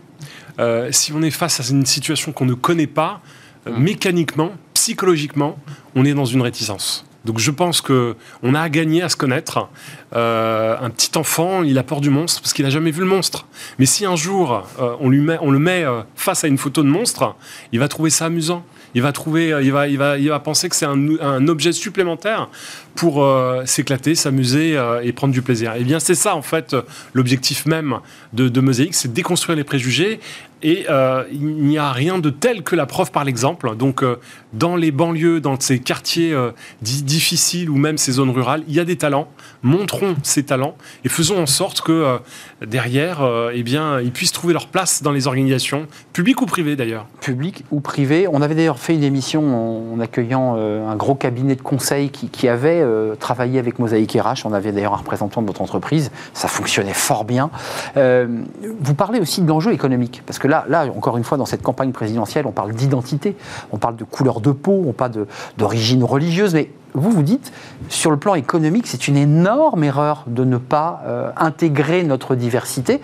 Euh, 0.60 0.90
si 0.92 1.14
on 1.14 1.22
est 1.22 1.32
face 1.32 1.60
à 1.60 1.72
une 1.72 1.86
situation 1.86 2.32
qu'on 2.32 2.46
ne 2.46 2.54
connaît 2.54 2.88
pas, 2.88 3.22
euh, 3.68 3.72
mmh. 3.72 3.84
mécaniquement, 3.84 4.52
psychologiquement, 4.74 5.58
on 5.96 6.06
est 6.06 6.14
dans 6.14 6.26
une 6.26 6.42
réticence. 6.42 7.06
Donc 7.24 7.38
je 7.38 7.52
pense 7.52 7.82
que 7.82 8.16
on 8.42 8.56
a 8.56 8.62
à 8.62 8.70
gagner 8.70 9.04
à 9.04 9.10
se 9.10 9.16
connaître. 9.16 9.70
Euh, 10.16 10.76
un 10.82 10.90
petit 10.90 11.16
enfant, 11.18 11.62
il 11.62 11.78
a 11.78 11.84
peur 11.84 12.02
du 12.02 12.10
monstre 12.10 12.42
parce 12.42 12.52
qu'il 12.52 12.66
n'a 12.66 12.72
jamais 12.72 12.90
vu 12.90 13.02
le 13.02 13.06
monstre. 13.06 13.46
Mais 13.78 13.86
si 13.86 14.06
un 14.06 14.16
jour 14.16 14.64
on, 15.00 15.08
lui 15.08 15.22
met, 15.22 15.38
on 15.40 15.52
le 15.52 15.60
met 15.60 15.86
face 16.16 16.44
à 16.44 16.48
une 16.48 16.58
photo 16.58 16.82
de 16.82 16.88
monstre, 16.88 17.36
il 17.72 17.80
va 17.80 17.88
trouver 17.88 18.10
ça 18.10 18.26
amusant. 18.26 18.66
Il 18.94 19.02
va 19.02 19.12
trouver, 19.12 19.52
va, 19.72 19.88
il 19.88 19.98
va, 19.98 20.18
il 20.18 20.30
va 20.30 20.40
penser 20.40 20.70
que 20.70 20.76
c'est 20.76 20.86
un, 20.86 21.48
objet 21.48 21.72
supplémentaire 21.72 22.50
pour 22.96 23.26
s'éclater, 23.66 24.16
s'amuser 24.16 24.80
et 25.04 25.12
prendre 25.14 25.34
du 25.34 25.42
plaisir. 25.42 25.74
Et 25.74 25.80
eh 25.82 25.84
bien 25.84 26.00
c'est 26.00 26.16
ça 26.16 26.36
en 26.36 26.42
fait 26.42 26.76
l'objectif 27.14 27.66
même 27.66 28.00
de, 28.34 28.50
de 28.50 28.62
Mosaïque, 28.62 28.96
c'est 28.96 29.12
déconstruire 29.12 29.56
les 29.56 29.64
préjugés 29.64 30.20
et 30.64 30.86
euh, 30.90 31.24
il 31.32 31.56
n'y 31.56 31.78
a 31.78 31.92
rien 31.92 32.20
de 32.20 32.30
tel 32.30 32.64
que 32.64 32.76
la 32.76 32.86
preuve 32.86 33.12
par 33.12 33.24
l'exemple. 33.24 33.76
Donc, 33.76 34.04
euh, 34.04 34.20
dans 34.54 34.76
les 34.76 34.92
banlieues, 34.92 35.40
dans 35.40 35.60
ces 35.60 35.80
quartiers 35.80 36.34
euh, 36.34 36.52
difficiles 36.82 37.70
ou 37.70 37.78
même 37.78 37.98
ces 37.98 38.14
zones 38.14 38.30
rurales, 38.30 38.64
il 38.68 38.76
y 38.76 38.80
a 38.80 38.86
des 38.86 38.98
talents. 38.98 39.28
Montrons 39.64 40.16
ces 40.24 40.44
talents 40.44 40.76
et 41.04 41.10
faisons 41.10 41.42
en 41.42 41.46
sorte 41.46 41.82
que 41.82 42.20
derrière, 42.66 43.22
eh 43.54 43.62
bien, 43.62 44.02
ils 44.02 44.12
puissent 44.12 44.32
trouver 44.32 44.54
leur 44.54 44.68
place 44.68 45.04
dans 45.04 45.12
les 45.12 45.28
organisations, 45.28 45.86
publiques 46.14 46.42
ou 46.42 46.48
privées 46.48 46.76
d'ailleurs. 46.76 47.06
Publiques 47.22 47.64
ou 47.72 47.80
privées. 47.80 48.28
On 48.28 48.42
avait 48.42 48.56
d'ailleurs 48.56 48.80
fait 48.80 48.96
une 48.96 49.04
émission 49.04 49.94
en, 49.94 50.00
accueillant 50.00 50.56
un 50.56 50.96
gros 50.96 51.14
cabinet 51.14 51.56
de 51.56 51.62
conseil 51.62 52.10
qui, 52.10 52.48
avait 52.48 52.84
travaillé 53.20 53.60
avec 53.60 53.78
Mosaïque 53.78 54.18
RH. 54.20 54.46
On 54.46 54.54
avait 54.54 54.72
d'ailleurs 54.72 54.94
un 54.94 54.98
représentant 54.98 55.44
de 55.44 55.48
votre 55.48 55.62
entreprise. 55.62 56.12
Ça 56.34 56.48
fonctionnait 56.48 56.94
fort 56.94 57.24
bien. 57.24 57.52
vous 57.96 58.96
parlez 58.96 59.20
aussi 59.20 59.42
de 59.42 59.48
l'enjeu 59.48 59.74
économique 59.74 60.24
parce 60.26 60.40
que 60.40 60.48
là, 60.52 60.86
encore 60.96 61.18
une 61.18 61.24
fois, 61.24 61.38
dans 61.38 61.46
cette 61.46 61.62
campagne 61.62 61.92
présidentielle, 61.92 62.46
on 62.46 62.52
parle 62.52 62.74
d'identité, 62.74 63.36
on 63.72 63.78
parle 63.78 63.96
de 63.96 64.04
couleur 64.04 64.42
de 64.42 64.52
peau, 64.52 64.84
on 64.86 64.94
parle 64.94 65.26
d'origine 65.58 66.04
religieuse, 66.04 66.54
mais 66.54 66.70
vous 66.94 67.12
vous 67.12 67.24
dites, 67.24 67.52
sur 67.90 68.12
le 68.12 68.18
plan 68.18 68.36
économique, 68.36 68.88
c'est 68.88 69.08
une 69.08 69.18
énorme 69.18 69.84
erreur 69.84 70.26
de 70.28 70.44
ne 70.44 70.58
pas 70.58 71.02
euh, 71.06 71.32
intégrer 71.38 72.04
notre 72.04 72.36
diversité. 72.36 73.02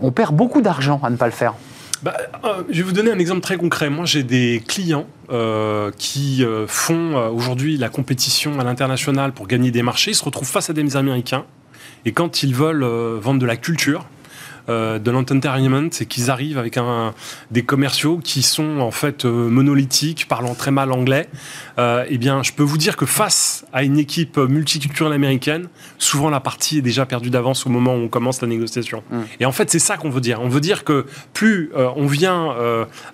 On 0.00 0.12
perd 0.12 0.34
beaucoup 0.34 0.60
d'argent 0.60 1.00
à 1.02 1.10
ne 1.10 1.16
pas 1.16 1.26
le 1.26 1.32
faire. 1.32 1.54
Bah, 2.02 2.14
euh, 2.44 2.62
je 2.70 2.78
vais 2.78 2.82
vous 2.82 2.92
donner 2.92 3.10
un 3.10 3.18
exemple 3.18 3.40
très 3.40 3.56
concret. 3.56 3.90
Moi, 3.90 4.04
j'ai 4.06 4.22
des 4.22 4.62
clients 4.66 5.06
euh, 5.30 5.90
qui 5.96 6.44
font 6.66 7.16
aujourd'hui 7.28 7.76
la 7.76 7.88
compétition 7.88 8.58
à 8.58 8.64
l'international 8.64 9.32
pour 9.32 9.46
gagner 9.46 9.70
des 9.70 9.82
marchés. 9.82 10.12
Ils 10.12 10.14
se 10.14 10.24
retrouvent 10.24 10.48
face 10.48 10.70
à 10.70 10.72
des 10.72 10.96
Américains. 10.96 11.44
Et 12.04 12.12
quand 12.12 12.42
ils 12.42 12.54
veulent 12.54 12.84
vendre 12.84 13.38
de 13.38 13.46
la 13.46 13.56
culture, 13.56 14.06
euh, 14.70 14.98
de 14.98 15.10
l'entertainment, 15.10 15.88
c'est 15.90 16.06
qu'ils 16.06 16.30
arrivent 16.30 16.58
avec 16.58 16.76
un, 16.76 17.12
des 17.50 17.62
commerciaux 17.62 18.18
qui 18.22 18.42
sont 18.42 18.80
en 18.80 18.90
fait 18.90 19.24
euh, 19.24 19.48
monolithiques, 19.48 20.28
parlant 20.28 20.54
très 20.54 20.70
mal 20.70 20.92
anglais. 20.92 21.28
Euh, 21.80 22.04
eh 22.08 22.18
bien, 22.18 22.42
je 22.42 22.52
peux 22.52 22.62
vous 22.62 22.76
dire 22.76 22.96
que 22.96 23.06
face 23.06 23.64
à 23.72 23.82
une 23.82 23.98
équipe 23.98 24.36
multiculturelle 24.36 25.12
américaine, 25.12 25.68
souvent 25.98 26.28
la 26.30 26.40
partie 26.40 26.78
est 26.78 26.82
déjà 26.82 27.06
perdue 27.06 27.30
d'avance 27.30 27.66
au 27.66 27.70
moment 27.70 27.94
où 27.94 28.00
on 28.00 28.08
commence 28.08 28.42
la 28.42 28.48
négociation. 28.48 29.02
Mm. 29.10 29.20
Et 29.40 29.46
en 29.46 29.52
fait, 29.52 29.70
c'est 29.70 29.78
ça 29.78 29.96
qu'on 29.96 30.10
veut 30.10 30.20
dire. 30.20 30.40
On 30.42 30.48
veut 30.48 30.60
dire 30.60 30.84
que 30.84 31.06
plus 31.32 31.72
on 31.74 32.06
vient 32.06 32.54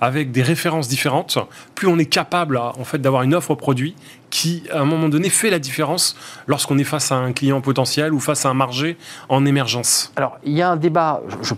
avec 0.00 0.32
des 0.32 0.42
références 0.42 0.88
différentes, 0.88 1.38
plus 1.74 1.86
on 1.86 1.98
est 1.98 2.06
capable 2.06 2.56
en 2.56 2.84
fait 2.84 2.98
d'avoir 2.98 3.22
une 3.22 3.34
offre 3.34 3.54
produit 3.54 3.94
qui, 4.30 4.64
à 4.72 4.80
un 4.80 4.84
moment 4.84 5.08
donné, 5.08 5.30
fait 5.30 5.50
la 5.50 5.58
différence 5.58 6.16
lorsqu'on 6.46 6.78
est 6.78 6.84
face 6.84 7.12
à 7.12 7.16
un 7.16 7.32
client 7.32 7.60
potentiel 7.60 8.12
ou 8.12 8.20
face 8.20 8.44
à 8.44 8.50
un 8.50 8.54
marché 8.54 8.96
en 9.28 9.46
émergence 9.46 10.12
Alors, 10.16 10.38
il 10.44 10.52
y 10.52 10.62
a 10.62 10.70
un 10.70 10.76
débat, 10.76 11.22
je 11.28 11.36
ne 11.36 11.42
veux 11.42 11.56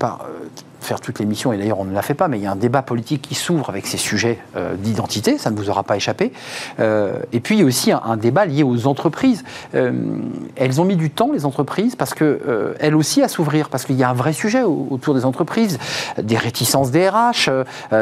euh, 0.81 0.85
faire 0.85 1.01
toute 1.01 1.19
l'émission, 1.19 1.53
et 1.53 1.59
d'ailleurs 1.59 1.81
on 1.81 1.85
ne 1.85 1.95
la 1.95 2.03
fait 2.03 2.15
pas, 2.15 2.29
mais 2.29 2.39
il 2.39 2.43
y 2.43 2.47
a 2.47 2.53
un 2.53 2.57
débat 2.57 2.83
politique 2.83 3.23
qui 3.23 3.35
s'ouvre 3.35 3.69
avec 3.71 3.87
ces 3.87 3.97
sujets 3.97 4.39
euh, 4.57 4.75
d'identité, 4.77 5.39
ça 5.39 5.51
ne 5.51 5.57
vous 5.57 5.71
aura 5.71 5.83
pas 5.83 5.97
échappé. 5.97 6.33
Euh, 6.81 7.19
et 7.33 7.41
puis 7.41 7.57
il 7.57 7.61
y 7.61 7.63
a 7.63 7.67
aussi 7.67 7.93
un, 7.93 8.17
débat 8.17 8.47
lié 8.47 8.63
aux 8.63 8.87
entreprises. 8.87 9.45
elles 9.73 10.81
ont 10.81 10.85
mis 10.85 10.97
du 10.97 11.11
temps, 11.11 11.31
les 11.33 11.45
entreprises, 11.45 11.95
parce 11.95 12.15
qu'elles 12.15 12.95
aussi 12.95 13.23
à 13.23 13.29
s'ouvrir, 13.29 13.69
parce 13.69 13.85
qu'il 13.85 13.97
y 13.97 14.03
a 14.03 14.11
un 14.11 14.15
vrai 14.15 14.33
sujet 14.33 14.63
autour 14.63 15.15
des 15.15 15.25
entreprises, 15.25 15.79
des 16.21 16.37
réticences 16.37 16.91
des 16.91 17.09
RH, 17.09 17.51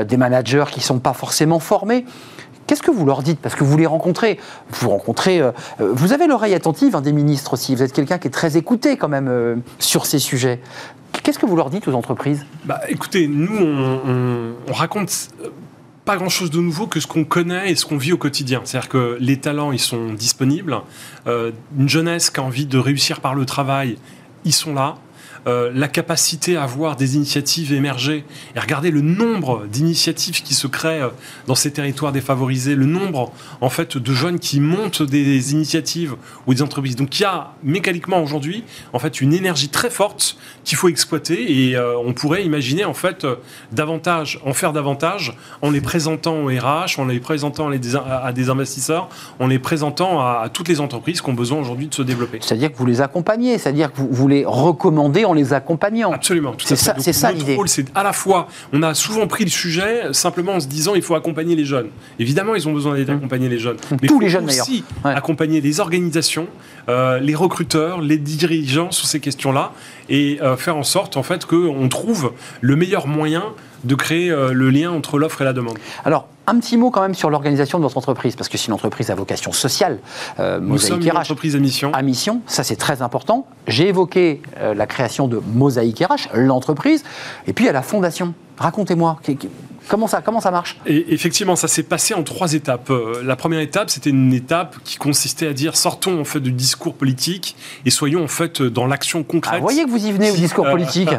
des 0.05 0.17
managers 0.17 0.65
qui 0.71 0.81
ne 0.81 0.85
sont 0.85 0.99
pas 0.99 1.13
forcément 1.13 1.59
formés. 1.59 2.07
Qu'est-ce 2.67 2.83
que 2.83 2.91
vous 2.91 3.07
leur 3.07 3.23
dites? 3.23 3.39
Parce 3.41 3.55
que 3.55 3.65
vous 3.65 3.77
les 3.77 3.87
rencontrez. 3.87 4.39
Vous 4.71 4.91
rencontrez. 4.91 5.41
Euh, 5.41 5.53
euh, 5.81 5.93
vous 5.93 6.13
avez 6.13 6.27
l'oreille 6.27 6.55
attentive 6.55 6.97
hein, 6.97 7.01
des 7.01 7.13
ministres 7.13 7.55
aussi. 7.55 7.75
Vous 7.75 7.83
êtes 7.83 7.93
quelqu'un 7.93 8.19
qui 8.19 8.29
est 8.29 8.33
très 8.33 8.57
écouté 8.57 8.97
quand 8.97 9.09
même 9.09 9.29
euh, 9.29 9.57
sur 9.79 10.07
ces 10.07 10.19
sujets. 10.19 10.61
Qu'est-ce 11.27 11.41
que 11.41 11.47
vous 11.47 11.57
leur 11.57 11.71
dites 11.71 11.89
aux 11.89 11.95
entreprises? 11.95 12.47
Bah, 12.67 12.83
Écoutez, 12.87 13.27
nous, 13.27 13.59
on, 13.59 14.73
raconte 14.73 15.31
pas 16.05 16.17
grand-chose 16.17 16.53
de 16.53 16.61
nouveau 16.61 16.87
que 16.87 17.01
ce 17.01 17.09
qu'on 17.09 17.25
connaît 17.25 17.73
et 17.73 17.75
ce 17.75 17.85
qu'on 17.85 17.97
vit 17.97 18.13
au 18.13 18.17
quotidien. 18.17 18.61
C'est-à-dire 18.63 18.89
que 18.89 19.17
les 19.19 19.37
talents, 19.37 19.73
ils 19.73 19.81
sont 19.81 20.13
disponibles. 20.13 20.83
une 21.27 21.89
jeunesse 21.89 22.31
qui 22.31 22.39
a 22.39 22.45
envie 22.45 22.65
de 22.65 22.79
réussir 22.79 23.19
par 23.21 23.35
le 23.35 23.45
travail, 23.45 23.99
ils 24.45 24.53
sont 24.53 24.73
là. 24.73 24.99
Euh, 25.47 25.71
la 25.73 25.87
capacité 25.87 26.57
à 26.57 26.67
voir 26.67 26.97
des 26.97 27.15
initiatives 27.15 27.73
émerger 27.73 28.25
et 28.57 28.59
regarder 28.59 28.91
le 28.91 29.01
nombre 29.01 29.67
d'initiatives 29.69 30.43
qui 30.43 30.55
se 30.55 30.67
créent 30.67 31.03
euh, 31.03 31.11
dans 31.47 31.55
ces 31.55 31.71
territoires 31.71 32.11
défavorisés, 32.11 32.75
le 32.75 32.87
nombre 32.87 33.31
en 33.61 33.71
fait 33.71 33.97
de 33.97 34.13
jeunes 34.13 34.41
qui 34.41 34.59
montent 34.59 35.05
des 35.05 35.53
initiatives 35.53 36.17
ou 36.49 36.55
des 36.55 36.63
entreprises. 36.63 36.97
Donc 36.97 37.21
il 37.21 37.23
y 37.23 37.27
a 37.27 37.53
mécaniquement 37.63 38.21
aujourd'hui 38.25 38.65
en 38.93 38.99
fait 38.99 39.21
une 39.21 39.33
énergie 39.33 39.69
très 39.69 39.89
forte 39.89 40.37
qu'il 40.65 40.77
faut 40.77 40.89
exploiter 40.89 41.69
et 41.69 41.77
euh, 41.77 41.97
on 41.97 42.13
pourrait 42.13 42.45
imaginer 42.45 42.85
en 42.85 42.95
fait 42.95 43.25
davantage, 43.71 44.41
en 44.45 44.53
faire 44.53 44.73
davantage 44.73 45.37
en 45.63 45.71
les 45.71 45.81
présentant 45.81 46.41
au 46.41 46.47
RH, 46.49 46.99
en 46.99 47.05
les 47.05 47.21
présentant 47.21 47.71
à 47.71 48.33
des 48.33 48.51
investisseurs, 48.51 49.09
en 49.39 49.47
les 49.47 49.61
présentant 49.61 50.21
à, 50.21 50.49
toutes 50.53 50.67
les 50.67 50.81
entreprises 50.81 51.21
qui 51.21 51.31
ont 51.31 51.35
besoin 51.35 51.61
aujourd'hui 51.61 51.87
de 51.87 51.95
se 51.95 52.03
développer. 52.03 52.39
C'est-à-dire 52.41 52.73
que 52.73 52.79
vous 52.79 52.87
les 52.87 53.01
accompagnez, 53.01 53.59
c'est-à-dire 53.59 53.93
que 53.93 53.99
vous, 53.99 54.09
vous 54.11 54.27
les 54.27 54.45
recommandez 54.45 55.25
en 55.25 55.36
les 55.37 55.53
accompagnant. 55.53 56.13
Absolument. 56.13 56.55
C'est 56.65 56.77
ça, 56.77 56.97
c'est 56.99 57.13
ça 57.13 57.33
l'idée. 57.33 57.57
C'est 57.67 57.87
à 57.95 58.03
la 58.03 58.13
fois, 58.13 58.49
on 58.73 58.83
a 58.83 58.95
souvent 58.95 59.27
pris 59.27 59.45
le 59.45 59.51
sujet 59.51 60.13
simplement 60.13 60.55
en 60.55 60.61
se 60.61 60.67
disant 60.67 60.95
il 60.95 61.03
faut 61.03 61.15
accompagner 61.15 61.57
les 61.57 61.65
jeunes. 61.65 61.89
Évidemment, 62.19 62.55
ils 62.55 62.69
ont 62.69 62.73
besoin 62.73 62.99
d'accompagner 63.01 63.49
les 63.49 63.59
jeunes. 63.59 63.77
Mais 64.03 64.09
Tous 64.09 64.21
les 64.21 64.29
jeunes 64.29 64.47
d'ailleurs. 64.47 64.65
aussi 64.65 64.85
accompagner 65.05 65.61
les 65.61 65.81
organisations, 65.81 66.49
euh, 66.89 67.19
les 67.19 67.35
recruteurs, 67.35 68.01
les 68.01 68.19
dirigeants 68.19 68.91
sur 68.91 69.07
ces 69.07 69.21
questions-là 69.21 69.73
et 70.09 70.39
euh, 70.43 70.57
faire 70.57 70.77
en 70.77 70.83
sorte 70.83 71.17
en 71.17 71.23
fait 71.23 71.45
qu'on 71.45 71.89
trouve 71.89 72.33
le 72.61 72.77
meilleur 72.77 73.07
moyen 73.07 73.45
de 73.85 73.95
créer 73.95 74.31
euh, 74.31 74.53
le 74.53 74.71
lien 74.71 74.91
entre 74.91 75.19
l'offre 75.19 75.43
et 75.43 75.45
la 75.45 75.53
demande. 75.53 75.79
Alors, 76.05 76.29
un 76.47 76.59
petit 76.59 76.77
mot 76.77 76.91
quand 76.91 77.03
même 77.03 77.15
sur 77.15 77.31
l'organisation 77.31 77.79
de 77.79 77.83
votre 77.83 77.99
entreprise, 77.99 78.37
parce 78.37 78.49
que 78.49 78.57
c'est 78.59 78.69
une 78.69 78.73
entreprise 78.73 79.11
à 79.11 79.15
vocation 79.15 79.53
sociale. 79.53 79.99
Euh, 80.39 80.61
Nous 80.61 80.79
sommes 80.79 81.03
une 81.03 81.17
entreprise 81.17 81.57
à 81.57 81.59
mission. 81.59 81.93
À 81.93 82.03
mission, 82.03 82.41
ça 82.47 82.65
c'est 82.65 82.77
très 82.77 83.03
important. 83.03 83.47
J'ai 83.67 83.89
évoqué 83.89 84.43
euh, 84.59 84.75
la 84.75 84.87
création 84.87 85.29
de 85.29 85.41
Mosaïque 85.55 86.01
RH, 86.01 86.29
l'entreprise, 86.35 87.05
et 87.47 87.53
puis 87.53 87.69
à 87.69 87.73
la 87.73 87.83
fondation. 87.83 88.35
Racontez-moi, 88.59 89.19
Comment 89.89 90.07
ça, 90.09 90.21
comment 90.21 90.41
ça 90.41 90.51
marche? 90.51 90.79
Et 90.87 91.15
Effectivement, 91.15 91.57
ça 91.57 91.69
s'est 91.69 91.83
passé 91.83 92.15
en 92.15 92.23
trois 92.23 92.55
étapes. 92.55 92.91
Euh, 92.91 93.23
la 93.25 93.37
première 93.37 93.61
étape, 93.61 93.91
c'était 93.91 94.11
une 94.11 94.33
étape 94.33 94.77
qui 94.85 94.97
consistait 94.97 95.47
à 95.47 95.53
dire 95.53 95.77
sortons 95.77 96.21
en 96.21 96.25
fait 96.25 96.41
du 96.41 96.53
discours 96.53 96.95
politique 96.95 97.57
et 97.85 97.91
soyons 97.91 98.25
en 98.25 98.29
fait 98.29 98.63
dans 98.63 98.87
l'action 98.87 99.23
concrète. 99.23 99.59
Ah, 99.59 99.61
voyez 99.61 99.85
que 99.85 99.91
vous 99.91 100.05
y 100.05 100.13
venez 100.13 100.31
au 100.31 100.37
discours 100.37 100.69
politique. 100.69 101.11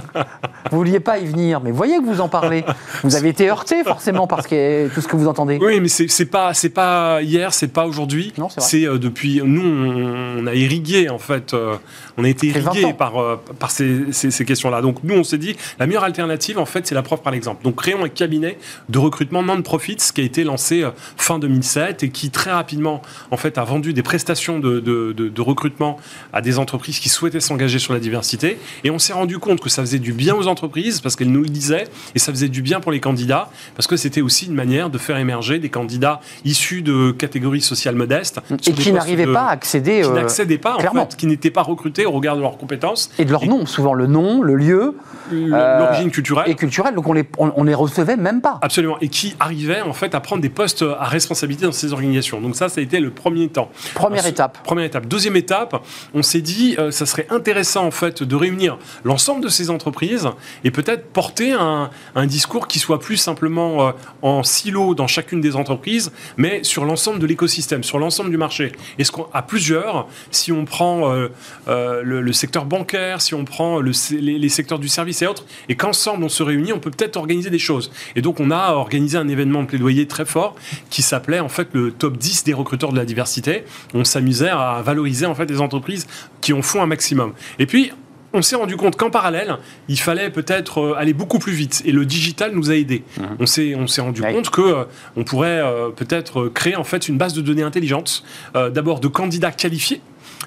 vous 0.70 0.76
vouliez 0.76 1.00
pas 1.00 1.18
y 1.18 1.26
venir, 1.26 1.60
mais 1.60 1.70
voyez 1.70 1.98
que 1.98 2.04
vous 2.04 2.20
en 2.20 2.28
parlez. 2.28 2.64
Vous 3.04 3.14
avez 3.14 3.28
été 3.28 3.48
heurté 3.48 3.84
forcément 3.84 4.26
parce 4.26 4.46
que 4.46 4.88
tout 4.88 5.00
ce 5.00 5.08
que 5.08 5.16
vous 5.16 5.28
entendez. 5.28 5.58
Oui, 5.60 5.80
mais 5.80 5.88
c'est 5.88 6.26
pas 6.26 6.54
c'est 6.54 6.70
pas 6.70 7.22
hier, 7.22 7.54
c'est 7.54 7.68
pas 7.68 7.86
aujourd'hui. 7.86 8.32
C'est 8.58 8.86
euh, 8.86 8.98
depuis 8.98 9.40
nous 9.44 9.62
on, 9.62 10.46
a 10.46 10.54
irrigué 10.54 11.08
en 11.08 11.18
fait, 11.18 11.54
euh, 11.54 11.76
on 12.16 12.24
a 12.24 12.28
été 12.28 12.48
irrigué 12.48 12.92
par 12.92 13.38
par 13.58 13.70
ces, 13.70 14.12
ces, 14.12 14.30
ces 14.30 14.44
questions-là. 14.44 14.80
Donc 14.80 15.04
nous 15.04 15.14
on 15.14 15.24
s'est 15.24 15.38
dit 15.38 15.56
la 15.78 15.86
meilleure 15.86 16.04
alternative 16.04 16.58
en 16.58 16.66
fait 16.66 16.86
c'est 16.86 16.94
la 16.94 17.02
preuve 17.02 17.22
par 17.22 17.32
l'exemple. 17.32 17.62
Donc 17.62 17.76
créons 17.76 18.04
cabinet 18.08 18.58
de 18.88 18.98
recrutement 18.98 19.42
non-profits 19.42 19.96
qui 20.14 20.20
a 20.20 20.24
été 20.24 20.44
lancé 20.44 20.82
euh, 20.82 20.90
fin 21.16 21.38
2007 21.38 22.02
et 22.02 22.10
qui 22.10 22.30
très 22.30 22.50
rapidement 22.50 23.02
en 23.30 23.36
fait 23.36 23.58
a 23.58 23.64
vendu 23.64 23.92
des 23.92 24.02
prestations 24.02 24.58
de, 24.58 24.80
de, 24.80 25.40
recrutement 25.40 25.98
à 26.32 26.40
des 26.40 26.58
entreprises 26.58 26.98
qui 26.98 27.08
souhaitaient 27.08 27.40
s'engager 27.40 27.78
sur 27.78 27.94
la 27.94 28.00
diversité. 28.00 28.58
Et 28.84 28.90
on 28.90 28.98
s'est 28.98 29.12
rendu 29.12 29.38
compte 29.38 29.60
que 29.60 29.68
ça 29.68 29.82
faisait 29.82 29.98
du 29.98 30.12
bien 30.12 30.34
aux 30.34 30.48
entreprises 30.48 31.00
parce 31.00 31.16
qu'elles 31.16 31.30
nous 31.30 31.42
le 31.42 31.48
disaient 31.48 31.84
et 32.14 32.18
ça 32.18 32.32
faisait 32.32 32.48
du 32.48 32.60
bien 32.60 32.80
pour 32.80 32.92
les 32.92 33.00
candidats 33.00 33.50
parce 33.76 33.86
que 33.86 33.96
c'était 33.96 34.20
aussi 34.20 34.46
une 34.46 34.54
manière 34.54 34.90
de 34.90 34.98
faire 34.98 35.16
émerger 35.16 35.58
des 35.58 35.68
candidats 35.68 36.20
issus 36.44 36.82
de 36.82 37.12
catégories 37.12 37.60
sociales 37.60 37.94
modestes 37.94 38.40
et 38.66 38.72
qui 38.72 38.92
n'arrivaient 38.92 39.32
pas 39.32 39.46
à 39.46 39.50
accéder, 39.50 40.00
qui 40.02 40.08
euh, 40.08 40.12
n'accédaient 40.14 40.58
pas 40.58 40.76
en 40.76 40.80
fait, 40.80 41.16
qui 41.16 41.26
n'étaient 41.26 41.50
pas 41.50 41.62
recrutés 41.62 42.06
au 42.06 42.12
regard 42.12 42.36
de 42.36 42.40
leurs 42.40 42.58
compétences 42.58 43.10
et 43.18 43.24
de 43.24 43.30
leur 43.30 43.44
nom, 43.44 43.66
souvent 43.66 43.94
le 43.94 44.06
nom, 44.06 44.42
le 44.42 44.54
lieu, 44.54 44.96
l'origine 45.30 46.10
culturelle 46.10 46.50
et 46.50 46.54
culturelle. 46.54 46.94
Donc 46.94 47.08
on 47.08 47.12
les 47.12 47.24
on, 47.38 47.52
on 47.56 47.64
les 47.64 47.74
percevaient 47.98 48.20
même 48.20 48.40
pas. 48.40 48.58
Absolument, 48.62 48.98
et 49.00 49.08
qui 49.08 49.34
arrivaient 49.40 49.82
en 49.82 49.92
fait 49.92 50.14
à 50.14 50.20
prendre 50.20 50.42
des 50.42 50.48
postes 50.48 50.82
à 50.82 51.04
responsabilité 51.04 51.66
dans 51.66 51.72
ces 51.72 51.92
organisations. 51.92 52.40
Donc 52.40 52.56
ça, 52.56 52.68
ça 52.68 52.80
a 52.80 52.84
été 52.84 53.00
le 53.00 53.10
premier 53.10 53.48
temps. 53.48 53.70
Première 53.94 54.26
étape. 54.26 54.58
Première 54.62 54.84
étape. 54.84 55.06
Deuxième 55.06 55.36
étape, 55.36 55.82
on 56.14 56.22
s'est 56.22 56.40
dit, 56.40 56.76
euh, 56.78 56.90
ça 56.90 57.06
serait 57.06 57.26
intéressant 57.30 57.84
en 57.84 57.90
fait 57.90 58.22
de 58.22 58.36
réunir 58.36 58.78
l'ensemble 59.04 59.42
de 59.42 59.48
ces 59.48 59.70
entreprises 59.70 60.28
et 60.64 60.70
peut-être 60.70 61.06
porter 61.06 61.52
un, 61.52 61.90
un, 62.14 62.26
discours 62.26 62.68
qui 62.68 62.78
soit 62.78 63.00
plus 63.00 63.16
simplement 63.16 63.88
euh, 63.88 63.92
en 64.22 64.42
silo 64.42 64.94
dans 64.94 65.06
chacune 65.06 65.40
des 65.40 65.56
entreprises, 65.56 66.12
mais 66.36 66.62
sur 66.62 66.84
l'ensemble 66.84 67.18
de 67.18 67.26
l'écosystème, 67.26 67.82
sur 67.82 67.98
l'ensemble 67.98 68.30
du 68.30 68.36
marché. 68.36 68.72
Est-ce 68.98 69.12
qu'à 69.12 69.42
plusieurs, 69.42 70.06
si 70.30 70.52
on 70.52 70.64
prend 70.64 71.10
euh, 71.10 71.28
euh, 71.68 72.02
le, 72.02 72.20
le, 72.20 72.32
secteur 72.32 72.64
bancaire, 72.64 73.20
si 73.20 73.34
on 73.34 73.44
prend 73.44 73.80
le, 73.80 73.92
les, 74.12 74.38
les, 74.38 74.48
secteurs 74.48 74.78
du 74.78 74.88
service 74.88 75.22
et 75.22 75.26
autres, 75.26 75.44
et 75.68 75.76
qu'ensemble 75.76 76.24
on 76.24 76.28
se 76.28 76.42
réunit, 76.42 76.72
on 76.72 76.80
peut 76.80 76.90
peut-être 76.90 77.16
organiser 77.16 77.50
des 77.50 77.58
choses. 77.58 77.87
Et 78.16 78.22
donc 78.22 78.40
on 78.40 78.50
a 78.50 78.72
organisé 78.72 79.18
un 79.18 79.28
événement 79.28 79.62
de 79.62 79.68
plaidoyer 79.68 80.06
très 80.06 80.24
fort 80.24 80.54
qui 80.90 81.02
s'appelait 81.02 81.40
en 81.40 81.48
fait 81.48 81.68
le 81.72 81.92
top 81.92 82.16
10 82.16 82.44
des 82.44 82.54
recruteurs 82.54 82.92
de 82.92 82.98
la 82.98 83.04
diversité. 83.04 83.64
On 83.94 84.04
s'amusait 84.04 84.50
à 84.50 84.82
valoriser 84.84 85.26
en 85.26 85.34
fait 85.34 85.46
les 85.50 85.60
entreprises 85.60 86.06
qui 86.40 86.52
en 86.52 86.62
font 86.62 86.82
un 86.82 86.86
maximum. 86.86 87.32
Et 87.58 87.66
puis 87.66 87.92
on 88.32 88.42
s'est 88.42 88.56
rendu 88.56 88.76
compte 88.76 88.96
qu'en 88.96 89.10
parallèle, 89.10 89.56
il 89.88 89.98
fallait 89.98 90.30
peut-être 90.30 90.80
euh, 90.80 90.94
aller 90.98 91.12
beaucoup 91.12 91.38
plus 91.38 91.52
vite. 91.52 91.82
Et 91.84 91.92
le 91.92 92.04
digital 92.04 92.52
nous 92.54 92.70
a 92.70 92.76
aidés. 92.76 93.02
Mmh. 93.16 93.22
On 93.40 93.46
s'est, 93.46 93.74
on 93.74 93.86
s'est 93.86 94.00
rendu 94.00 94.22
oui. 94.22 94.32
compte 94.32 94.50
que 94.50 94.60
euh, 94.60 94.84
on 95.16 95.24
pourrait 95.24 95.60
euh, 95.60 95.88
peut-être 95.88 96.48
créer 96.48 96.76
en 96.76 96.84
fait 96.84 97.08
une 97.08 97.16
base 97.16 97.32
de 97.32 97.40
données 97.40 97.62
intelligente, 97.62 98.24
euh, 98.54 98.70
d'abord 98.70 99.00
de 99.00 99.08
candidats 99.08 99.50
qualifiés 99.50 100.00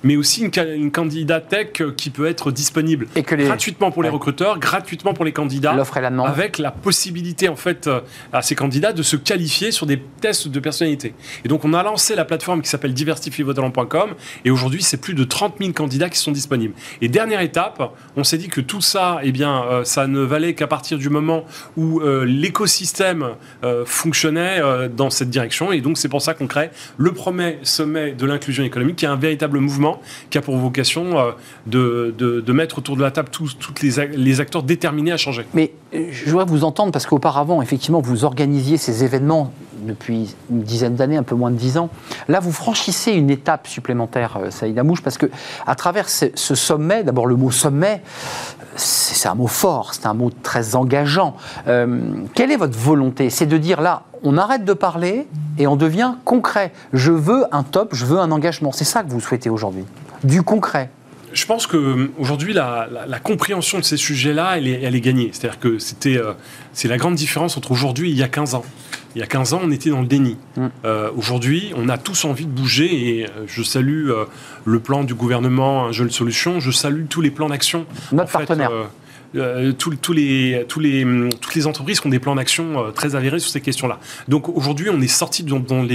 mais 0.03 0.15
aussi 0.15 0.41
une, 0.43 0.51
une 0.75 0.91
candidate 0.91 1.47
tech 1.49 1.83
qui 1.97 2.09
peut 2.09 2.27
être 2.27 2.51
disponible 2.51 3.07
et 3.15 3.23
que 3.23 3.35
les... 3.35 3.45
gratuitement 3.45 3.91
pour 3.91 4.03
les 4.03 4.09
recruteurs, 4.09 4.59
gratuitement 4.59 5.13
pour 5.13 5.25
les 5.25 5.31
candidats, 5.31 5.73
l'offre 5.73 5.97
et 5.97 6.01
la 6.01 6.09
demande, 6.09 6.27
avec 6.27 6.57
la 6.57 6.71
possibilité 6.71 7.49
en 7.49 7.55
fait 7.55 7.89
à 8.33 8.41
ces 8.41 8.55
candidats 8.55 8.93
de 8.93 9.03
se 9.03 9.15
qualifier 9.15 9.71
sur 9.71 9.85
des 9.85 10.01
tests 10.21 10.47
de 10.47 10.59
personnalité. 10.59 11.13
Et 11.45 11.47
donc 11.47 11.65
on 11.65 11.73
a 11.73 11.83
lancé 11.83 12.15
la 12.15 12.25
plateforme 12.25 12.61
qui 12.61 12.69
s'appelle 12.69 12.93
diversifiervotretalent.com 12.93 14.11
et 14.45 14.51
aujourd'hui 14.51 14.81
c'est 14.83 14.97
plus 14.97 15.13
de 15.13 15.23
30 15.23 15.55
000 15.59 15.73
candidats 15.73 16.09
qui 16.09 16.19
sont 16.19 16.31
disponibles. 16.31 16.73
Et 17.01 17.07
dernière 17.07 17.41
étape, 17.41 17.93
on 18.15 18.23
s'est 18.23 18.37
dit 18.37 18.47
que 18.47 18.61
tout 18.61 18.81
ça, 18.81 19.19
eh 19.23 19.31
bien, 19.31 19.63
euh, 19.63 19.83
ça 19.83 20.07
ne 20.07 20.19
valait 20.19 20.53
qu'à 20.53 20.67
partir 20.67 20.97
du 20.97 21.09
moment 21.09 21.45
où 21.77 22.01
euh, 22.01 22.25
l'écosystème 22.25 23.31
euh, 23.63 23.83
fonctionnait 23.85 24.61
dans 24.95 25.09
cette 25.09 25.29
direction. 25.29 25.71
Et 25.71 25.81
donc 25.81 25.97
c'est 25.97 26.09
pour 26.09 26.21
ça 26.21 26.33
qu'on 26.33 26.47
crée 26.47 26.69
le 26.97 27.11
premier 27.11 27.59
sommet 27.63 28.11
de 28.11 28.25
l'inclusion 28.25 28.63
économique, 28.63 28.97
qui 28.97 29.05
est 29.05 29.09
un 29.09 29.15
véritable 29.15 29.59
mouvement 29.59 29.80
qui 30.29 30.37
a 30.37 30.41
pour 30.41 30.57
vocation 30.57 31.17
euh, 31.17 31.31
de, 31.65 32.51
mettre 32.51 32.77
autour 32.77 32.95
de 32.95 33.01
la 33.01 33.11
table 33.11 33.29
tous 33.29 33.55
les, 33.81 34.39
acteurs 34.39 34.63
déterminés 34.63 35.11
à 35.11 35.17
changer. 35.17 35.45
Mais 35.53 35.73
je 35.93 36.29
voudrais 36.29 36.45
vous 36.45 36.63
entendre 36.63 36.91
parce 36.91 37.05
qu'auparavant, 37.05 37.61
effectivement, 37.61 38.01
vous 38.01 38.25
organisiez 38.25 38.77
ces 38.77 39.03
événements 39.03 39.51
depuis 39.81 40.35
une 40.49 40.61
dizaine 40.61 40.95
d'années, 40.95 41.17
un 41.17 41.23
peu 41.23 41.35
moins 41.35 41.51
de 41.51 41.55
dix 41.55 41.77
ans. 41.77 41.89
Là, 42.27 42.39
vous 42.39 42.51
franchissez 42.51 43.11
une 43.13 43.29
étape 43.29 43.67
supplémentaire, 43.67 44.37
euh, 44.37 44.51
Saïd 44.51 44.77
Amouche, 44.77 45.01
parce 45.01 45.17
que 45.17 45.25
à 45.65 45.75
travers 45.75 46.07
ce, 46.09 46.29
sommet, 46.35 47.03
d'abord 47.03 47.25
le 47.25 47.35
mot 47.35 47.51
sommet, 47.51 48.01
c'est 48.75 49.27
un 49.27 49.35
mot 49.35 49.47
fort, 49.47 49.93
c'est 49.93 50.05
un 50.05 50.13
mot 50.13 50.31
très 50.43 50.75
engageant. 50.75 51.35
Euh, 51.67 52.01
quelle 52.35 52.51
est 52.51 52.57
votre 52.57 52.77
volonté? 52.77 53.29
C'est 53.29 53.45
de 53.45 53.57
dire 53.57 53.81
là, 53.81 54.03
on 54.23 54.37
arrête 54.37 54.65
de 54.65 54.73
parler 54.73 55.27
et 55.57 55.67
on 55.67 55.75
devient 55.75 56.13
concret. 56.25 56.71
Je 56.93 57.11
veux 57.11 57.45
un 57.51 57.63
top, 57.63 57.93
je 57.93 58.05
veux 58.05 58.19
un 58.19 58.31
engagement. 58.31 58.71
C'est 58.71 58.85
ça 58.85 59.03
que 59.03 59.09
vous 59.09 59.19
souhaitez 59.19 59.49
aujourd'hui, 59.49 59.85
du 60.23 60.43
concret. 60.43 60.89
Je 61.33 61.45
pense 61.45 61.65
qu'aujourd'hui, 61.65 62.53
la, 62.53 62.87
la, 62.91 63.05
la, 63.05 63.19
compréhension 63.19 63.79
de 63.79 63.85
ces 63.85 63.95
sujets-là, 63.95 64.57
elle 64.57 64.67
est, 64.67 64.81
elle 64.81 64.95
est 64.95 65.01
gagnée. 65.01 65.29
C'est-à-dire 65.31 65.59
que 65.59 65.79
c'était, 65.79 66.17
euh, 66.17 66.33
c'est 66.73 66.89
la 66.89 66.97
grande 66.97 67.15
différence 67.15 67.55
entre 67.55 67.71
aujourd'hui 67.71 68.09
et 68.09 68.11
il 68.11 68.17
y 68.17 68.23
a 68.23 68.27
15 68.27 68.55
ans. 68.55 68.65
Il 69.15 69.19
y 69.19 69.23
a 69.23 69.27
15 69.27 69.53
ans, 69.53 69.61
on 69.63 69.71
était 69.71 69.89
dans 69.89 70.01
le 70.01 70.07
déni. 70.07 70.37
Mm. 70.57 70.67
Euh, 70.83 71.09
aujourd'hui, 71.15 71.71
on 71.77 71.87
a 71.87 71.97
tous 71.97 72.25
envie 72.25 72.45
de 72.45 72.51
bouger 72.51 73.19
et 73.19 73.27
je 73.47 73.63
salue 73.63 74.09
euh, 74.09 74.25
le 74.65 74.79
plan 74.81 75.05
du 75.05 75.13
gouvernement 75.13 75.85
Un 75.85 75.91
Jeune 75.93 76.11
Solution, 76.11 76.59
je 76.59 76.71
salue 76.71 77.05
tous 77.09 77.21
les 77.21 77.31
plans 77.31 77.47
d'action. 77.47 77.85
Notre 78.11 78.35
en 78.35 78.39
partenaire. 78.39 78.69
Fait, 78.69 78.75
euh, 79.35 79.73
les, 80.13 80.65
tous 80.67 80.79
les, 80.79 81.29
toutes 81.39 81.55
les 81.55 81.67
entreprises 81.67 81.99
qui 81.99 82.07
ont 82.07 82.09
des 82.09 82.19
plans 82.19 82.35
d'action 82.35 82.85
euh, 82.85 82.91
très 82.91 83.15
avérés 83.15 83.39
sur 83.39 83.49
ces 83.49 83.61
questions-là. 83.61 83.99
Donc 84.27 84.49
aujourd'hui, 84.49 84.89
on 84.89 85.01
est 85.01 85.07
sorti 85.07 85.43
dans, 85.43 85.59
dans. 85.59 85.87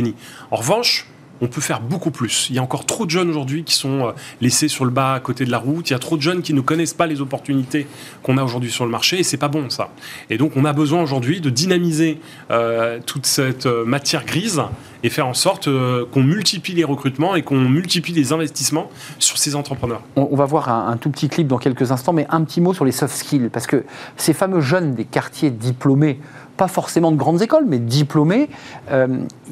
En 0.51 0.57
revanche, 0.57 1.07
on 1.41 1.49
peut 1.49 1.61
faire 1.61 1.81
beaucoup 1.81 2.11
plus. 2.11 2.49
Il 2.51 2.57
y 2.57 2.59
a 2.59 2.63
encore 2.63 2.87
trop 2.87 3.07
de 3.07 3.11
jeunes 3.11 3.29
aujourd'hui 3.29 3.65
qui 3.65 3.75
sont 3.75 4.09
euh, 4.09 4.13
laissés 4.41 4.69
sur 4.69 4.85
le 4.85 4.91
bas 4.91 5.15
à 5.15 5.21
côté 5.21 5.45
de 5.45 5.51
la 5.51 5.59
route. 5.59 5.91
Il 5.91 5.93
y 5.93 5.97
a 5.97 5.99
trop 5.99 6.17
de 6.17 6.23
jeunes 6.23 6.43
qui 6.43 6.55
ne 6.55 6.61
connaissent 6.61 6.95
pas 6.95 7.07
les 7.07 7.21
opportunités 7.21 7.87
qu'on 8.23 8.39
a 8.39 8.45
aujourd'hui 8.45 8.71
sur 8.71 8.85
le 8.85 8.91
marché 8.91 9.19
et 9.19 9.23
c'est 9.23 9.37
pas 9.37 9.49
bon 9.49 9.71
ça. 9.71 9.91
Et 10.31 10.39
donc 10.39 10.53
on 10.57 10.65
a 10.65 10.73
besoin 10.73 11.03
aujourd'hui 11.03 11.41
de 11.41 11.51
dynamiser 11.51 12.21
euh, 12.51 12.99
toute 13.05 13.27
cette 13.27 13.67
euh, 13.67 13.85
matière 13.85 14.25
grise 14.25 14.63
et 15.03 15.11
faire 15.11 15.27
en 15.27 15.35
sorte 15.35 15.69
qu'on 16.11 16.23
multiplie 16.23 16.75
les 16.75 16.83
recrutements 16.83 17.37
et 17.37 17.43
qu'on 17.43 17.61
multiplie 17.61 18.13
les 18.13 18.33
investissements 18.33 18.91
sur 19.19 19.39
ces 19.39 19.55
entrepreneurs. 19.55 20.03
On, 20.17 20.29
on 20.31 20.37
va 20.37 20.47
voir 20.47 20.69
un, 20.69 20.89
un, 20.89 20.97
tout 20.97 21.11
petit 21.11 21.29
clip 21.29 21.47
dans 21.47 21.59
quelques 21.59 21.93
instants, 21.93 22.13
mais 22.13 22.27
un 22.31 22.43
petit 22.43 22.61
mot 22.61 22.75
sur 22.75 22.85
les 22.85 22.93
soft 22.93 23.15
skills 23.15 23.51
parce 23.53 23.67
que 23.67 23.85
ces 24.17 24.33
fameux 24.33 24.61
jeunes 24.61 24.95
des 24.95 25.05
quartiers 25.05 25.51
diplômés 25.51 26.19
pas 26.57 26.69
forcément 26.69 27.13
de 27.13 27.17
grandes 27.17 27.43
écoles, 27.43 27.65
mais 27.67 27.79
diplômés, 27.79 28.49
euh, 28.91 29.07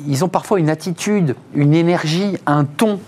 ils 0.06 0.24
ont 0.24 0.28
parfois 0.28 0.58
une 0.58 0.70
attitude, 0.70 1.36
une 1.54 1.74
énergie, 1.74 2.36
un 2.46 2.64
ton 2.64 3.00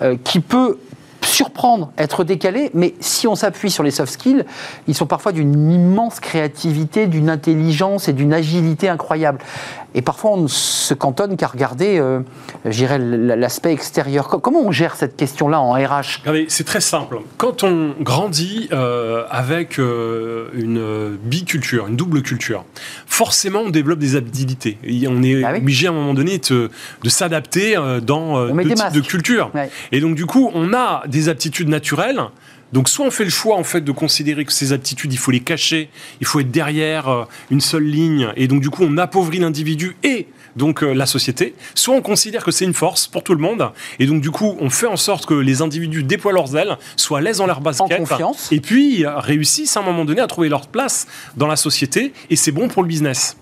euh, 0.00 0.16
qui 0.22 0.40
peut 0.40 0.78
surprendre, 1.24 1.92
être 1.98 2.24
décalé, 2.24 2.70
mais 2.74 2.94
si 3.00 3.26
on 3.26 3.34
s'appuie 3.34 3.70
sur 3.70 3.82
les 3.82 3.90
soft 3.90 4.12
skills, 4.12 4.44
ils 4.88 4.94
sont 4.94 5.06
parfois 5.06 5.32
d'une 5.32 5.70
immense 5.70 6.20
créativité, 6.20 7.06
d'une 7.06 7.30
intelligence 7.30 8.08
et 8.08 8.12
d'une 8.12 8.32
agilité 8.32 8.88
incroyable. 8.88 9.38
Et 9.94 10.02
parfois, 10.02 10.32
on 10.32 10.42
ne 10.42 10.48
se 10.48 10.94
cantonne 10.94 11.36
qu'à 11.36 11.46
regarder, 11.46 11.98
euh, 11.98 12.20
j'irais, 12.64 12.98
l'aspect 12.98 13.72
extérieur. 13.72 14.28
Comment 14.28 14.60
on 14.60 14.72
gère 14.72 14.96
cette 14.96 15.16
question-là 15.16 15.60
en 15.60 15.72
RH 15.72 16.22
C'est 16.48 16.64
très 16.64 16.80
simple. 16.80 17.18
Quand 17.36 17.62
on 17.62 17.94
grandit 18.00 18.68
euh, 18.72 19.24
avec 19.30 19.78
euh, 19.78 20.48
une 20.54 21.16
biculture, 21.16 21.88
une 21.88 21.96
double 21.96 22.22
culture, 22.22 22.64
forcément, 23.06 23.60
on 23.60 23.70
développe 23.70 23.98
des 23.98 24.16
habilités. 24.16 24.78
Et 24.82 25.06
on 25.08 25.22
est 25.22 25.44
ah 25.44 25.52
oui? 25.52 25.58
obligé 25.58 25.86
à 25.88 25.90
un 25.90 25.94
moment 25.94 26.14
donné 26.14 26.38
de, 26.38 26.70
de 27.02 27.08
s'adapter 27.08 27.76
dans 28.02 28.46
deux 28.46 28.62
types 28.62 28.78
masques. 28.78 28.94
de 28.94 29.00
cultures. 29.00 29.50
Ouais. 29.54 29.70
Et 29.92 30.00
donc, 30.00 30.14
du 30.14 30.26
coup, 30.26 30.50
on 30.54 30.72
a 30.72 31.02
des 31.06 31.28
aptitudes 31.28 31.68
naturelles. 31.68 32.20
Donc 32.72 32.88
soit 32.88 33.06
on 33.06 33.10
fait 33.10 33.24
le 33.24 33.30
choix 33.30 33.56
en 33.56 33.64
fait 33.64 33.82
de 33.82 33.92
considérer 33.92 34.44
que 34.44 34.52
ces 34.52 34.72
aptitudes, 34.72 35.12
il 35.12 35.18
faut 35.18 35.30
les 35.30 35.40
cacher, 35.40 35.90
il 36.20 36.26
faut 36.26 36.40
être 36.40 36.50
derrière 36.50 37.08
euh, 37.08 37.24
une 37.50 37.60
seule 37.60 37.84
ligne, 37.84 38.32
et 38.36 38.48
donc 38.48 38.60
du 38.62 38.70
coup 38.70 38.82
on 38.84 38.96
appauvrit 38.98 39.38
l'individu 39.38 39.96
et 40.02 40.26
donc 40.56 40.82
euh, 40.82 40.92
la 40.92 41.06
société. 41.06 41.54
Soit 41.74 41.94
on 41.94 42.02
considère 42.02 42.44
que 42.44 42.50
c'est 42.50 42.64
une 42.64 42.74
force 42.74 43.06
pour 43.06 43.22
tout 43.22 43.34
le 43.34 43.40
monde, 43.40 43.70
et 43.98 44.06
donc 44.06 44.22
du 44.22 44.30
coup 44.30 44.56
on 44.58 44.70
fait 44.70 44.86
en 44.86 44.96
sorte 44.96 45.26
que 45.26 45.34
les 45.34 45.60
individus 45.60 46.02
déploient 46.02 46.32
leurs 46.32 46.56
ailes, 46.56 46.78
soient 46.96 47.18
à 47.18 47.20
l'aise 47.20 47.38
dans 47.38 47.46
leur 47.46 47.60
basket, 47.60 47.92
en 47.92 48.04
confiance. 48.04 48.50
et 48.52 48.60
puis 48.60 49.04
réussissent 49.06 49.76
à 49.76 49.80
un 49.80 49.84
moment 49.84 50.04
donné 50.04 50.20
à 50.20 50.26
trouver 50.26 50.48
leur 50.48 50.66
place 50.68 51.06
dans 51.36 51.46
la 51.46 51.56
société, 51.56 52.12
et 52.30 52.36
c'est 52.36 52.52
bon 52.52 52.68
pour 52.68 52.82
le 52.82 52.88
business. 52.88 53.36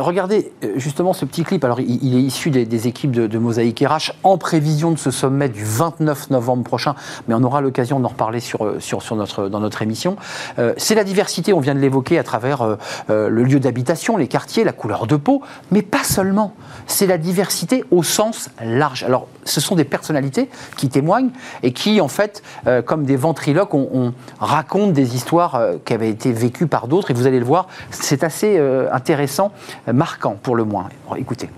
Regardez 0.00 0.52
euh, 0.62 0.72
justement 0.76 1.12
ce 1.12 1.24
petit 1.24 1.44
clip. 1.44 1.64
Alors, 1.64 1.80
il, 1.80 2.16
est 2.16 2.20
issu 2.20 2.50
des, 2.50 2.88
équipes 2.88 3.12
de, 3.12 3.38
Mosaïque 3.38 3.84
RH 3.86 4.12
en 4.22 4.38
prévision 4.38 4.90
de 4.90 4.98
ce 4.98 5.10
sommet 5.10 5.48
du 5.48 5.64
29 5.64 6.30
novembre 6.30 6.64
prochain. 6.64 6.94
Mais 7.28 7.34
on 7.34 7.42
aura 7.42 7.60
l'occasion 7.60 8.00
d'en 8.00 8.08
reparler 8.08 8.40
euh, 8.60 9.48
dans 9.48 9.60
notre 9.60 9.82
émission. 9.82 10.16
Euh, 10.58 10.74
c'est 10.76 10.94
la 10.94 11.04
diversité, 11.04 11.52
on 11.52 11.60
vient 11.60 11.74
de 11.74 11.80
l'évoquer 11.80 12.18
à 12.18 12.24
travers 12.24 12.76
le 13.08 13.42
lieu 13.42 13.60
d'habitation, 13.60 14.16
les 14.16 14.28
quartiers, 14.28 14.64
la 14.64 14.72
couleur 14.72 15.06
de 15.06 15.16
peau, 15.16 15.42
mais 15.70 15.82
pas 15.82 16.04
seulement. 16.04 16.54
C'est 16.86 17.06
la 17.06 17.18
diversité 17.18 17.84
au 17.90 18.02
sens 18.02 18.50
large. 18.62 19.04
Alors, 19.04 19.28
ce 19.44 19.60
sont 19.60 19.74
des 19.74 19.84
personnalités 19.84 20.48
qui 20.76 20.88
témoignent 20.88 21.30
et 21.62 21.72
qui, 21.72 22.00
en 22.00 22.08
fait, 22.08 22.42
comme 22.86 23.04
des 23.04 23.16
ventriloques, 23.16 23.74
on, 23.74 23.88
on 23.92 24.12
raconte 24.38 24.92
des 24.92 25.14
histoires 25.14 25.60
qui 25.84 25.92
avaient 25.92 26.10
été 26.10 26.32
vécues 26.32 26.66
par 26.66 26.88
d'autres. 26.88 27.10
Et 27.10 27.14
vous 27.14 27.26
allez 27.26 27.38
le 27.38 27.44
voir, 27.44 27.68
c'est 27.90 28.24
assez 28.24 28.58
intéressant, 28.92 29.52
marquant 29.92 30.36
pour 30.42 30.56
le 30.56 30.64
moins. 30.64 30.88
Écoutez. 31.16 31.48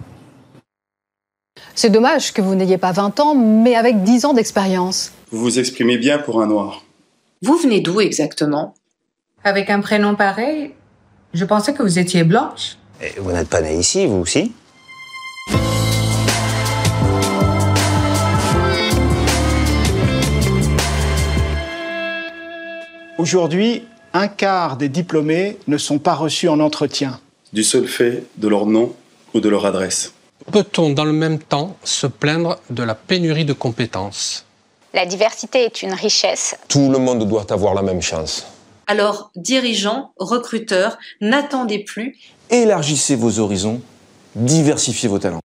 C'est 1.74 1.90
dommage 1.90 2.32
que 2.32 2.42
vous 2.42 2.54
n'ayez 2.54 2.78
pas 2.78 2.92
20 2.92 3.20
ans, 3.20 3.34
mais 3.34 3.74
avec 3.74 4.02
10 4.02 4.24
ans 4.24 4.34
d'expérience. 4.34 5.12
Vous 5.30 5.40
vous 5.40 5.58
exprimez 5.58 5.98
bien 5.98 6.18
pour 6.18 6.42
un 6.42 6.46
noir. 6.46 6.82
Vous 7.42 7.56
venez 7.56 7.80
d'où 7.80 8.00
exactement? 8.00 8.74
Avec 9.44 9.70
un 9.70 9.80
prénom 9.80 10.14
pareil, 10.14 10.72
je 11.34 11.44
pensais 11.44 11.74
que 11.74 11.82
vous 11.82 11.98
étiez 11.98 12.24
blanche. 12.24 12.78
Et 13.02 13.20
vous 13.20 13.30
n'êtes 13.30 13.48
pas 13.48 13.60
née 13.60 13.76
ici, 13.76 14.06
vous 14.06 14.16
aussi? 14.16 14.52
Aujourd'hui, 23.18 23.84
un 24.12 24.28
quart 24.28 24.76
des 24.76 24.88
diplômés 24.88 25.58
ne 25.68 25.78
sont 25.78 25.98
pas 25.98 26.14
reçus 26.14 26.48
en 26.48 26.60
entretien. 26.60 27.18
Du 27.52 27.62
seul 27.62 27.86
fait 27.86 28.24
de 28.36 28.48
leur 28.48 28.66
nom 28.66 28.94
ou 29.34 29.40
de 29.40 29.48
leur 29.48 29.66
adresse. 29.66 30.12
Peut-on 30.52 30.90
dans 30.90 31.04
le 31.04 31.12
même 31.12 31.38
temps 31.38 31.76
se 31.84 32.06
plaindre 32.06 32.58
de 32.70 32.82
la 32.82 32.94
pénurie 32.94 33.44
de 33.44 33.52
compétences? 33.52 34.44
La 34.94 35.06
diversité 35.06 35.64
est 35.64 35.82
une 35.82 35.92
richesse. 35.92 36.56
Tout 36.68 36.90
le 36.90 36.98
monde 36.98 37.28
doit 37.28 37.52
avoir 37.52 37.74
la 37.74 37.82
même 37.82 38.02
chance. 38.02 38.46
Alors, 38.86 39.30
dirigeants, 39.36 40.12
recruteurs, 40.18 40.98
n'attendez 41.20 41.80
plus. 41.80 42.16
Élargissez 42.50 43.16
vos 43.16 43.40
horizons, 43.40 43.80
diversifiez 44.34 45.08
vos 45.08 45.18
talents. 45.18 45.40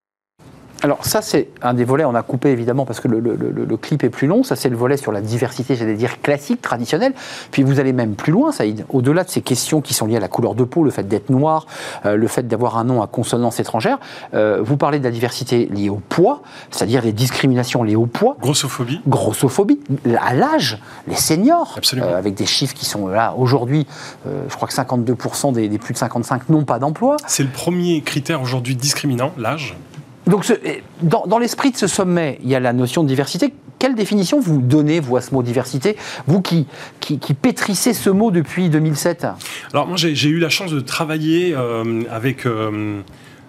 Alors 0.84 1.06
ça, 1.06 1.22
c'est 1.22 1.50
un 1.62 1.74
des 1.76 1.84
volets, 1.84 2.06
on 2.06 2.16
a 2.16 2.24
coupé 2.24 2.50
évidemment 2.50 2.86
parce 2.86 3.00
que 3.00 3.08
le, 3.08 3.20
le- 3.20 3.36
le- 3.36 3.66
le 3.66 3.78
clip 3.78 4.04
est 4.04 4.10
plus 4.10 4.28
long, 4.28 4.44
ça 4.44 4.56
c'est 4.56 4.70
le 4.70 4.76
volet 4.76 4.98
sur 4.98 5.12
la 5.12 5.22
diversité, 5.22 5.76
j'allais 5.76 5.94
dire 5.94 6.22
classique, 6.22 6.60
traditionnelle, 6.62 7.14
puis 7.52 7.62
vous 7.62 7.80
allez 7.80 7.94
même 7.94 8.16
plus 8.16 8.32
loin, 8.32 8.52
Saïd, 8.52 8.86
au-delà 8.90 9.24
de 9.24 9.30
ces 9.30 9.42
questions 9.42 9.82
qui 9.82 9.94
sont 9.94 10.08
liées 10.08 10.18
à 10.18 10.20
la 10.20 10.28
couleur 10.28 10.56
de 10.56 10.64
peau, 10.64 10.84
le 10.84 10.90
fait 10.90 11.08
d'être 11.08 11.30
noir, 11.30 11.68
euh, 12.06 12.16
le 12.16 12.28
fait 12.28 12.48
d'avoir 12.48 12.78
un 12.80 12.84
nom 12.84 13.02
à 13.04 13.08
consonance 13.08 13.60
étrangère, 13.60 14.00
euh, 14.34 14.60
vous 14.64 14.76
parlez 14.76 14.98
de 14.98 15.04
la 15.04 15.12
diversité 15.12 15.68
liée 15.68 15.90
au 15.90 16.02
poids, 16.10 16.42
c'est-à-dire 16.72 17.04
les 17.04 17.14
discriminations 17.14 17.84
liées 17.84 17.96
au 17.96 18.08
poids, 18.08 18.38
Grossophobie. 18.42 19.02
grossophobie, 19.08 19.80
à 20.20 20.34
l'âge, 20.34 20.80
les 21.08 21.16
seniors, 21.16 21.76
Absolument. 21.78 22.08
euh, 22.08 22.18
avec 22.18 22.34
des 22.34 22.48
chiffres 22.48 22.74
qui 22.74 22.86
sont 22.86 23.08
là 23.08 23.36
aujourd'hui, 23.38 23.86
euh, 24.28 24.44
je 24.50 24.56
crois 24.56 24.68
que 24.68 24.74
52% 24.74 25.54
des, 25.54 25.70
des 25.70 25.78
plus 25.78 25.94
de 25.94 26.00
55 26.00 26.50
n'ont 26.50 26.64
pas 26.64 26.80
d'emploi. 26.80 27.18
C'est 27.28 27.44
le 27.44 27.50
premier 27.50 28.02
critère 28.02 28.42
aujourd'hui 28.42 28.76
discriminant, 28.76 29.32
l'âge. 29.38 29.76
Donc, 30.28 30.46
dans, 31.02 31.40
l'esprit 31.40 31.72
de 31.72 31.78
ce 31.78 31.88
sommet, 31.88 32.40
il 32.44 32.50
y 32.50 32.56
a 32.56 32.60
la 32.60 32.74
notion 32.74 33.04
de 33.04 33.08
diversité. 33.08 33.54
Quelle 33.80 33.96
définition 33.96 34.40
vous 34.40 34.62
donnez, 34.62 35.00
vous, 35.00 35.18
à 35.18 35.22
ce 35.22 35.34
mot 35.34 35.42
diversité? 35.42 35.98
Vous 36.28 36.42
qui, 36.42 36.68
qui, 37.00 37.18
pétrissez 37.34 37.94
ce 37.94 38.12
mot 38.12 38.30
depuis 38.30 38.70
2007 38.70 39.26
Alors 39.74 39.88
moi 39.88 39.98
j'ai 39.98 40.14
j'ai 40.14 40.30
eu 40.30 40.38
la 40.38 40.50
chance 40.50 40.72
de 40.72 40.80
travailler 40.80 41.56
euh, 41.56 42.04
avec 42.12 42.46
euh, 42.46 43.02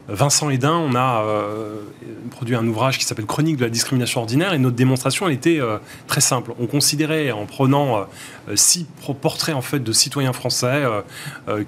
Vincent 0.08 0.50
Hédin. 0.50 0.74
On 0.74 0.94
a 0.94 1.22
euh, 1.22 1.82
produit 2.30 2.54
un 2.54 2.66
ouvrage 2.66 2.98
qui 2.98 3.04
s'appelle 3.04 3.26
Chronique 3.26 3.56
de 3.56 3.64
la 3.64 3.70
discrimination 3.70 4.20
ordinaire 4.20 4.52
et 4.52 4.58
notre 4.58 4.76
démonstration 4.76 5.28
était 5.28 5.60
euh, 5.60 5.78
très 6.06 6.20
simple. 6.20 6.52
On 6.58 6.66
considérait 6.66 7.30
en 7.30 7.46
prenant 7.46 7.98
euh, 8.48 8.56
six 8.56 8.86
portraits 9.20 9.54
en 9.54 9.62
fait 9.62 9.78
de 9.78 9.92
citoyens 9.92 10.32
français 10.32 10.82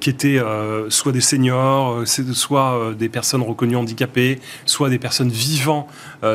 qui 0.01 0.11
étaient 0.11 0.41
soit 0.89 1.13
des 1.13 1.21
seniors, 1.21 2.07
soit 2.07 2.95
des 2.99 3.09
personnes 3.09 3.43
reconnues 3.43 3.77
handicapées, 3.77 4.41
soit 4.67 4.89
des 4.89 4.99
personnes 4.99 5.29
vivant 5.29 5.87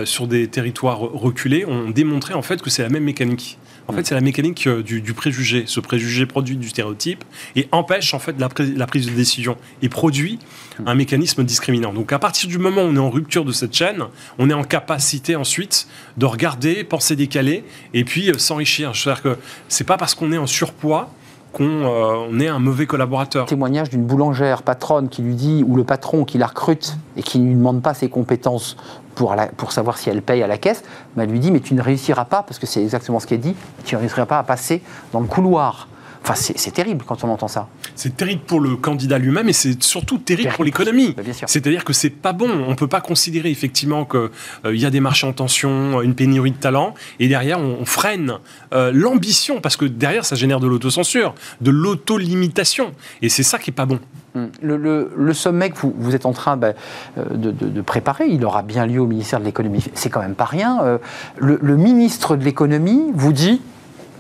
sur 0.06 0.28
des 0.28 0.48
territoires 0.48 1.00
reculés. 1.00 1.66
On 1.68 1.90
démontrait 1.90 2.34
en 2.34 2.42
fait 2.42 2.62
que 2.62 2.70
c'est 2.70 2.84
la 2.84 2.90
même 2.90 3.04
mécanique. 3.04 3.59
En 3.90 3.94
fait, 3.94 4.06
c'est 4.06 4.14
la 4.16 4.22
mécanique 4.22 4.68
euh, 4.68 4.84
du, 4.84 5.14
préjugé. 5.14 5.64
Ce 5.66 5.80
préjugé 5.80 6.28
produit 6.28 6.56
du 6.58 6.70
stéréotype 6.70 7.24
et 7.56 7.68
empêche 7.72 8.14
en 8.14 8.20
fait 8.20 8.36
la, 8.40 8.48
prise- 8.48 9.08
de 9.08 9.16
décision 9.16 9.58
et 9.82 9.90
produit 9.90 10.38
un 10.86 10.94
mécanisme 10.94 11.44
discriminant. 11.44 11.92
Donc, 11.92 12.14
à 12.14 12.20
partir 12.20 12.48
du 12.50 12.60
moment 12.60 12.84
où 12.84 12.86
on 12.88 12.96
est 12.96 13.00
en 13.00 13.10
rupture 13.10 13.46
de 13.46 13.52
cette 13.52 13.76
chaîne, 13.76 14.04
on 14.38 14.50
est 14.50 14.54
en 14.54 14.64
capacité 14.64 15.36
ensuite 15.36 15.88
de 16.18 16.26
regarder, 16.28 16.84
penser 16.84 17.16
décaler 17.16 17.64
et 17.96 18.04
puis 18.04 18.30
euh, 18.30 18.38
s'enrichir. 18.38 18.96
C'est-à-dire 18.96 19.24
que 19.24 19.38
c'est 19.68 19.86
pas 19.86 19.98
parce 19.98 20.14
qu'on 20.14 20.32
est 20.32 20.38
en 20.38 20.48
surpoids 20.48 21.12
qu'on 21.52 22.30
euh, 22.32 22.40
est 22.40 22.48
un 22.48 22.60
mauvais 22.60 22.86
collaborateur. 22.86 23.46
Témoignage 23.46 23.90
d'une 23.90 24.06
boulangère 24.06 24.64
patronne 24.64 25.10
qui 25.10 25.22
lui 25.22 25.36
dit, 25.36 25.64
ou 25.68 25.76
le 25.76 25.84
patron 25.84 26.26
qui 26.26 26.38
la 26.38 26.48
recrute 26.48 26.96
et 27.18 27.24
qui 27.24 27.40
ne 27.40 27.48
lui 27.48 27.56
demande 27.56 27.82
pas 27.82 27.94
ses 27.94 28.10
compétences 28.10 28.78
pour, 29.16 29.36
pour 29.58 29.72
savoir 29.72 29.98
si 29.98 30.10
elle 30.10 30.22
paye 30.22 30.44
à 30.44 30.48
la 30.48 30.58
caisse, 30.58 30.84
bah, 31.16 31.26
lui 31.26 31.40
dit 31.40 31.52
Mais 31.52 31.60
tu 31.60 31.74
ne 31.74 31.82
réussiras 31.82 32.26
pas, 32.26 32.44
parce 32.44 32.60
que 32.60 32.66
c'est 32.66 32.82
exactement 32.82 33.20
ce 33.20 33.28
qu'elle 33.28 33.42
dit, 33.42 33.56
tu 33.84 33.96
ne 33.96 34.00
réussiras 34.00 34.26
pas 34.26 34.40
à 34.40 34.44
passer 34.44 34.82
dans 35.12 35.20
le 35.20 35.28
couloir. 35.28 35.88
Enfin, 36.30 36.54
c'est 36.56 36.72
terrible 36.74 37.04
quand 37.08 37.24
on 37.24 37.30
entend 37.30 37.48
ça. 37.48 37.68
C'est 37.96 38.16
terrible 38.16 38.42
pour 38.46 38.60
le 38.60 38.76
candidat 38.76 39.18
lui-même 39.18 39.50
et 39.50 39.54
c'est 39.54 39.82
surtout 39.82 40.18
terrible 40.20 40.52
pour 40.54 40.64
l'économie. 40.64 41.14
Bah. 41.18 41.24
C'est-à-dire 41.48 41.84
que 41.84 41.94
c'est 41.94 42.10
pas 42.12 42.34
bon. 42.34 42.66
On 42.68 42.76
peut 42.76 42.88
pas 42.88 43.02
considérer 43.02 43.50
effectivement 43.50 44.06
qu'il 44.06 44.76
y 44.76 44.86
a 44.86 44.90
des 44.92 45.00
marchés 45.00 45.26
en 45.26 45.34
tension, 45.34 46.02
une 46.02 46.14
pénurie 46.16 46.52
de 46.52 46.58
talent, 46.58 46.94
et 47.20 47.28
derrière 47.28 47.60
on, 47.60 47.78
on 47.82 47.86
freine 47.86 48.34
euh, 48.74 48.92
l'ambition 48.94 49.60
parce 49.62 49.76
que 49.78 49.86
derrière 49.86 50.24
ça 50.26 50.36
génère 50.36 50.60
de 50.60 50.68
l'autocensure, 50.68 51.34
de 51.62 51.72
l'auto-limitation, 51.72 52.92
et 53.22 53.30
c'est 53.30 53.44
ça 53.44 53.58
qui 53.58 53.72
est 53.72 53.74
pas 53.74 53.86
bon. 53.86 54.00
Hum. 54.36 54.50
Le, 54.62 54.78
le- 54.78 55.12
le 55.18 55.34
sommet 55.34 55.72
que 55.72 55.78
vous, 55.80 55.94
vous 55.98 56.14
êtes 56.16 56.26
en 56.28 56.34
train 56.34 56.56
bah, 56.58 56.74
euh, 57.18 57.24
de, 57.36 57.50
de- 57.52 57.70
de 57.70 57.82
préparer, 57.82 58.28
il 58.28 58.46
aura 58.46 58.62
bien 58.62 58.86
lieu 58.86 59.00
au 59.02 59.08
ministère 59.08 59.40
de 59.40 59.46
l'économie. 59.46 59.84
C'est 59.96 60.10
quand 60.10 60.22
même 60.22 60.36
pas 60.36 60.46
rien. 60.46 60.80
Euh, 60.84 60.98
Le, 61.38 61.58
le 61.62 61.76
ministre 61.78 62.36
de 62.36 62.44
l'économie 62.44 63.02
vous 63.16 63.34
dit 63.34 63.62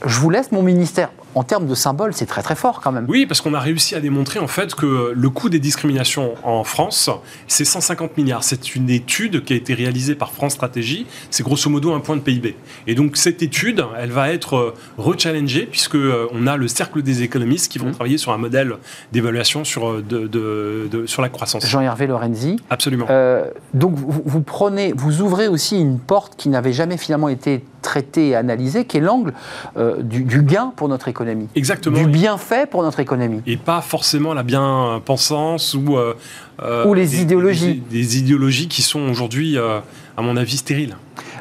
Je 0.05 0.20
vous 0.20 0.30
laisse 0.32 0.51
mon 0.51 0.64
ministère. 0.64 1.10
En 1.36 1.44
termes 1.44 1.68
de 1.68 1.76
symbole, 1.76 2.14
c'est 2.14 2.26
très 2.26 2.42
très 2.42 2.56
fort 2.56 2.82
quand 2.82 2.92
même. 2.92 3.06
Oui, 3.08 3.26
parce 3.26 3.42
qu'on 3.42 3.54
a 3.54 3.60
réussi 3.60 3.96
à 3.96 4.00
démontrer 4.00 4.40
en 4.40 4.48
fait 4.48 4.74
que 4.76 5.14
le 5.16 5.30
coût 5.30 5.50
des 5.50 5.60
discriminations 5.60 6.34
en 6.44 6.64
France, 6.64 7.10
c'est 7.48 7.66
150 7.66 8.18
milliards. 8.18 8.44
C'est 8.44 8.76
une 8.76 8.90
étude 8.90 9.44
qui 9.44 9.54
a 9.54 9.56
été 9.56 9.74
réalisée 9.74 10.16
par 10.16 10.32
France 10.32 10.54
Stratégie. 10.54 11.06
C'est 11.30 11.44
grosso 11.44 11.70
modo 11.70 11.94
un 11.94 12.00
point 12.00 12.16
de 12.16 12.22
PIB. 12.22 12.56
Et 12.88 12.96
donc 12.96 13.16
cette 13.18 13.42
étude, 13.44 13.84
elle 13.98 14.12
va 14.12 14.32
être 14.32 14.56
euh, 14.56 14.74
rechallengée 14.98 15.66
puisque 15.66 15.96
euh, 15.96 16.28
on 16.34 16.48
a 16.48 16.58
le 16.58 16.68
cercle 16.68 17.02
des 17.02 17.24
économistes 17.24 17.72
qui 17.72 17.80
vont 17.80 17.92
travailler 17.92 18.18
sur 18.18 18.32
un 18.32 18.38
modèle 18.38 18.74
d'évaluation 19.12 19.64
sur, 19.64 19.90
euh, 19.90 20.02
de, 20.08 20.28
de- 20.28 20.88
de- 20.92 21.06
sur 21.06 21.22
la 21.22 21.30
croissance. 21.30 21.66
Jean-Hervé 21.66 22.08
Lorenzi. 22.08 22.58
Absolument. 22.70 23.06
Euh, 23.10 23.46
donc 23.74 23.94
vous, 23.96 24.22
vous 24.26 24.42
prenez, 24.42 24.94
vous 24.94 25.22
ouvrez 25.22 25.48
aussi 25.48 25.80
une 25.80 26.00
porte 26.00 26.34
qui 26.38 26.50
n'avait 26.50 26.74
jamais 26.74 26.98
finalement 26.98 27.30
été 27.30 27.64
traitée 27.90 28.30
et 28.30 28.36
analysée, 28.36 28.86
qui 28.86 28.98
est 28.98 29.00
l'angle 29.00 29.34
euh, 29.76 30.04
du, 30.04 30.24
du 30.24 30.44
gain 30.44 30.72
pour 30.76 30.88
notre 30.90 31.08
économie. 31.08 31.48
Exactement. 31.56 31.98
Du 31.98 32.06
bienfait 32.08 32.68
pour 32.68 32.84
notre 32.84 33.00
économie. 33.00 33.42
et 33.48 33.58
pas 33.58 33.82
forcément 33.82 34.36
la 34.36 34.44
bien-pensance 34.44 35.74
ou, 35.74 35.98
euh, 35.98 36.14
euh, 36.62 36.86
Ou 36.86 36.94
les 36.94 37.08
des- 37.08 37.22
idéologies. 37.24 37.82
Des, 37.90 37.98
des 37.98 38.18
idéologies 38.20 38.68
qui 38.68 38.84
sont 38.84 39.10
aujourd'hui, 39.10 39.58
à 39.58 40.22
mon 40.22 40.38
avis, 40.38 40.58
stériles. 40.58 40.96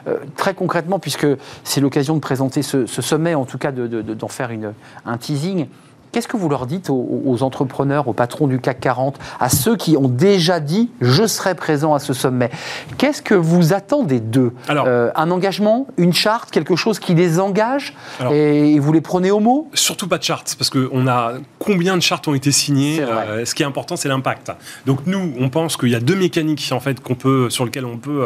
Euh, 0.06 0.16
très 0.36 0.54
concrètement, 0.54 0.98
puisque 0.98 1.26
c'est 1.64 1.80
l'occasion 1.82 2.14
de 2.14 2.20
présenter 2.20 2.62
ce, 2.62 2.86
ce 2.86 3.02
sommet, 3.02 3.34
en 3.34 3.44
tout 3.44 3.58
cas 3.58 3.72
de- 3.72 3.86
de- 3.86 4.00
de- 4.00 4.14
d'en 4.14 4.28
faire 4.28 4.50
une, 4.50 4.72
un 5.04 5.18
teasing, 5.18 5.66
qu'est-ce 6.12 6.28
que 6.28 6.36
vous 6.36 6.48
leur 6.48 6.66
dites 6.66 6.90
aux, 6.90 7.22
aux 7.24 7.42
entrepreneurs, 7.42 8.08
aux 8.08 8.12
patrons 8.12 8.46
du 8.46 8.60
CAC 8.60 8.80
40, 8.80 9.18
à 9.40 9.48
ceux 9.48 9.76
qui 9.76 9.96
ont 9.96 10.08
déjà 10.08 10.60
dit 10.60 10.90
je 11.00 11.26
serai 11.26 11.54
présent 11.54 11.94
à 11.94 11.98
ce 11.98 12.12
sommet? 12.12 12.50
Qu'est-ce 12.96 13.22
que 13.22 13.34
vous 13.34 13.72
attendez 13.72 14.20
d'eux? 14.20 14.52
Alors- 14.68 14.86
Euh, 14.88 15.10
Un 15.16 15.30
engagement, 15.30 15.86
une 15.96 16.12
charte, 16.12 16.50
quelque 16.50 16.76
chose 16.76 16.98
qui 16.98 17.14
les 17.14 17.40
engage? 17.40 17.94
Alors- 18.20 18.32
et, 18.32 18.78
vous 18.78 18.92
les 18.92 19.00
prenez 19.00 19.30
au 19.30 19.40
mot? 19.40 19.68
Surtout 19.74 20.06
pas 20.08 20.18
de 20.18 20.22
chartes, 20.22 20.54
parce 20.58 20.70
qu'on 20.70 21.06
a 21.08 21.34
combien 21.58 21.96
de 21.96 22.02
chartes 22.02 22.28
ont 22.28 22.34
été 22.34 22.52
signées. 22.52 23.00
Euh, 23.00 23.44
ce 23.44 23.54
qui 23.54 23.62
est 23.62 23.66
important, 23.66 23.96
c'est 23.96 24.08
l'impact. 24.08 24.50
Donc 24.86 25.00
nous, 25.06 25.32
on 25.38 25.48
pense 25.48 25.76
qu'il 25.76 25.88
y 25.90 25.94
a 25.94 26.00
deux 26.00 26.14
mécaniques 26.16 26.68
en 26.72 26.80
fait 26.80 27.00
qu'on 27.00 27.14
peut, 27.14 27.50
sur 27.50 27.64
lesquelles 27.64 27.84
on 27.84 27.96
peut 27.98 28.24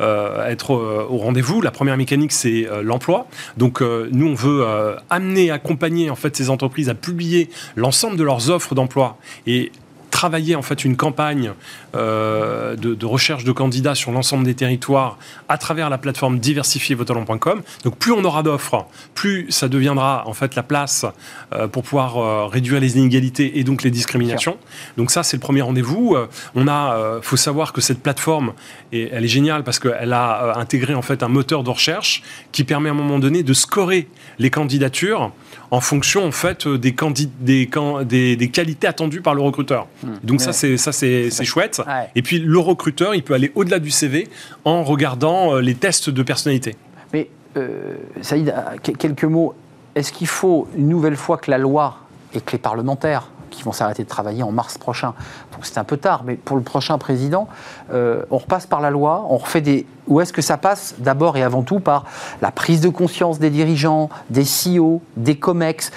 euh, 0.00 0.46
être 0.48 0.74
euh, 0.74 1.06
au 1.08 1.18
rendez-vous. 1.18 1.60
La 1.60 1.70
première 1.70 1.96
mécanique, 1.96 2.32
c'est 2.32 2.66
l'emploi. 2.82 3.26
Donc 3.56 3.80
nous, 3.80 4.26
on 4.28 4.34
veut 4.34 4.64
amener, 5.10 5.50
accompagner 5.50 6.10
en 6.10 6.16
fait 6.16 6.36
ces 6.36 6.50
entreprises 6.50 6.88
à 6.88 6.94
publier 7.12 7.50
l'ensemble 7.76 8.16
de 8.16 8.24
leurs 8.24 8.48
offres 8.48 8.74
d'emploi 8.74 9.18
et 9.46 9.70
travailler 10.10 10.54
en 10.54 10.62
fait 10.62 10.84
une 10.84 10.96
campagne 10.96 11.52
euh, 11.96 12.76
de, 12.76 12.94
de 12.94 13.06
recherche 13.06 13.44
de 13.44 13.50
candidats 13.50 13.94
sur 13.94 14.12
l'ensemble 14.12 14.44
des 14.44 14.54
territoires 14.54 15.18
à 15.48 15.58
travers 15.58 15.90
la 15.90 15.98
plateforme 15.98 16.38
diversifiervotalent.com. 16.38 17.62
Donc 17.82 17.96
plus 17.96 18.12
on 18.12 18.22
aura 18.22 18.42
d'offres, 18.42 18.86
plus 19.14 19.46
ça 19.48 19.68
deviendra 19.68 20.22
en 20.26 20.34
fait 20.34 20.54
la 20.54 20.62
place 20.62 21.06
euh, 21.52 21.66
pour 21.66 21.82
pouvoir 21.82 22.18
euh, 22.18 22.46
réduire 22.46 22.78
les 22.78 22.98
inégalités 22.98 23.58
et 23.58 23.64
donc 23.64 23.82
les 23.82 23.90
discriminations. 23.90 24.58
Donc 24.96 25.10
ça 25.10 25.22
c'est 25.22 25.38
le 25.38 25.40
premier 25.40 25.62
rendez-vous. 25.62 26.16
On 26.54 26.68
a, 26.68 27.18
faut 27.22 27.36
savoir 27.36 27.72
que 27.72 27.80
cette 27.80 28.02
plateforme, 28.02 28.52
et 28.92 29.08
elle 29.12 29.24
est 29.24 29.28
géniale 29.28 29.64
parce 29.64 29.78
qu'elle 29.78 30.12
a 30.12 30.44
euh, 30.44 30.60
intégré 30.60 30.94
en 30.94 31.02
fait 31.02 31.22
un 31.22 31.28
moteur 31.28 31.62
de 31.64 31.70
recherche 31.70 32.22
qui 32.52 32.64
permet 32.64 32.88
à 32.88 32.92
un 32.92 32.94
moment 32.94 33.18
donné 33.18 33.42
de 33.42 33.52
scorer 33.52 34.08
les 34.38 34.50
candidatures 34.50 35.32
en 35.70 35.80
fonction 35.80 36.24
en 36.26 36.32
fait 36.32 36.66
euh, 36.66 36.78
des, 36.78 36.92
candid- 36.92 37.30
des, 37.40 37.66
can- 37.66 38.02
des, 38.04 38.36
des 38.36 38.48
qualités 38.48 38.86
attendues 38.86 39.22
par 39.22 39.34
le 39.34 39.42
recruteur. 39.42 39.86
Donc 40.22 40.40
ça 40.40 40.52
c'est 40.52 40.76
ça 40.76 40.92
c'est 40.92 41.30
chouette. 41.44 41.80
Ouais. 41.86 42.08
Et 42.14 42.22
puis 42.22 42.38
le 42.38 42.58
recruteur, 42.58 43.14
il 43.14 43.22
peut 43.22 43.34
aller 43.34 43.50
au-delà 43.54 43.78
du 43.78 43.90
CV 43.90 44.28
en 44.64 44.82
regardant 44.84 45.54
euh, 45.56 45.60
les 45.60 45.74
tests 45.74 46.10
de 46.10 46.22
personnalité. 46.22 46.76
Mais, 47.12 47.28
euh, 47.56 47.94
Saïd, 48.20 48.54
que- 48.82 48.92
quelques 48.92 49.24
mots. 49.24 49.54
Est-ce 49.94 50.10
qu'il 50.10 50.26
faut 50.26 50.68
une 50.74 50.88
nouvelle 50.88 51.16
fois 51.16 51.36
que 51.36 51.50
la 51.50 51.58
loi 51.58 51.98
et 52.34 52.40
que 52.40 52.52
les 52.52 52.58
parlementaires 52.58 53.28
qui 53.52 53.62
vont 53.62 53.72
s'arrêter 53.72 54.02
de 54.02 54.08
travailler 54.08 54.42
en 54.42 54.50
mars 54.50 54.78
prochain, 54.78 55.14
donc 55.52 55.64
c'est 55.64 55.78
un 55.78 55.84
peu 55.84 55.96
tard, 55.96 56.22
mais 56.24 56.34
pour 56.34 56.56
le 56.56 56.62
prochain 56.62 56.98
président, 56.98 57.48
euh, 57.92 58.24
on 58.30 58.38
repasse 58.38 58.66
par 58.66 58.80
la 58.80 58.90
loi, 58.90 59.26
on 59.28 59.36
refait 59.36 59.60
des... 59.60 59.86
Ou 60.08 60.20
est-ce 60.20 60.32
que 60.32 60.42
ça 60.42 60.56
passe 60.56 60.96
d'abord 60.98 61.36
et 61.36 61.42
avant 61.42 61.62
tout 61.62 61.78
par 61.78 62.04
la 62.40 62.50
prise 62.50 62.80
de 62.80 62.88
conscience 62.88 63.38
des 63.38 63.50
dirigeants, 63.50 64.10
des 64.30 64.42
CEO, 64.42 65.00
des 65.16 65.36
COMEX 65.36 65.92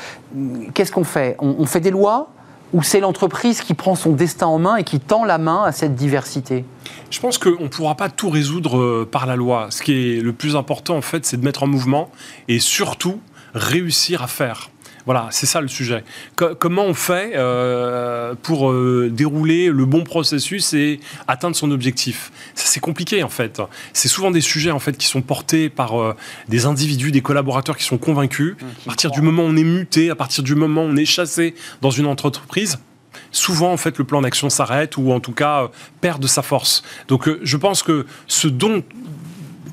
Qu'est-ce 0.74 0.92
qu'on 0.92 1.04
fait? 1.04 1.36
On, 1.40 1.56
on 1.58 1.66
fait 1.66 1.80
des 1.80 1.90
lois 1.92 2.30
ou 2.74 2.84
c'est 2.84 3.00
l'entreprise 3.00 3.62
qui 3.62 3.74
prend 3.74 3.96
son 3.96 4.12
destin 4.12 4.48
en 4.48 4.60
main 4.60 4.76
et 4.76 4.84
qui 4.84 5.00
tend 5.00 5.24
la 5.24 5.38
main 5.38 5.64
à 5.64 5.72
cette 5.72 5.96
diversité? 5.96 6.66
Je 7.10 7.20
pense 7.20 7.38
qu'on 7.38 7.64
ne 7.64 7.68
pourra 7.68 7.96
pas 7.96 8.10
tout 8.10 8.30
résoudre 8.30 8.78
euh, 8.78 9.10
par 9.10 9.26
la 9.26 9.36
loi. 9.36 9.68
Ce 9.70 9.82
qui 9.82 10.18
est 10.18 10.22
le 10.22 10.34
plus 10.34 10.56
important, 10.56 10.98
en 10.98 11.02
fait, 11.02 11.26
c'est 11.26 11.38
de 11.38 11.46
mettre 11.46 11.64
en 11.64 11.68
mouvement 11.68 12.10
et 12.48 12.60
surtout 12.60 13.20
réussir 13.54 14.22
à 14.22 14.28
faire. 14.28 14.70
Voilà, 15.06 15.28
c'est 15.32 15.46
ça 15.46 15.62
le 15.62 15.68
sujet. 15.68 16.04
comment 16.36 16.86
on 16.86 16.96
fait 16.96 17.34
euh, 17.36 18.34
pour 18.42 18.72
euh, 18.72 19.10
dérouler 19.12 19.70
le 19.70 19.86
bon 19.86 20.04
processus 20.04 20.74
et 20.74 21.00
atteindre 21.28 21.56
son 21.56 21.70
objectif? 21.72 22.32
C'est 22.56 22.80
compliqué 22.80 23.22
en 23.24 23.30
fait. 23.30 23.62
C'est 23.94 24.08
souvent 24.08 24.32
des 24.32 24.42
sujets 24.42 24.72
en 24.72 24.80
fait 24.80 24.98
qui 24.98 25.06
sont 25.06 25.22
portés 25.22 25.70
par 25.70 26.02
euh, 26.02 26.16
des 26.50 26.66
individus, 26.66 27.12
des 27.12 27.22
collaborateurs 27.22 27.78
qui 27.78 27.84
sont 27.84 28.00
convaincus. 28.00 28.56
Mmh, 28.60 28.66
à 28.66 28.86
partir 28.86 29.12
du 29.12 29.22
moment 29.22 29.44
où 29.44 29.48
on 29.48 29.56
est 29.56 29.64
muté, 29.64 30.10
à 30.10 30.16
partir 30.16 30.44
du 30.44 30.56
moment 30.56 30.82
où 30.82 30.90
on 30.90 30.96
est 30.96 31.06
chassé 31.06 31.54
dans 31.82 31.92
une 31.92 32.08
entreprise, 32.08 32.80
souvent 33.32 33.72
en 33.72 33.78
fait 33.78 33.98
le 34.00 34.06
plan 34.06 34.22
d'action 34.22 34.50
s'arrête 34.50 34.98
ou 34.98 35.12
en 35.12 35.20
tout 35.20 35.34
cas 35.34 35.70
perd 36.02 36.22
de 36.22 36.28
sa 36.28 36.42
force. 36.42 36.84
Donc 37.08 37.30
je 37.42 37.58
pense 37.58 37.84
que 37.84 38.08
ce 38.28 38.48
dont 38.48 38.84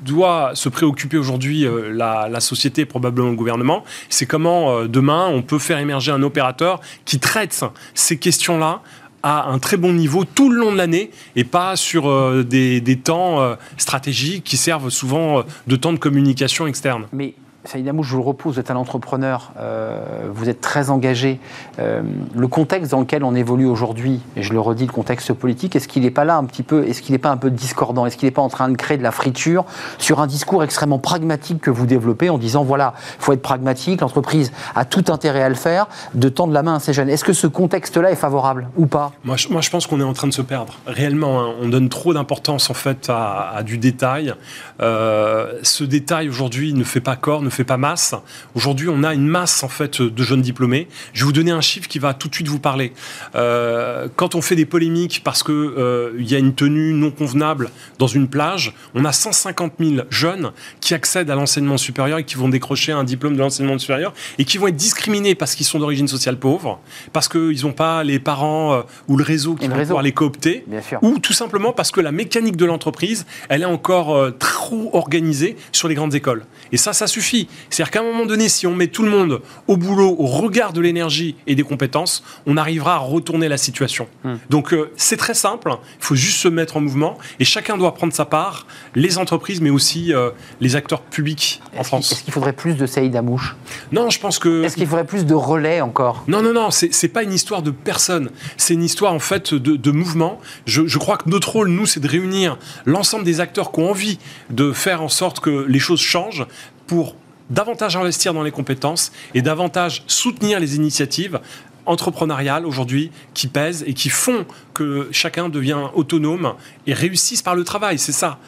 doit 0.03 0.51
se 0.53 0.69
préoccuper 0.69 1.17
aujourd'hui 1.17 1.65
euh, 1.65 1.91
la, 1.93 2.39
société, 2.39 2.85
probablement 2.85 3.29
le 3.29 3.35
gouvernement, 3.35 3.83
c'est 4.09 4.25
comment 4.25 4.71
euh, 4.71 4.87
demain 4.87 5.27
on 5.27 5.41
peut 5.41 5.59
faire 5.59 5.79
émerger 5.79 6.11
un 6.11 6.23
opérateur 6.23 6.81
qui 7.05 7.19
traite 7.19 7.63
ces 7.93 8.17
questions-là 8.17 8.81
à 9.23 9.47
un 9.47 9.59
très 9.59 9.77
bon 9.77 9.93
niveau 9.93 10.25
tout 10.25 10.49
le 10.49 10.59
long 10.59 10.73
de 10.73 10.77
l'année 10.77 11.09
et 11.37 11.45
pas 11.45 11.77
sur 11.77 12.09
euh, 12.09 12.43
des, 12.43 12.99
temps 13.03 13.55
stratégiques 13.77 14.43
qui 14.43 14.57
servent 14.57 14.89
souvent 14.89 15.43
de 15.67 15.75
temps 15.75 15.93
de 15.93 15.97
communication 15.97 16.67
externe. 16.67 17.05
Mais 17.13 17.33
Saïd 17.65 17.87
Amou, 17.87 18.03
je 18.03 18.11
vous 18.11 18.17
le 18.17 18.23
repose, 18.23 18.55
vous 18.55 18.59
êtes 18.59 18.71
un 18.71 18.75
entrepreneur, 18.75 19.53
euh, 19.57 20.27
vous 20.33 20.49
êtes 20.49 20.59
très 20.59 20.89
engagé. 20.89 21.39
Euh, 21.79 22.01
le 22.35 22.47
contexte 22.49 22.91
dans 22.91 22.99
lequel 22.99 23.23
on 23.23 23.35
évolue 23.35 23.65
aujourd'hui, 23.65 24.19
et 24.35 24.43
je 24.43 24.51
le 24.51 24.59
redis, 24.59 24.85
le 24.85 24.91
contexte 24.91 25.31
politique, 25.31 25.73
est-ce 25.77 25.87
qu'il 25.87 26.03
n'est 26.03 26.11
pas 26.11 26.25
là 26.25 26.35
un 26.35 26.43
petit 26.43 26.63
peu, 26.63 26.85
est-ce 26.85 27.01
qu'il 27.01 27.13
n'est 27.13 27.19
pas 27.19 27.29
un 27.29 27.37
peu 27.37 27.49
discordant? 27.49 28.05
Est-ce 28.05 28.17
qu'il 28.17 28.27
n'est 28.27 28.31
pas 28.31 28.41
en 28.41 28.49
train 28.49 28.67
de 28.67 28.75
créer 28.75 28.97
de 28.97 29.03
la 29.03 29.11
friture 29.11 29.63
sur 29.97 30.19
un 30.19 30.27
discours 30.27 30.61
extrêmement 30.61 30.99
pragmatique 30.99 31.61
que 31.61 31.69
vous 31.69 31.85
développez 31.85 32.29
en 32.29 32.37
disant 32.37 32.65
voilà, 32.65 32.95
il 33.19 33.23
faut 33.23 33.31
être 33.31 33.41
pragmatique, 33.41 34.01
l'entreprise 34.01 34.51
a 34.75 34.83
tout 34.83 35.05
intérêt 35.07 35.41
à 35.41 35.49
le 35.49 35.55
faire, 35.55 35.87
de 36.15 36.27
tendre 36.27 36.51
la 36.51 36.63
main 36.63 36.75
à 36.75 36.79
ces 36.79 36.91
jeunes 36.91 37.09
Est-ce 37.09 37.23
que 37.23 37.33
ce 37.33 37.47
contexte-là 37.47 38.11
est 38.11 38.17
favorable 38.17 38.67
ou 38.75 38.87
pas? 38.87 39.13
Moi 39.23 39.37
je, 39.37 39.47
moi, 39.47 39.61
je 39.61 39.69
pense 39.69 39.87
qu'on 39.87 40.01
est 40.01 40.03
en 40.03 40.13
train 40.13 40.27
de 40.27 40.33
se 40.33 40.41
perdre. 40.41 40.73
Réellement, 40.85 41.41
hein. 41.41 41.53
on 41.61 41.69
donne 41.69 41.87
trop 41.87 42.13
d'importance 42.13 42.69
en 42.69 42.73
fait 42.73 43.09
à, 43.09 43.61
du 43.63 43.77
détail. 43.77 44.33
Euh, 44.81 45.59
ce 45.63 45.85
détail 45.85 46.27
aujourd'hui 46.27 46.73
ne 46.73 46.83
fait 46.83 46.99
pas 46.99 47.15
corps, 47.15 47.41
fait 47.53 47.63
pas 47.63 47.77
masse. 47.77 48.15
Aujourd'hui, 48.55 48.89
on 48.89 49.03
a 49.03 49.13
une 49.13 49.27
masse 49.27 49.63
en 49.63 49.69
fait 49.69 50.01
de 50.01 50.23
jeunes 50.23 50.41
diplômés. 50.41 50.87
Je 51.13 51.21
vais 51.21 51.25
vous 51.25 51.33
donner 51.33 51.51
un 51.51 51.61
chiffre 51.61 51.87
qui 51.87 51.99
va 51.99 52.13
tout 52.13 52.27
de 52.27 52.35
suite 52.35 52.47
vous 52.47 52.59
parler. 52.59 52.93
Euh, 53.35 54.07
quand 54.15 54.35
on 54.35 54.41
fait 54.41 54.55
des 54.55 54.65
polémiques 54.65 55.21
parce 55.23 55.43
que 55.43 55.51
euh, 55.51 56.11
il 56.17 56.29
y 56.29 56.35
a 56.35 56.39
une 56.39 56.53
tenue 56.53 56.93
non 56.93 57.11
convenable 57.11 57.69
dans 57.99 58.07
une 58.07 58.27
plage, 58.27 58.73
on 58.93 59.05
a 59.05 59.11
150 59.11 59.73
000 59.79 60.05
jeunes 60.09 60.51
qui 60.81 60.93
accèdent 60.93 61.29
à 61.29 61.35
l'enseignement 61.35 61.77
supérieur 61.77 62.17
et 62.17 62.23
qui 62.23 62.35
vont 62.35 62.49
décrocher 62.49 62.91
un 62.91 63.03
diplôme 63.03 63.35
de 63.35 63.39
l'enseignement 63.39 63.77
supérieur 63.77 64.13
et 64.37 64.45
qui 64.45 64.57
vont 64.57 64.67
être 64.67 64.75
discriminés 64.75 65.35
parce 65.35 65.55
qu'ils 65.55 65.65
sont 65.65 65.79
d'origine 65.79 66.07
sociale 66.07 66.37
pauvre, 66.37 66.79
parce 67.13 67.27
qu'ils 67.27 67.61
n'ont 67.63 67.73
pas 67.73 68.03
les 68.03 68.19
parents 68.19 68.73
euh, 68.73 68.81
ou 69.07 69.17
le 69.17 69.23
réseau 69.23 69.55
qui 69.55 69.67
vont 69.67 69.77
pouvoir 69.77 70.03
les 70.03 70.11
coopter, 70.11 70.65
ou 71.01 71.19
tout 71.19 71.33
simplement 71.33 71.71
parce 71.71 71.91
que 71.91 72.01
la 72.01 72.11
mécanique 72.11 72.57
de 72.57 72.65
l'entreprise, 72.65 73.25
elle 73.49 73.61
est 73.61 73.65
encore 73.65 74.31
trop 74.73 74.89
organisée 74.93 75.55
sur 75.71 75.87
les 75.87 75.95
grandes 75.95 76.15
écoles. 76.15 76.45
Et 76.71 76.77
ça, 76.77 76.93
ça 76.93 77.07
suffit. 77.07 77.47
C'est-à-dire 77.69 77.91
qu'à 77.91 77.99
un 77.99 78.03
moment 78.03 78.25
donné, 78.25 78.49
si 78.49 78.65
on 78.65 78.75
met 78.75 78.87
tout 78.87 79.03
le 79.03 79.11
monde 79.11 79.41
au 79.67 79.77
boulot, 79.77 80.15
au 80.17 80.25
regard 80.25 80.73
de 80.73 80.81
l'énergie 80.81 81.35
et 81.47 81.55
des 81.55 81.63
compétences, 81.63 82.23
on 82.45 82.57
arrivera 82.57 82.95
à 82.95 82.97
retourner 82.97 83.47
la 83.47 83.57
situation. 83.57 84.07
Hmm. 84.23 84.35
Donc 84.49 84.73
euh, 84.73 84.91
c'est 84.95 85.17
très 85.17 85.33
simple, 85.33 85.71
il 85.99 86.05
faut 86.05 86.15
juste 86.15 86.39
se 86.39 86.47
mettre 86.47 86.77
en 86.77 86.81
mouvement 86.81 87.17
et 87.39 87.45
chacun 87.45 87.77
doit 87.77 87.93
prendre 87.93 88.13
sa 88.13 88.25
part, 88.25 88.65
les 88.95 89.17
entreprises, 89.17 89.61
mais 89.61 89.69
aussi 89.69 90.13
euh, 90.13 90.31
les 90.59 90.75
acteurs 90.75 91.01
publics 91.01 91.61
en 91.77 91.83
France. 91.83 92.11
Est-ce 92.11 92.23
qu'il 92.23 92.33
faudrait 92.33 92.53
plus 92.53 92.75
de 92.75 92.85
Saïd 92.85 93.15
Amouche 93.15 93.55
Non, 93.91 94.09
je 94.09 94.19
pense 94.19 94.39
que... 94.39 94.63
Est-ce 94.63 94.75
qu'il 94.75 94.87
faudrait 94.87 95.05
plus 95.05 95.25
de 95.25 95.35
relais 95.35 95.81
encore? 95.81 96.23
Non, 96.27 96.41
non, 96.41 96.53
non, 96.53 96.69
c'est 96.71 97.07
pas 97.07 97.23
une 97.23 97.33
histoire 97.33 97.61
de 97.61 97.71
personne, 97.71 98.29
c'est 98.57 98.73
une 98.73 98.83
histoire 98.83 99.13
en 99.13 99.19
fait 99.19 99.53
de, 99.53 99.91
mouvement. 99.91 100.39
Je, 100.65 100.87
je 100.87 100.97
crois 100.97 101.17
que 101.17 101.29
notre 101.29 101.51
rôle, 101.51 101.69
nous, 101.69 101.85
c'est 101.85 101.99
de 101.99 102.07
réunir 102.07 102.57
l'ensemble 102.85 103.23
des 103.23 103.39
acteurs 103.39 103.71
qui 103.71 103.79
ont 103.79 103.91
envie 103.91 104.17
de 104.49 104.62
faire 104.71 105.01
en 105.01 105.09
sorte 105.09 105.39
que 105.39 105.65
les 105.67 105.79
choses 105.79 105.99
changent 105.99 106.45
pour 106.87 107.15
davantage 107.49 107.95
investir 107.95 108.33
dans 108.33 108.43
les 108.43 108.51
compétences 108.51 109.11
et 109.33 109.41
davantage 109.41 110.03
soutenir 110.07 110.59
les 110.59 110.75
initiatives 110.75 111.39
entrepreneuriales 111.85 112.65
aujourd'hui 112.65 113.11
qui 113.33 113.47
pèsent 113.47 113.83
et 113.85 113.93
qui 113.93 114.09
font 114.09 114.45
que 114.73 115.09
chacun 115.11 115.49
devient 115.49 115.89
autonome 115.93 116.53
et 116.87 116.93
réussisse 116.93 117.41
par 117.41 117.55
le 117.55 117.63
travail. 117.63 117.99
C'est 117.99 118.13
ça 118.13 118.39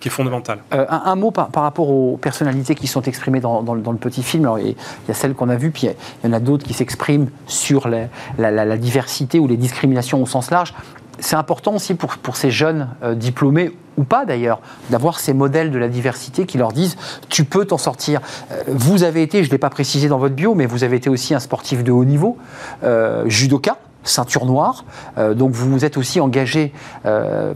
qui 0.00 0.08
est 0.08 0.10
fondamental. 0.10 0.60
Euh, 0.72 0.86
un, 0.88 1.14
mot 1.14 1.30
par, 1.30 1.50
rapport 1.54 1.90
aux 1.90 2.16
personnalités 2.16 2.74
qui 2.74 2.86
sont 2.86 3.02
exprimées 3.02 3.40
dans, 3.40 3.74
le 3.74 3.98
petit 3.98 4.22
film. 4.22 4.50
il 4.58 4.68
y 4.68 5.10
a 5.10 5.14
celles 5.14 5.34
qu'on 5.34 5.50
a 5.50 5.56
vues, 5.56 5.70
puis 5.70 5.88
il 5.88 6.26
y 6.26 6.30
en 6.30 6.32
a 6.32 6.40
d'autres 6.40 6.66
qui 6.66 6.72
s'expriment 6.72 7.28
sur 7.46 7.86
la, 7.86 8.76
diversité 8.78 9.38
ou 9.38 9.46
les 9.46 9.58
discriminations 9.58 10.22
au 10.22 10.26
sens 10.26 10.50
large 10.50 10.74
c'est 11.20 11.36
important 11.36 11.74
aussi 11.74 11.94
pour, 11.94 12.16
pour 12.16 12.36
ces 12.36 12.50
jeunes 12.50 12.88
euh, 13.02 13.14
diplômés 13.14 13.76
ou 13.96 14.04
pas 14.04 14.24
d'ailleurs, 14.24 14.60
d'avoir 14.90 15.20
ces 15.20 15.32
modèles 15.32 15.70
de 15.70 15.78
la 15.78 15.88
diversité 15.88 16.46
qui 16.46 16.58
leur 16.58 16.72
disent 16.72 16.96
tu 17.28 17.44
peux 17.44 17.64
t'en 17.64 17.78
sortir. 17.78 18.20
Euh, 18.52 18.62
vous 18.68 19.02
avez 19.02 19.22
été, 19.22 19.42
je 19.42 19.48
ne 19.48 19.52
l'ai 19.52 19.58
pas 19.58 19.70
précisé 19.70 20.08
dans 20.08 20.18
votre 20.18 20.34
bio, 20.34 20.54
mais 20.54 20.66
vous 20.66 20.84
avez 20.84 20.96
été 20.96 21.10
aussi 21.10 21.34
un 21.34 21.40
sportif 21.40 21.84
de 21.84 21.92
haut 21.92 22.04
niveau, 22.04 22.38
euh, 22.84 23.24
judoka 23.26 23.78
ceinture 24.02 24.46
noire. 24.46 24.84
donc 25.34 25.52
vous 25.52 25.70
vous 25.70 25.84
êtes 25.84 25.96
aussi 25.96 26.20
engagé 26.20 26.72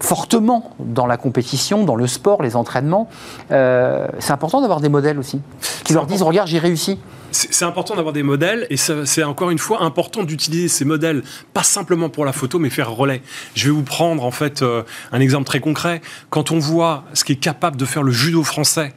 fortement 0.01 0.73
dans 0.79 1.07
la 1.07 1.17
compétition, 1.17 1.85
dans 1.85 1.97
le 1.97 2.07
sport, 2.07 2.43
les 2.43 2.57
entraînements. 2.57 3.09
c'est 3.49 4.31
important 4.31 4.61
d'avoir 4.61 4.81
des 4.81 4.89
modèles 4.89 5.19
aussi 5.19 5.41
qui 5.85 5.93
leur 5.93 6.07
disent 6.07 6.23
regarde 6.23 6.49
j'ai 6.49 6.59
réussi 6.59 6.99
c'est 7.35 7.65
important 7.65 7.97
d'avoir 7.97 8.13
des 8.13 8.23
modèles 8.23 8.67
et 8.71 8.77
c'est 8.77 9.25
encore 9.25 9.51
une 9.51 9.59
fois 9.59 9.83
important 9.83 10.23
d'utiliser 10.23 10.69
ces 10.69 10.85
modèles 10.85 11.25
pas 11.53 11.65
simplement 11.65 12.09
pour 12.09 12.25
la 12.25 12.33
photo 12.33 12.59
mais 12.59 12.71
faire 12.71 12.93
relais. 12.93 13.23
Je 13.55 13.67
vais 13.67 13.71
vous 13.73 13.83
prendre 13.83 14.25
en 14.25 14.31
fait 14.31 14.63
euh, 14.63 14.83
un 15.11 15.21
exemple 15.21 15.45
très 15.45 15.61
concret. 15.61 16.01
Quand 16.31 16.53
on 16.53 16.59
voit 16.59 17.05
ce 17.13 17.25
qui 17.25 17.33
est 17.33 17.37
capable 17.37 17.77
de 17.77 17.85
faire 17.85 18.05
le 18.05 18.13
judo 18.13 18.45
français 18.45 18.95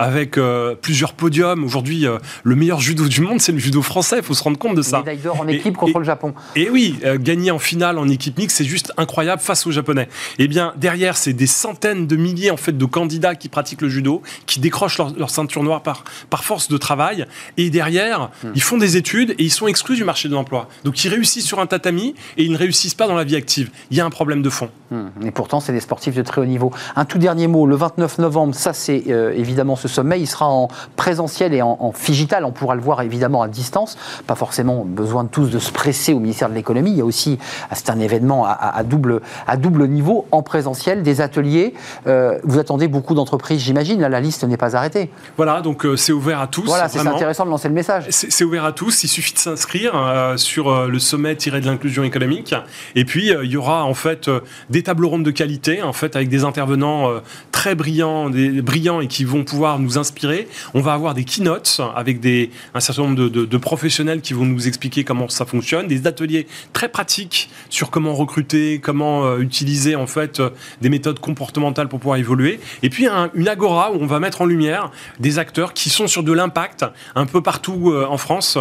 avec 0.00 0.38
euh, 0.38 0.74
plusieurs 0.74 1.12
podiums. 1.12 1.62
Aujourd'hui, 1.62 2.06
euh, 2.06 2.16
le 2.42 2.56
meilleur 2.56 2.80
judo 2.80 3.06
du 3.06 3.20
monde, 3.20 3.38
c'est 3.38 3.52
le 3.52 3.58
judo 3.58 3.82
français. 3.82 4.16
Il 4.16 4.22
faut 4.22 4.32
se 4.32 4.42
rendre 4.42 4.58
compte 4.58 4.74
de 4.74 4.80
ça. 4.80 5.00
Médaille 5.00 5.18
d'or 5.18 5.38
en 5.38 5.46
équipe 5.46 5.76
contre 5.76 5.98
le 5.98 6.06
Japon. 6.06 6.32
Et 6.56 6.70
oui, 6.70 6.98
euh, 7.04 7.18
gagner 7.18 7.50
en 7.50 7.58
finale 7.58 7.98
en 7.98 8.08
équipe 8.08 8.38
mixte, 8.38 8.56
c'est 8.56 8.64
juste 8.64 8.94
incroyable 8.96 9.42
face 9.42 9.66
aux 9.66 9.70
Japonais. 9.70 10.08
Et 10.38 10.44
eh 10.44 10.48
bien, 10.48 10.72
derrière, 10.78 11.18
c'est 11.18 11.34
des 11.34 11.46
centaines 11.46 12.06
de 12.06 12.16
milliers 12.16 12.50
en 12.50 12.56
fait 12.56 12.76
de 12.76 12.84
candidats 12.86 13.34
qui 13.34 13.50
pratiquent 13.50 13.82
le 13.82 13.90
judo, 13.90 14.22
qui 14.46 14.58
décrochent 14.58 14.98
leur, 14.98 15.28
ceinture 15.28 15.62
noire 15.62 15.82
par, 15.82 16.04
par 16.30 16.44
force 16.44 16.68
de 16.68 16.78
travail. 16.78 17.26
Et 17.58 17.68
derrière, 17.68 18.30
hmm. 18.42 18.52
ils 18.54 18.62
font 18.62 18.78
des 18.78 18.96
études 18.96 19.32
et 19.32 19.44
ils 19.44 19.52
sont 19.52 19.66
exclus 19.66 19.96
du 19.96 20.04
marché 20.04 20.30
de 20.30 20.34
l'emploi. 20.34 20.70
Donc, 20.84 21.04
ils 21.04 21.08
réussissent 21.08 21.46
sur 21.46 21.60
un 21.60 21.66
tatami 21.66 22.14
et 22.38 22.44
ils 22.44 22.52
ne 22.52 22.56
réussissent 22.56 22.94
pas 22.94 23.06
dans 23.06 23.16
la 23.16 23.24
vie 23.24 23.36
active. 23.36 23.70
Il 23.90 23.98
y 23.98 24.00
a 24.00 24.06
un 24.06 24.10
problème 24.10 24.40
de 24.40 24.48
fond. 24.48 24.70
Hmm. 24.90 25.08
Et 25.26 25.30
pourtant, 25.30 25.60
c'est 25.60 25.74
des 25.74 25.80
sportifs 25.80 26.14
de 26.14 26.22
très 26.22 26.40
haut 26.40 26.46
niveau. 26.46 26.72
Un 26.96 27.04
tout 27.04 27.18
dernier 27.18 27.48
mot, 27.48 27.66
le 27.66 27.76
29 27.76 28.18
novembre, 28.18 28.54
ça 28.54 28.72
c'est 28.72 29.04
évidemment 29.36 29.76
ce 29.76 29.89
sommet, 29.90 30.20
il 30.20 30.26
sera 30.26 30.48
en 30.48 30.68
présentiel 30.96 31.54
et 31.54 31.62
en, 31.62 31.92
digital. 32.06 32.44
On 32.44 32.52
pourra 32.52 32.74
le 32.74 32.80
voir 32.80 33.02
évidemment 33.02 33.42
à 33.42 33.48
distance. 33.48 33.96
Pas 34.26 34.34
forcément 34.34 34.84
besoin 34.84 35.24
de 35.24 35.28
tous 35.28 35.50
de 35.50 35.58
se 35.58 35.70
presser 35.72 36.12
au 36.12 36.20
ministère 36.20 36.48
de 36.48 36.54
l'économie. 36.54 36.90
Il 36.90 36.98
y 36.98 37.00
a 37.00 37.04
aussi, 37.04 37.38
ah, 37.70 37.74
c'est 37.74 37.90
un 37.90 38.00
événement 38.00 38.46
à, 38.46 38.82
double, 38.82 39.20
à 39.46 39.56
double 39.56 39.86
niveau, 39.88 40.26
en 40.32 40.42
présentiel, 40.42 41.02
des 41.02 41.20
ateliers. 41.20 41.74
Euh, 42.06 42.38
vous 42.44 42.58
attendez 42.58 42.88
beaucoup 42.88 43.14
d'entreprises, 43.14 43.60
j'imagine. 43.60 44.00
Là, 44.00 44.08
la 44.08 44.20
liste 44.20 44.44
n'est 44.44 44.56
pas 44.56 44.76
arrêtée. 44.76 45.10
Voilà, 45.36 45.60
donc 45.60 45.84
euh, 45.84 45.96
c'est 45.96 46.12
ouvert 46.12 46.40
à 46.40 46.46
tous. 46.46 46.66
Voilà, 46.66 46.88
c'est 46.88 47.06
intéressant 47.06 47.44
de 47.44 47.50
lancer 47.50 47.68
le 47.68 47.74
message. 47.74 48.06
C'est 48.10 48.44
ouvert 48.44 48.64
à 48.64 48.72
tous. 48.72 49.04
Il 49.04 49.08
suffit 49.08 49.34
de 49.34 49.38
s'inscrire 49.38 49.92
euh, 49.94 50.36
sur 50.36 50.86
le 50.86 50.98
sommet 50.98 51.36
tiré 51.36 51.60
de 51.60 51.66
l'inclusion 51.66 52.04
économique. 52.04 52.54
Et 52.94 53.04
puis, 53.04 53.32
il 53.42 53.50
y 53.50 53.56
aura 53.56 53.84
en 53.84 53.94
fait 53.94 54.30
des 54.68 54.82
tables 54.82 55.04
rondes 55.04 55.24
de 55.24 55.30
qualité, 55.30 55.82
en 55.82 55.92
fait, 55.92 56.16
avec 56.16 56.28
des 56.28 56.44
intervenants 56.44 57.10
très 57.50 57.74
brillants, 57.74 58.30
des, 58.30 58.62
brillants 58.62 59.00
et 59.00 59.06
qui 59.06 59.24
vont 59.24 59.44
pouvoir 59.44 59.78
nous 59.80 59.98
inspirer. 59.98 60.48
On 60.74 60.80
va 60.80 60.92
avoir 60.92 61.14
des 61.14 61.24
keynotes 61.24 61.80
avec 61.94 62.20
des, 62.20 62.50
un 62.74 62.80
certain 62.80 63.02
nombre 63.02 63.28
de, 63.28 63.56
professionnels 63.56 64.20
qui 64.20 64.32
vont 64.32 64.44
nous 64.44 64.66
expliquer 64.66 65.04
comment 65.04 65.28
ça 65.28 65.44
fonctionne, 65.44 65.86
des 65.86 66.06
ateliers 66.06 66.46
très 66.72 66.88
pratiques 66.88 67.50
sur 67.68 67.90
comment 67.90 68.14
recruter, 68.14 68.80
comment 68.80 69.24
euh, 69.24 69.38
utiliser 69.38 69.96
en 69.96 70.06
fait 70.06 70.40
euh, 70.40 70.50
des 70.80 70.88
méthodes 70.88 71.18
comportementales 71.18 71.88
pour 71.88 72.00
pouvoir 72.00 72.18
évoluer. 72.18 72.60
Et 72.82 72.90
puis 72.90 73.06
une 73.34 73.48
agora 73.48 73.92
où 73.92 73.98
on 74.00 74.06
va 74.06 74.18
mettre 74.18 74.42
en 74.42 74.46
lumière 74.46 74.90
des 75.18 75.38
acteurs 75.38 75.74
qui 75.74 75.90
sont 75.90 76.06
sur 76.06 76.22
de 76.22 76.32
l'impact 76.32 76.84
un 77.14 77.26
peu 77.26 77.42
partout 77.42 77.90
euh, 77.90 78.06
en 78.08 78.16
France, 78.16 78.58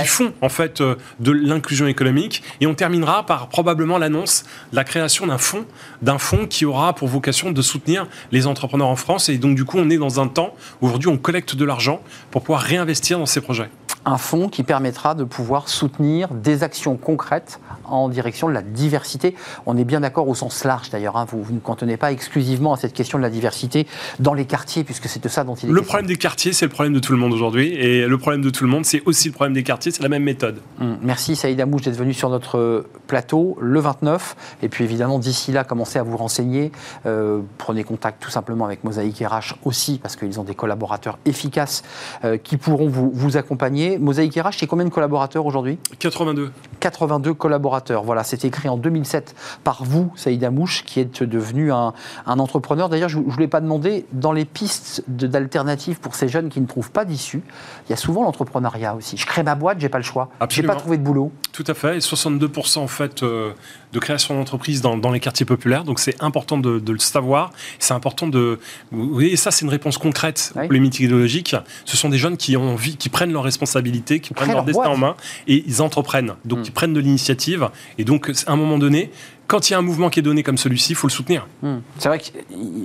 qui 0.00 0.06
font 0.06 0.32
en 0.40 0.48
fait 0.48 0.82
de 0.82 1.32
l'inclusion 1.32 1.86
économique. 1.86 2.42
Et 2.60 2.66
on 2.66 2.74
terminera 2.74 3.24
par 3.26 3.48
probablement 3.48 3.98
l'annonce 3.98 4.44
de 4.70 4.76
la 4.76 4.84
création 4.84 5.26
d'un 5.26 5.38
fonds, 5.38 5.66
d'un 6.02 6.18
fonds 6.18 6.46
qui 6.46 6.64
aura 6.64 6.94
pour 6.94 7.08
vocation 7.08 7.50
de 7.50 7.62
soutenir 7.62 8.06
les 8.30 8.46
entrepreneurs 8.46 8.88
en 8.88 8.96
France. 8.96 9.28
Et 9.28 9.38
donc 9.38 9.56
du 9.56 9.64
coup, 9.64 9.78
on 9.78 9.90
est 9.90 9.98
dans 9.98 10.20
un 10.20 10.28
temps 10.28 10.54
Aujourd'hui, 10.80 11.08
on 11.08 11.18
collecte 11.18 11.56
de 11.56 11.64
l'argent 11.64 12.02
pour 12.30 12.42
pouvoir 12.42 12.60
réinvestir 12.62 13.18
dans 13.18 13.26
ces 13.26 13.40
projets. 13.40 13.70
Un 14.04 14.18
fonds 14.18 14.48
qui 14.48 14.62
permettra 14.64 15.14
de 15.14 15.24
pouvoir 15.24 15.68
soutenir 15.68 16.28
des 16.34 16.62
actions 16.64 16.96
concrètes 16.96 17.60
en 17.84 18.08
direction 18.08 18.48
de 18.48 18.52
la 18.52 18.62
diversité. 18.62 19.34
On 19.66 19.76
est 19.76 19.84
bien 19.84 20.00
d'accord 20.00 20.28
au 20.28 20.34
sens 20.34 20.64
large 20.64 20.90
d'ailleurs. 20.90 21.16
hein. 21.16 21.26
Vous, 21.28 21.42
vous 21.42 21.52
ne 21.52 21.60
cantonnez 21.60 21.96
pas 21.96 22.10
exclusivement 22.10 22.72
à 22.72 22.76
cette 22.76 22.94
question 22.94 23.18
de 23.18 23.22
la 23.22 23.30
diversité 23.30 23.86
dans 24.18 24.34
les 24.34 24.44
quartiers, 24.44 24.82
puisque 24.82 25.06
c'est 25.08 25.22
de 25.22 25.28
ça 25.28 25.44
dont 25.44 25.54
il 25.54 25.66
est 25.66 25.68
Le 25.68 25.74
question. 25.76 25.84
problème 25.88 26.06
des 26.06 26.16
quartiers, 26.16 26.52
c'est 26.52 26.64
le 26.64 26.70
problème 26.72 26.94
de 26.94 26.98
tout 26.98 27.12
le 27.12 27.18
monde 27.18 27.32
aujourd'hui. 27.32 27.74
Et 27.74 28.06
le 28.06 28.18
problème 28.18 28.42
de 28.42 28.50
tout 28.50 28.64
le 28.64 28.70
monde, 28.70 28.84
c'est 28.84 29.02
aussi 29.06 29.28
le 29.28 29.34
problème 29.34 29.54
des 29.54 29.62
quartiers. 29.62 29.92
C'est 29.92 30.02
la 30.02 30.08
même 30.08 30.24
méthode. 30.24 30.60
Hum, 30.80 30.98
Merci 31.02 31.36
Saïd 31.36 31.60
Amouche 31.60 31.82
d'être 31.82 31.96
venu 31.96 32.12
sur 32.14 32.28
notre 32.30 32.86
plateau 33.06 33.56
le 33.60 33.78
29. 33.80 34.36
Et 34.62 34.68
puis 34.68 34.84
évidemment, 34.84 35.18
d'ici 35.18 35.52
là, 35.52 35.64
commencez 35.64 35.98
à 35.98 36.02
vous 36.02 36.16
renseigner. 36.16 36.72
Euh, 37.06 37.40
prenez 37.58 37.84
contact 37.84 38.22
tout 38.22 38.30
simplement 38.30 38.64
avec 38.64 38.84
Mosaïque 38.84 39.22
RH 39.24 39.54
aussi, 39.64 39.98
parce 40.02 40.16
qu'ils 40.16 40.40
ont 40.40 40.44
des 40.44 40.54
collaborateurs 40.54 41.18
efficaces 41.24 41.82
euh, 42.24 42.36
qui 42.36 42.56
pourront 42.56 42.88
vous, 42.88 43.10
vous 43.12 43.36
accompagner. 43.36 43.91
Mosaïque 43.98 44.34
RH, 44.34 44.58
c'est 44.58 44.66
combien 44.66 44.84
de 44.84 44.90
collaborateurs 44.90 45.46
aujourd'hui? 45.46 45.78
82. 45.98 46.50
82 46.80 47.34
collaborateurs. 47.34 48.02
Voilà, 48.02 48.24
c'était 48.24 48.48
écrit 48.48 48.68
en 48.68 48.76
2007 48.76 49.34
par 49.64 49.84
vous, 49.84 50.12
Saïd 50.16 50.42
Amouche, 50.44 50.84
qui 50.84 51.00
êtes 51.00 51.22
devenu 51.22 51.72
un, 51.72 51.92
un 52.26 52.38
entrepreneur. 52.38 52.88
D'ailleurs, 52.88 53.08
je 53.08 53.18
ne 53.18 53.24
vous 53.24 53.38
l'ai 53.38 53.48
pas 53.48 53.60
demandé, 53.60 54.06
dans 54.12 54.32
les 54.32 54.44
pistes 54.44 55.04
d'alternatives 55.08 56.00
pour 56.00 56.14
ces 56.14 56.28
jeunes 56.28 56.48
qui 56.48 56.60
ne 56.60 56.66
trouvent 56.66 56.90
pas 56.90 57.04
d'issue, 57.04 57.42
il 57.86 57.90
y 57.90 57.92
a 57.92 57.96
souvent 57.96 58.22
l'entrepreneuriat 58.22 58.94
aussi. 58.94 59.16
Je 59.16 59.26
crée 59.26 59.42
ma 59.42 59.54
boîte, 59.54 59.80
j'ai 59.80 59.88
pas 59.88 59.98
le 59.98 60.04
choix. 60.04 60.28
J'ai 60.48 60.62
pas 60.62 60.74
trouvé 60.74 60.98
de 60.98 61.02
boulot. 61.02 61.32
Tout 61.52 61.64
à 61.66 61.74
fait. 61.74 61.96
Et 61.96 62.00
62% 62.00 62.78
en 62.78 62.86
fait 62.86 63.22
euh, 63.22 63.52
de 63.92 63.98
création 63.98 64.34
d'entreprises 64.34 64.80
dans, 64.80 64.96
dans 64.96 65.10
les 65.10 65.20
quartiers 65.20 65.46
populaires. 65.46 65.84
Donc 65.84 66.00
c'est 66.00 66.22
important 66.22 66.58
de, 66.58 66.78
de 66.78 66.92
le 66.92 66.98
savoir. 66.98 67.50
C'est 67.78 67.94
important 67.94 68.26
de. 68.26 68.58
Vous 68.90 69.12
voyez, 69.12 69.36
ça 69.36 69.50
c'est 69.50 69.64
une 69.64 69.70
réponse 69.70 69.98
concrète 69.98 70.52
aux 70.54 70.60
problématiques 70.60 71.02
idéologiques. 71.02 71.54
Ce 71.84 71.96
sont 71.96 72.08
des 72.08 72.18
jeunes 72.18 72.36
qui 72.36 72.56
ont 72.56 72.72
envie, 72.72 72.96
qui 72.96 73.08
prennent 73.08 73.32
leurs 73.32 73.42
responsabilités, 73.42 73.81
qui 74.20 74.34
prennent 74.34 74.52
leur 74.52 74.64
destin 74.64 74.88
en 74.88 74.96
main 74.96 75.16
et 75.46 75.64
ils 75.66 75.82
entreprennent. 75.82 76.34
Donc 76.44 76.66
ils 76.66 76.72
prennent 76.72 76.92
de 76.92 77.00
l'initiative. 77.00 77.68
Et 77.98 78.04
donc 78.04 78.30
à 78.46 78.52
un 78.52 78.56
moment 78.56 78.78
donné, 78.78 79.10
quand 79.52 79.68
il 79.68 79.74
y 79.74 79.76
a 79.76 79.78
un 79.78 79.82
mouvement 79.82 80.08
qui 80.08 80.18
est 80.18 80.22
donné 80.22 80.42
comme 80.42 80.56
celui-ci, 80.56 80.92
il 80.92 80.96
faut 80.96 81.06
le 81.08 81.12
soutenir. 81.12 81.46
Hmm. 81.62 81.80
C'est 81.98 82.08
vrai 82.08 82.18
que, 82.20 82.24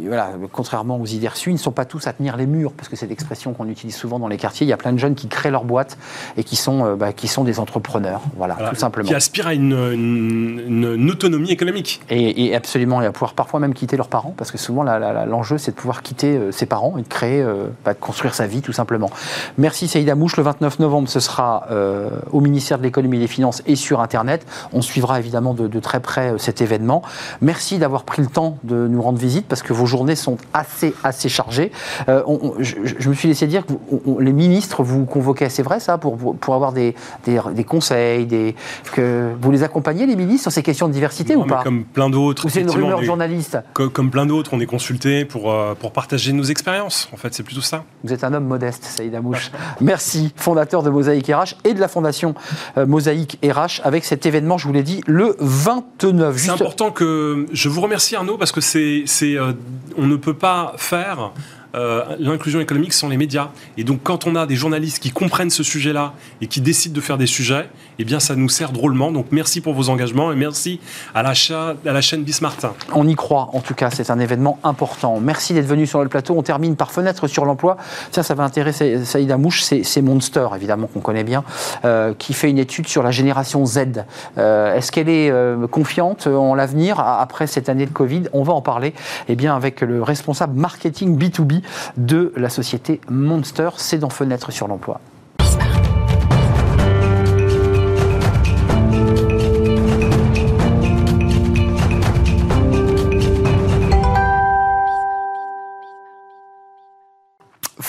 voilà, 0.06 0.32
contrairement 0.52 1.00
aux 1.00 1.06
idées 1.06 1.30
reçues, 1.30 1.50
ils 1.52 1.54
ne 1.54 1.58
sont 1.60 1.72
pas 1.72 1.86
tous 1.86 2.08
à 2.08 2.12
tenir 2.14 2.36
les 2.36 2.46
murs, 2.46 2.74
parce 2.74 2.90
que 2.90 2.98
c'est 2.98 3.08
l'expression 3.08 3.54
qu'on 3.54 3.70
utilise 3.70 3.96
souvent 3.96 4.20
dans 4.20 4.28
les 4.28 4.36
quartiers. 4.36 4.68
Il 4.68 4.70
y 4.70 4.74
a 4.74 4.78
plein 4.78 4.92
de 4.92 4.98
jeunes 5.00 5.16
qui 5.16 5.30
créent 5.30 5.50
leur 5.50 5.64
boîte 5.64 5.98
et 6.36 6.44
qui 6.44 6.58
sont, 6.58 6.84
euh, 6.86 6.96
bah, 6.98 7.14
qui 7.14 7.30
sont 7.30 7.46
des 7.46 7.62
entrepreneurs, 7.62 8.20
voilà, 8.36 8.56
Voilà. 8.56 8.70
tout 8.72 8.76
simplement. 8.76 9.08
Qui 9.08 9.16
aspirent 9.16 9.48
à 9.48 9.54
une, 9.54 9.72
une- 9.72 10.62
une- 10.68 10.94
une 10.96 11.10
autonomie 11.10 11.52
économique. 11.52 12.02
Et, 12.10 12.48
et 12.48 12.54
absolument, 12.56 13.02
et 13.02 13.06
à 13.06 13.14
pouvoir 13.14 13.34
parfois 13.34 13.62
même 13.62 13.74
quitter 13.74 13.96
leurs 13.96 14.10
parents, 14.10 14.34
parce 14.38 14.52
que 14.52 14.58
souvent 14.58 14.84
l'enjeu 14.84 15.58
c'est 15.58 15.72
de 15.72 15.78
pouvoir 15.78 16.02
quitter 16.02 16.36
euh, 16.38 16.52
ses 16.52 16.66
parents 16.66 16.98
et 16.98 17.02
de 17.02 17.08
créer, 17.08 17.42
euh, 17.42 17.68
bah, 17.86 17.94
de 17.94 18.00
construire 18.00 18.36
sa 18.36 18.46
vie 18.46 18.62
tout 18.62 18.74
simplement. 18.74 19.10
Merci 19.58 19.88
Saïd 19.88 20.10
Amouche, 20.10 20.36
le 20.36 20.44
29 20.44 20.80
novembre 20.80 21.08
ce 21.08 21.22
sera 21.22 21.66
euh, 21.72 22.10
au 22.34 22.42
ministère 22.42 22.78
de 22.78 22.84
l'économie 22.84 23.16
et 23.18 23.22
des 23.22 23.28
finances 23.28 23.64
et 23.68 23.78
sur 23.78 24.02
Internet. 24.02 24.46
On 24.74 24.82
suivra 24.82 25.18
évidemment 25.20 25.54
de, 25.54 25.68
de 25.70 25.80
très 25.80 26.02
près 26.02 26.34
euh, 26.34 26.38
cet 26.58 26.62
événement. 26.62 27.02
Merci 27.42 27.78
d'avoir 27.78 28.04
pris 28.04 28.22
le 28.22 28.28
temps 28.28 28.58
de 28.64 28.88
nous 28.88 29.02
rendre 29.02 29.20
visite, 29.20 29.46
parce 29.48 29.62
que 29.62 29.74
vos 29.74 29.86
journées 29.86 30.16
sont 30.16 30.38
assez, 30.54 30.94
assez 31.04 31.30
chargées. 31.30 31.72
Euh, 32.10 32.24
on- 32.26 32.40
on- 32.42 32.54
je, 32.60 33.10
me 33.10 33.14
suis 33.14 33.28
laissé 33.28 33.46
dire 33.48 33.66
que 33.66 33.74
vous- 33.74 34.02
on- 34.06 34.20
les 34.20 34.32
ministres 34.34 34.82
vous 34.84 35.06
convoquaient, 35.06 35.50
c'est 35.50 35.62
vrai 35.64 35.80
ça, 35.80 35.98
pour, 35.98 36.18
pour, 36.18 36.36
pour 36.36 36.56
avoir 36.56 36.72
des, 36.72 36.96
des, 37.26 37.40
des 37.54 37.64
conseils, 37.64 38.26
des, 38.26 38.56
que 38.94 39.32
vous 39.40 39.52
les 39.52 39.64
accompagnez 39.64 40.06
les 40.08 40.16
ministres 40.16 40.44
sur 40.44 40.52
ces 40.52 40.64
questions 40.64 40.88
de 40.88 40.94
diversité 40.94 41.36
Non, 41.36 41.44
ou 41.44 41.46
pas? 41.46 41.62
Comme 41.64 41.84
plein 41.84 42.10
d'autres. 42.10 42.46
Ou 42.46 42.50
c'est 42.50 42.62
une 42.62 42.70
rumeur 42.72 43.04
journaliste? 43.04 43.58
co- 43.74 43.90
Comme 43.90 44.10
plein 44.10 44.26
d'autres, 44.26 44.52
on 44.54 44.60
est 44.60 44.66
consulté 44.66 45.26
pour, 45.26 45.52
euh, 45.52 45.76
pour 45.80 45.92
partager 45.92 46.34
nos 46.34 46.44
expériences. 46.44 47.08
En 47.14 47.18
fait, 47.18 47.34
c'est 47.34 47.44
plutôt 47.44 47.62
ça. 47.62 47.84
Vous 48.04 48.14
êtes 48.14 48.24
un 48.24 48.34
homme 48.34 48.46
modeste, 48.48 48.84
Saïd 48.84 49.14
Amouche. 49.14 49.52
Merci, 49.82 50.34
fondateur 50.36 50.82
de 50.84 50.90
Mosaïque 50.90 51.28
RH 51.28 51.56
et 51.66 51.74
de 51.74 51.80
la 51.80 51.88
fondation 51.88 52.34
euh, 52.78 52.86
Mosaïque 52.86 53.38
RH, 53.44 53.82
avec 53.84 54.06
cet 54.06 54.26
événement, 54.26 54.58
je 54.58 54.68
vous 54.68 54.74
l'ai 54.74 54.84
dit, 54.84 55.02
le 55.08 55.36
29. 55.40 56.36
C'est 56.48 56.64
important 56.64 56.92
que 56.92 57.46
je 57.52 57.70
vous 57.70 57.82
remercie 57.82 58.16
Arnaud 58.16 58.38
parce 58.38 58.52
que 58.52 58.62
c'est, 58.62 59.04
c'est, 59.06 59.38
euh, 59.38 59.54
on 59.98 60.06
ne 60.06 60.16
peut 60.16 60.34
pas 60.34 60.74
faire 60.78 61.32
euh, 61.76 62.04
l'inclusion 62.20 62.60
économique 62.60 62.94
sans 62.94 63.10
les 63.10 63.18
médias. 63.18 63.50
Et 63.78 63.84
donc 63.84 64.02
quand 64.04 64.26
on 64.26 64.36
a 64.36 64.46
des 64.46 64.56
journalistes 64.56 65.00
qui 65.00 65.12
comprennent 65.12 65.50
ce 65.50 65.64
sujet-là 65.64 66.14
et 66.42 66.48
qui 66.48 66.62
décident 66.62 66.96
de 66.96 67.02
faire 67.02 67.18
des 67.18 67.28
sujets, 67.28 67.70
eh 68.00 68.06
bien 68.06 68.20
ça 68.20 68.36
nous 68.36 68.50
sert 68.50 68.72
drôlement. 68.72 69.12
Donc 69.12 69.28
merci 69.32 69.62
pour 69.62 69.74
vos 69.74 69.90
engagements 69.90 70.32
et 70.32 70.36
merci 70.36 70.80
à 71.14 71.24
la, 71.24 71.34
chaîne 71.34 72.24
Bismartin. 72.24 72.74
On 72.94 73.08
y 73.08 73.16
croit, 73.16 73.50
en 73.54 73.60
tout 73.60 73.74
cas, 73.74 73.90
c'est 73.90 74.10
un 74.10 74.20
événement 74.20 74.60
important. 74.64 75.20
Merci 75.20 75.54
d'être 75.54 75.66
venu 75.66 75.88
sur 75.88 76.04
le 76.04 76.10
plateau. 76.10 76.36
On 76.38 76.44
termine 76.44 76.76
par 76.76 76.92
fenêtre 76.92 77.28
sur 77.28 77.46
l'emploi. 77.46 77.78
Tiens, 78.12 78.24
ça 78.24 78.34
va 78.34 78.44
intéresser 78.44 79.04
Saïd 79.06 79.32
Amouche, 79.32 79.64
c'est 79.64 80.02
Monster, 80.02 80.48
évidemment, 80.56 80.88
qu'on 80.88 81.00
connaît 81.00 81.24
bien, 81.24 81.44
euh, 81.86 82.14
qui 82.18 82.34
fait 82.34 82.50
une 82.50 82.60
étude 82.60 82.88
sur 82.88 83.04
la 83.04 83.12
génération 83.12 83.66
Z. 83.66 84.06
Euh, 84.38 84.76
Est-ce 84.76 84.92
qu'elle 84.92 85.10
est 85.10 85.30
euh, 85.30 85.68
confiante 85.68 86.28
en 86.28 86.56
l'avenir 86.56 87.00
après 87.00 87.48
cette 87.48 87.70
année 87.70 87.86
de 87.86 87.92
Covid? 87.92 88.24
On 88.34 88.44
va 88.44 88.54
en 88.54 88.62
parler 88.62 88.94
eh 89.28 89.36
bien, 89.36 89.56
avec 89.56 89.82
le 89.82 90.04
responsable 90.04 90.58
marketing 90.58 91.18
B2B 91.18 91.62
de 91.98 92.34
la 92.36 92.50
société 92.50 93.02
Monster. 93.10 93.70
C'est 93.78 93.98
dans 93.98 94.10
Fenêtre 94.10 94.52
sur 94.52 94.68
l'emploi. 94.68 95.00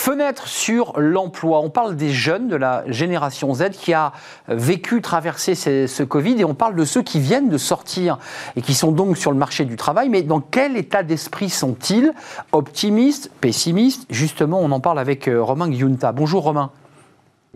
Fenêtre 0.09 0.49
sur 0.49 0.99
l'emploi. 0.99 1.61
On 1.61 1.69
parle 1.69 1.95
des 1.95 2.09
jeunes 2.09 2.49
de 2.49 2.57
la 2.57 2.83
génération 2.87 3.53
Z 3.53 3.73
qui 3.73 3.93
a 3.93 4.13
vécu, 4.49 5.03
traversé 5.03 5.55
ce, 5.55 5.87
ce 5.87 6.03
Covid 6.03 6.41
et 6.41 6.47
on 6.47 6.55
parle 6.55 6.77
de 6.77 6.87
ceux 6.87 7.03
qui 7.03 7.21
viennent 7.21 7.51
de 7.51 7.59
sortir 7.59 8.17
et 8.57 8.63
qui 8.63 8.73
sont 8.73 8.91
donc 8.91 9.19
sur 9.19 9.33
le 9.33 9.37
marché 9.37 9.67
du 9.67 9.77
travail. 9.77 10.09
Mais 10.09 10.23
dans 10.23 10.41
quel 10.41 10.79
état 10.79 11.03
d'esprit 11.03 11.51
sont-ils? 11.51 12.15
Optimistes 12.53 13.31
Pessimistes? 13.43 14.07
Justement, 14.09 14.61
on 14.61 14.71
en 14.71 14.81
parle 14.81 14.99
avec 14.99 15.29
euh, 15.29 15.43
Romain 15.43 15.71
Giunta. 15.71 16.13
Bonjour 16.13 16.43
Romain. 16.43 16.71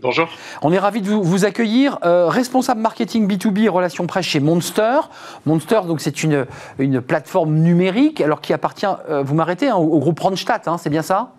Bonjour. 0.03 0.29
On 0.61 0.75
est 0.75 0.79
ravi 0.79 1.01
de 1.01 1.09
vous, 1.09 1.23
vous 1.23 1.47
accueillir. 1.47 2.01
Euh, 2.05 2.29
responsable 2.29 2.83
marketing 2.83 3.27
B2B 3.27 3.63
et 3.63 3.69
relations 3.71 4.07
presse 4.07 4.27
chez 4.27 4.41
Monster. 4.41 5.01
Monster, 5.47 5.81
donc 5.87 6.03
c'est 6.03 6.23
une, 6.23 6.45
une 6.79 7.01
plateforme 7.01 7.55
numérique, 7.55 8.21
alors 8.21 8.43
qui 8.43 8.53
appartient, 8.53 8.85
euh, 9.09 9.23
vous 9.23 9.35
m'arrêtez, 9.35 9.71
hein, 9.71 9.77
au, 9.77 9.85
au 9.85 9.99
groupe 10.01 10.21
Randstad, 10.21 10.61
hein, 10.67 10.77
c'est 10.77 10.91
bien 10.91 11.01
ça? 11.01 11.33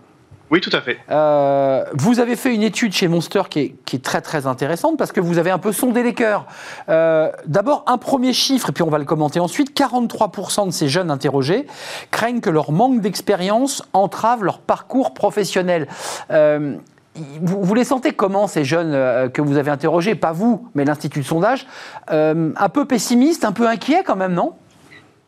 Oui, 0.54 0.62
tout 0.62 0.70
à 0.72 0.82
fait. 0.82 1.00
Euh, 1.10 1.84
vous 1.96 2.20
avez 2.20 2.36
fait 2.36 2.54
une 2.54 2.62
étude 2.62 2.94
chez 2.94 3.08
Monster 3.08 3.42
qui 3.50 3.60
est, 3.60 3.76
qui 3.86 3.96
est 3.96 4.04
très 4.04 4.22
très 4.22 4.46
intéressante 4.46 5.00
parce 5.00 5.12
que 5.12 5.20
vous 5.20 5.40
avez 5.40 5.50
un 5.50 5.58
peu 5.58 5.72
sondé 5.72 6.04
les 6.04 6.14
cœurs. 6.14 6.46
Euh, 6.90 7.32
D'abord, 7.48 7.84
un 7.88 7.98
premier 7.98 8.34
chiffre, 8.34 8.70
et 8.70 8.72
puis 8.72 8.84
on 8.84 8.90
va 8.92 9.00
le 9.00 9.06
commenter 9.06 9.40
ensuite. 9.40 9.76
43% 9.76 10.68
de 10.68 10.72
ces 10.72 10.90
jeunes 10.90 11.10
interrogés 11.10 11.66
craignent 12.12 12.40
que 12.40 12.52
leur 12.52 12.72
manque 12.72 13.02
d'expérience 13.02 13.82
entrave 13.94 14.44
leur 14.44 14.60
parcours 14.60 15.16
professionnel. 15.16 15.88
Euh, 16.30 16.76
vous, 17.16 17.64
vous 17.64 17.74
les 17.74 17.84
sentez 17.84 18.12
comment 18.12 18.46
ces 18.46 18.64
jeunes 18.64 19.32
que 19.32 19.42
vous 19.42 19.58
avez 19.58 19.72
interrogés? 19.72 20.14
Pas 20.14 20.34
vous, 20.34 20.70
mais 20.76 20.86
l'Institut 20.86 21.22
de 21.22 21.26
sondage. 21.26 21.66
Un 22.10 22.70
peu 22.72 22.86
pessimistes, 22.86 23.44
un 23.44 23.54
peu 23.54 23.68
inquiets 23.68 24.04
quand 24.06 24.16
même, 24.16 24.34
non? 24.36 24.54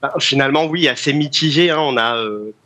Bah, 0.04 0.14
Finalement, 0.20 0.66
oui, 0.66 0.88
assez 0.88 1.14
mitigé. 1.14 1.72
hein. 1.72 1.80
On 1.80 1.98
a 1.98 2.16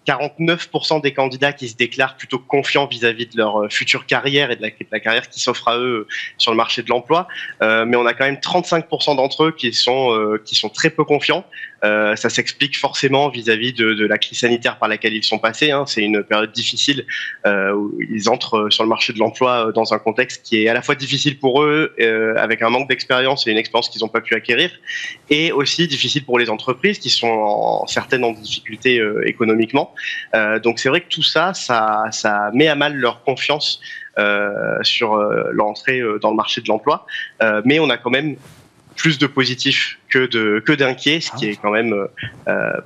49% 0.10 1.01
des 1.01 1.14
candidats 1.14 1.53
qui 1.53 1.70
se 1.70 1.76
déclarent 1.76 2.18
plutôt 2.18 2.39
confiants 2.39 2.88
vis-à-vis 2.88 3.28
de 3.28 3.38
leur 3.38 3.64
euh, 3.64 3.70
future 3.70 4.07
carrière 4.07 4.49
et 4.49 4.55
de 4.55 4.62
la, 4.91 4.99
carrière 4.99 5.30
qui 5.30 5.39
s'offre 5.39 5.68
à 5.68 5.78
eux 5.78 5.99
euh, 5.99 6.07
sur 6.38 6.51
le 6.51 6.57
marché 6.57 6.82
de 6.82 6.89
l'emploi. 6.89 7.28
Euh, 7.62 7.86
mais 7.86 7.95
on 7.95 8.05
a 8.05 8.14
quand 8.14 8.26
même 8.26 8.36
35% 8.36 9.16
d'entre 9.16 9.45
eux 9.45 9.51
qui 9.51 9.72
sont, 9.74 10.39
très 10.74 10.89
peu 10.89 11.03
confiants. 11.03 11.45
Ça 11.82 12.30
s'explique 12.30 12.78
forcément 12.78 13.30
vis-à-vis 13.30 13.74
de, 13.74 14.05
la 14.05 14.18
crise 14.18 14.39
sanitaire 14.39 14.78
par 14.78 14.89
laquelle 14.89 15.14
ils 15.14 15.24
sont 15.24 15.39
passés. 15.39 15.72
hein. 15.72 15.86
C'est 15.88 16.01
une 16.01 16.24
période 16.24 16.51
difficile 16.51 17.05
où 17.45 17.93
ils 18.10 18.30
entrent 18.30 18.70
sur 18.70 18.84
le 18.84 18.89
marché 18.89 19.14
de 19.14 19.20
l'emploi 19.20 19.72
dans 19.74 19.93
un 19.93 19.99
contexte 19.99 20.43
qui 20.43 20.64
est 20.64 20.68
à 20.68 20.74
la 20.74 20.82
fois 20.82 20.95
difficile 20.95 21.39
pour 21.39 21.64
eux, 21.64 21.93
avec 22.38 22.62
un 22.62 22.70
manque 22.70 22.89
d'expérience 22.89 23.47
et 23.47 23.51
une 23.51 23.57
expérience 23.57 23.89
qu'ils 23.89 24.01
n'ont 24.01 24.10
pas 24.10 24.22
pu 24.22 24.36
acquérir, 24.36 24.72
et 25.30 25.51
aussi 25.51 25.88
difficile 25.88 26.26
pour 26.26 26.38
les 26.38 26.49
entreprises 26.49 26.99
qui 26.99 27.10
sont 27.10 27.86
certaines 27.88 28.26
en 28.26 28.32
difficulté 28.32 29.01
économiquement. 29.26 29.93
Euh, 30.36 30.60
donc 30.60 30.80
c'est 30.80 30.89
vrai 30.89 31.02
que 31.02 31.10
tout 31.10 31.24
ça, 31.24 31.54
ça, 31.54 32.06
ça 32.12 32.50
met 32.54 32.68
à 32.68 32.76
mal 32.76 32.95
leur 32.95 33.24
confiance 33.24 33.80
euh, 34.18 34.78
sur 34.82 35.14
euh, 35.14 35.50
l'entrée 35.52 36.02
dans 36.22 36.32
le 36.32 36.36
marché 36.36 36.62
de 36.62 36.68
l'emploi. 36.68 37.06
Mais 37.66 37.80
on 37.80 37.89
a 37.89 37.97
quand 37.97 38.10
même 38.10 38.36
plus 38.95 39.18
de 39.18 39.28
positifs 39.28 39.97
que 40.10 40.28
de 40.28 40.62
que 40.66 40.74
d'inquiets, 40.74 41.22
ce 41.22 41.32
qui 41.32 41.47
est 41.47 41.56
quand 41.56 41.72
même 41.72 41.95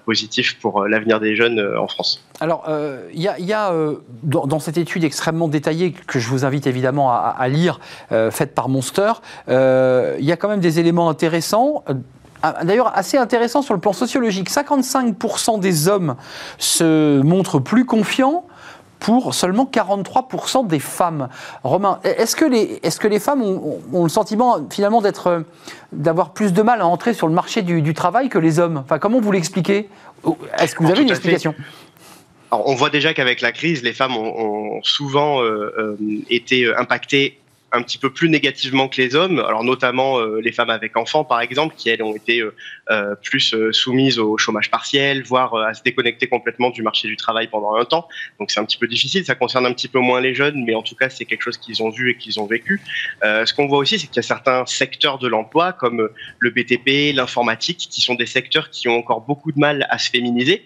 positif 0.05 0.59
pour 0.59 0.85
l'avenir 0.87 1.19
des 1.19 1.35
jeunes 1.35 1.59
en 1.75 1.87
France. 1.87 2.23
Alors, 2.39 2.69
il 3.11 3.21
y 3.21 3.53
a, 3.53 3.73
dans, 4.21 4.59
cette 4.59 4.77
étude 4.77 5.03
extrêmement 5.05 5.47
détaillée 5.47 5.91
que 5.91 6.19
je 6.19 6.27
vous 6.27 6.45
invite 6.45 6.67
évidemment 6.67 7.11
à, 7.11 7.47
lire, 7.47 7.79
faite 8.29 8.53
par 8.53 8.69
Monster, 8.69 9.13
il 9.47 10.25
y 10.25 10.31
a 10.31 10.37
quand 10.37 10.49
même 10.49 10.59
des 10.59 10.79
éléments 10.79 11.09
intéressants. 11.09 11.83
Ah, 12.43 12.63
D'ailleurs, 12.63 12.95
assez 12.95 13.17
intéressant 13.17 13.61
sur 13.61 13.73
le 13.73 13.79
plan 13.79 13.93
sociologique. 13.93 14.49
55% 14.51 15.59
des 15.59 15.87
hommes 15.87 16.15
se 16.59 17.21
montrent 17.21 17.59
plus 17.59 17.85
confiants, 17.85 18.45
pour 19.03 19.33
seulement 19.33 19.69
43% 19.71 20.65
des 20.65 20.79
femmes. 20.79 21.27
Romain, 21.63 21.99
est-ce 22.05 22.37
que 22.37 22.45
les, 22.45 22.79
est 22.83 22.97
que 22.97 23.07
les 23.09 23.19
femmes 23.19 23.41
ont, 23.41 24.03
le 24.03 24.09
sentiment 24.09 24.65
finalement 24.71 25.01
d'être, 25.01 25.43
d'avoir 25.91 26.31
plus 26.31 26.53
de 26.53 26.61
mal 26.61 26.79
à 26.79 26.87
entrer 26.87 27.13
sur 27.13 27.27
le 27.27 27.33
marché 27.33 27.63
du, 27.63 27.93
travail 27.93 28.29
que 28.29 28.39
les 28.39 28.59
hommes? 28.59 28.77
Enfin, 28.77 28.99
Comment 28.99 29.19
vous 29.19 29.31
l'expliquez? 29.33 29.89
Est-ce 30.57 30.75
que 30.75 30.83
vous 30.83 30.91
avez 30.91 31.01
une 31.01 31.09
explication? 31.09 31.53
On 32.51 32.75
voit 32.75 32.89
déjà 32.89 33.13
qu'avec 33.13 33.41
la 33.41 33.51
crise, 33.51 33.83
les 33.83 33.91
femmes 33.91 34.15
ont, 34.15 34.79
souvent 34.83 35.41
euh, 35.41 35.73
euh, 35.77 35.97
été 36.29 36.73
impactées 36.73 37.39
un 37.73 37.81
petit 37.81 37.97
peu 37.97 38.11
plus 38.11 38.29
négativement 38.29 38.87
que 38.87 39.01
les 39.01 39.15
hommes, 39.15 39.39
alors 39.39 39.63
notamment 39.63 40.19
euh, 40.19 40.39
les 40.39 40.51
femmes 40.51 40.69
avec 40.69 40.95
enfants 40.95 41.23
par 41.23 41.41
exemple, 41.41 41.73
qui 41.75 41.89
elles 41.89 42.03
ont 42.03 42.15
été 42.15 42.39
euh, 42.39 42.55
euh, 42.91 43.15
plus 43.15 43.55
soumises 43.71 44.19
au 44.19 44.37
chômage 44.37 44.69
partiel, 44.69 45.23
voire 45.23 45.55
à 45.55 45.73
se 45.73 45.81
déconnecter 45.81 46.27
complètement 46.27 46.69
du 46.69 46.83
marché 46.83 47.07
du 47.07 47.17
travail 47.17 47.47
pendant 47.47 47.75
un 47.75 47.83
temps. 47.83 48.07
Donc 48.39 48.51
c'est 48.51 48.59
un 48.59 48.65
petit 48.65 48.77
peu 48.77 48.87
difficile, 48.87 49.25
ça 49.25 49.33
concerne 49.33 49.65
un 49.65 49.73
petit 49.73 49.87
peu 49.87 49.99
moins 49.99 50.21
les 50.21 50.35
jeunes, 50.35 50.63
mais 50.63 50.75
en 50.75 50.83
tout 50.83 50.95
cas 50.95 51.09
c'est 51.09 51.25
quelque 51.25 51.41
chose 51.41 51.57
qu'ils 51.57 51.81
ont 51.81 51.89
vu 51.89 52.11
et 52.11 52.15
qu'ils 52.15 52.39
ont 52.39 52.45
vécu. 52.45 52.79
ce 53.23 53.51
qu'on 53.53 53.67
voit 53.67 53.79
aussi, 53.79 53.97
c'est 53.97 54.07
qu'il 54.07 54.17
y 54.17 54.19
a 54.19 54.23
certains 54.23 54.65
secteurs 54.67 55.17
de 55.17 55.27
l'emploi 55.27 55.73
comme 55.73 56.09
le 56.39 56.49
BTP, 56.51 57.15
l'informatique, 57.15 57.87
qui 57.89 58.01
sont 58.01 58.13
des 58.13 58.27
secteurs 58.27 58.69
qui 58.69 58.87
ont 58.87 58.97
encore 58.97 59.21
beaucoup 59.21 59.51
de 59.51 59.59
mal 59.59 59.87
à 59.89 59.97
se 59.97 60.11
féminiser, 60.11 60.63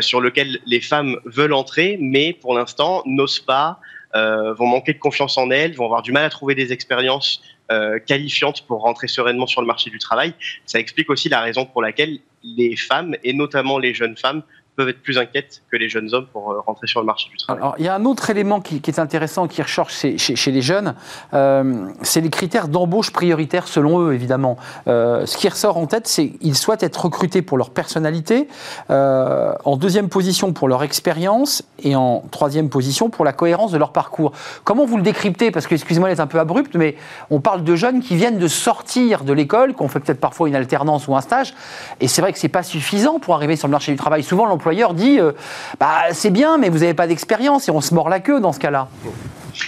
sur 0.00 0.20
lesquels 0.20 0.58
les 0.66 0.80
femmes 0.80 1.18
veulent 1.24 1.52
entrer, 1.52 1.98
mais 2.00 2.32
pour 2.32 2.54
l'instant 2.54 3.02
n'osent 3.06 3.38
pas. 3.38 3.80
Euh, 4.14 4.54
vont 4.54 4.66
manquer 4.66 4.94
de 4.94 4.98
confiance 4.98 5.36
en 5.36 5.50
elles, 5.50 5.74
vont 5.74 5.84
avoir 5.84 6.00
du 6.00 6.12
mal 6.12 6.24
à 6.24 6.30
trouver 6.30 6.54
des 6.54 6.72
expériences 6.72 7.42
euh, 7.70 7.98
qualifiantes 7.98 8.62
pour 8.62 8.80
rentrer 8.80 9.06
sereinement 9.06 9.46
sur 9.46 9.60
le 9.60 9.66
marché 9.66 9.90
du 9.90 9.98
travail. 9.98 10.32
Ça 10.64 10.78
explique 10.78 11.10
aussi 11.10 11.28
la 11.28 11.42
raison 11.42 11.66
pour 11.66 11.82
laquelle 11.82 12.18
les 12.42 12.74
femmes, 12.76 13.16
et 13.22 13.34
notamment 13.34 13.78
les 13.78 13.92
jeunes 13.92 14.16
femmes, 14.16 14.42
peuvent 14.78 14.88
être 14.88 15.02
plus 15.02 15.18
inquiètes 15.18 15.62
que 15.72 15.76
les 15.76 15.88
jeunes 15.88 16.14
hommes 16.14 16.28
pour 16.32 16.52
euh, 16.52 16.60
rentrer 16.64 16.86
sur 16.86 17.00
le 17.00 17.06
marché 17.06 17.28
du 17.30 17.36
travail. 17.36 17.60
Alors, 17.60 17.74
il 17.80 17.84
y 17.84 17.88
a 17.88 17.96
un 17.96 18.04
autre 18.04 18.30
élément 18.30 18.60
qui, 18.60 18.80
est 18.86 18.98
intéressant, 19.00 19.48
qui 19.48 19.60
recherche 19.60 19.92
chez, 19.92 20.52
les 20.52 20.62
jeunes, 20.62 20.94
euh, 21.34 21.88
c'est 22.02 22.20
les 22.20 22.30
critères 22.30 22.68
d'embauche 22.68 23.10
prioritaires 23.10 23.66
selon 23.66 23.98
eux, 24.02 24.14
évidemment. 24.14 24.56
Euh, 24.86 25.26
ce 25.26 25.36
qui 25.36 25.48
ressort 25.48 25.78
en 25.78 25.86
tête, 25.86 26.06
c'est 26.06 26.28
qu'ils 26.28 26.54
souhaitent 26.54 26.84
être 26.84 27.06
recrutés 27.06 27.42
pour 27.42 27.58
leur 27.58 27.70
personnalité, 27.70 28.46
en 28.88 29.76
deuxième 29.76 30.08
position 30.08 30.52
pour 30.52 30.68
leur 30.68 30.84
expérience 30.84 31.64
et 31.82 31.96
en 31.96 32.22
troisième 32.30 32.68
position 32.68 33.10
pour 33.10 33.24
la 33.24 33.32
cohérence 33.32 33.72
de 33.72 33.78
leur 33.78 33.90
parcours. 33.90 34.32
Comment 34.62 34.86
vous 34.86 34.96
le 34.96 35.02
décryptez? 35.02 35.50
Parce 35.50 35.66
que, 35.66 35.74
excusez-moi 35.74 36.08
d'être 36.08 36.20
un 36.20 36.28
peu 36.28 36.38
abrupte, 36.38 36.76
mais 36.76 36.94
on 37.30 37.40
parle 37.40 37.64
de 37.64 37.74
jeunes 37.74 38.00
qui 38.00 38.14
viennent 38.14 38.38
de 38.38 38.48
sortir 38.48 39.24
de 39.24 39.32
l'école, 39.32 39.74
qui 39.74 39.82
ont 39.82 39.88
fait 39.88 39.98
peut-être 39.98 40.20
parfois 40.20 40.48
une 40.48 40.54
alternance 40.54 41.08
ou 41.08 41.16
un 41.16 41.20
stage, 41.20 41.54
et 42.00 42.06
c'est 42.06 42.22
vrai 42.22 42.32
que 42.32 42.38
c'est 42.38 42.48
pas 42.48 42.62
suffisant 42.62 43.18
pour 43.18 43.34
arriver 43.34 43.56
sur 43.56 43.66
le 43.66 43.72
marché 43.72 43.90
du 43.90 43.98
travail. 43.98 44.22
Souvent, 44.22 44.46
l'emploi 44.46 44.67
dit 44.94 45.20
euh, 45.20 45.32
bah, 45.78 46.12
c'est 46.12 46.30
bien, 46.30 46.58
mais 46.58 46.68
vous 46.68 46.78
n'avez 46.78 46.94
pas 46.94 47.06
d'expérience 47.06 47.68
et 47.68 47.70
on 47.70 47.80
se 47.80 47.94
mord 47.94 48.08
la 48.08 48.20
queue 48.20 48.40
dans 48.40 48.52
ce 48.52 48.60
cas-là. 48.60 48.88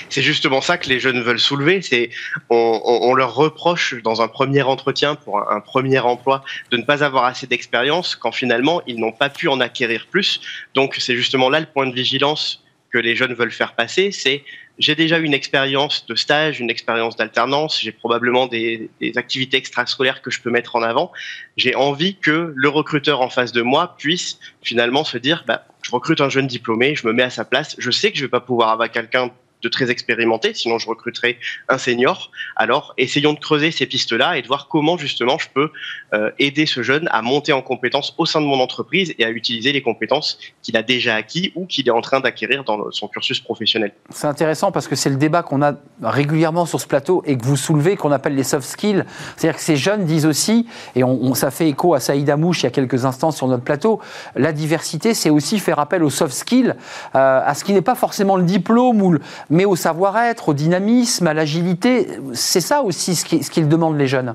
C'est 0.08 0.22
justement 0.22 0.60
ça 0.60 0.78
que 0.78 0.88
les 0.88 1.00
jeunes 1.00 1.22
veulent 1.22 1.40
soulever. 1.40 1.82
C'est 1.82 2.10
on, 2.48 3.14
leur 3.14 3.34
reproche 3.34 3.94
dans 4.02 4.22
un 4.22 4.28
premier 4.28 4.62
entretien 4.62 5.14
pour 5.14 5.50
un, 5.50 5.60
premier 5.60 5.98
emploi 5.98 6.42
de 6.70 6.76
ne 6.76 6.82
pas 6.82 7.02
avoir 7.02 7.24
assez 7.24 7.46
d'expérience 7.46 8.14
quand 8.14 8.32
finalement 8.32 8.82
ils 8.86 9.00
n'ont 9.00 9.12
pas 9.12 9.30
pu 9.30 9.48
en 9.48 9.60
acquérir 9.60 10.06
plus. 10.10 10.40
Donc 10.74 10.96
c'est 10.98 11.16
justement 11.16 11.48
là 11.50 11.60
le 11.60 11.66
point 11.66 11.86
de 11.86 11.94
vigilance 11.94 12.62
que 12.92 12.98
les 12.98 13.16
jeunes 13.16 13.34
veulent 13.34 13.52
faire 13.52 13.74
passer. 13.74 14.12
C'est 14.12 14.44
j'ai 14.80 14.94
déjà 14.94 15.18
une 15.18 15.34
expérience 15.34 16.06
de 16.06 16.14
stage, 16.14 16.58
une 16.58 16.70
expérience 16.70 17.14
d'alternance, 17.14 17.78
j'ai 17.80 17.92
probablement 17.92 18.46
des, 18.46 18.90
activités 19.14 19.58
extrascolaires 19.58 20.22
que 20.22 20.30
je 20.30 20.40
peux 20.40 20.50
mettre 20.50 20.74
en 20.74 20.82
avant. 20.82 21.12
J'ai 21.58 21.74
envie 21.74 22.16
que 22.16 22.52
le 22.56 22.68
recruteur 22.68 23.20
en 23.20 23.28
face 23.28 23.52
de 23.52 23.60
moi 23.60 23.94
puisse 23.98 24.40
finalement 24.62 25.04
se 25.04 25.18
dire, 25.18 25.44
bah, 25.46 25.66
je 25.82 25.90
recrute 25.90 26.22
un 26.22 26.30
jeune 26.30 26.46
diplômé, 26.46 26.94
je 26.96 27.06
me 27.06 27.12
mets 27.12 27.22
à 27.22 27.30
sa 27.30 27.44
place, 27.44 27.76
je 27.78 27.90
sais 27.90 28.10
que 28.10 28.16
je 28.16 28.24
vais 28.24 28.30
pas 28.30 28.40
pouvoir 28.40 28.70
avoir 28.70 28.90
quelqu'un 28.90 29.30
de 29.62 29.68
très 29.68 29.90
expérimenté, 29.90 30.54
sinon 30.54 30.78
je 30.78 30.88
recruterai 30.88 31.38
un 31.68 31.78
senior. 31.78 32.30
Alors, 32.56 32.94
essayons 32.98 33.32
de 33.32 33.38
creuser 33.38 33.70
ces 33.70 33.86
pistes-là 33.86 34.38
et 34.38 34.42
de 34.42 34.46
voir 34.46 34.68
comment 34.68 34.96
justement 34.96 35.38
je 35.38 35.48
peux 35.52 35.70
euh, 36.14 36.30
aider 36.38 36.66
ce 36.66 36.82
jeune 36.82 37.08
à 37.10 37.22
monter 37.22 37.52
en 37.52 37.62
compétences 37.62 38.14
au 38.18 38.26
sein 38.26 38.40
de 38.40 38.46
mon 38.46 38.60
entreprise 38.60 39.14
et 39.18 39.24
à 39.24 39.30
utiliser 39.30 39.72
les 39.72 39.82
compétences 39.82 40.38
qu'il 40.62 40.76
a 40.76 40.82
déjà 40.82 41.14
acquis 41.14 41.52
ou 41.54 41.66
qu'il 41.66 41.86
est 41.88 41.92
en 41.92 42.00
train 42.00 42.20
d'acquérir 42.20 42.64
dans 42.64 42.90
son 42.90 43.08
cursus 43.08 43.40
professionnel. 43.40 43.92
C'est 44.10 44.26
intéressant 44.26 44.72
parce 44.72 44.88
que 44.88 44.96
c'est 44.96 45.10
le 45.10 45.16
débat 45.16 45.42
qu'on 45.42 45.62
a 45.62 45.74
régulièrement 46.02 46.66
sur 46.66 46.80
ce 46.80 46.86
plateau 46.86 47.22
et 47.26 47.36
que 47.36 47.44
vous 47.44 47.56
soulevez, 47.56 47.96
qu'on 47.96 48.12
appelle 48.12 48.34
les 48.34 48.44
soft 48.44 48.66
skills. 48.66 49.04
C'est-à-dire 49.36 49.56
que 49.56 49.62
ces 49.62 49.76
jeunes 49.76 50.04
disent 50.04 50.26
aussi, 50.26 50.66
et 50.96 51.02
ça 51.34 51.50
fait 51.50 51.68
écho 51.68 51.94
à 51.94 52.00
Saïd 52.00 52.28
Amouche 52.30 52.62
il 52.62 52.64
y 52.64 52.66
a 52.66 52.70
quelques 52.70 53.04
instants 53.04 53.30
sur 53.30 53.46
notre 53.48 53.64
plateau, 53.64 54.00
la 54.34 54.52
diversité, 54.52 55.14
c'est 55.14 55.30
aussi 55.30 55.58
faire 55.58 55.78
appel 55.78 56.02
aux 56.02 56.10
soft 56.10 56.34
skills, 56.34 56.74
euh, 57.14 57.42
à 57.44 57.54
ce 57.54 57.64
qui 57.64 57.72
n'est 57.72 57.82
pas 57.82 57.94
forcément 57.94 58.36
le 58.36 58.44
diplôme 58.44 59.02
ou 59.02 59.12
le 59.12 59.20
mais 59.50 59.64
au 59.64 59.76
savoir-être, 59.76 60.50
au 60.50 60.54
dynamisme, 60.54 61.26
à 61.26 61.34
l'agilité. 61.34 62.06
C'est 62.32 62.60
ça 62.60 62.82
aussi 62.82 63.16
ce 63.16 63.24
qu'ils 63.24 63.68
demandent 63.68 63.98
les 63.98 64.06
jeunes. 64.06 64.34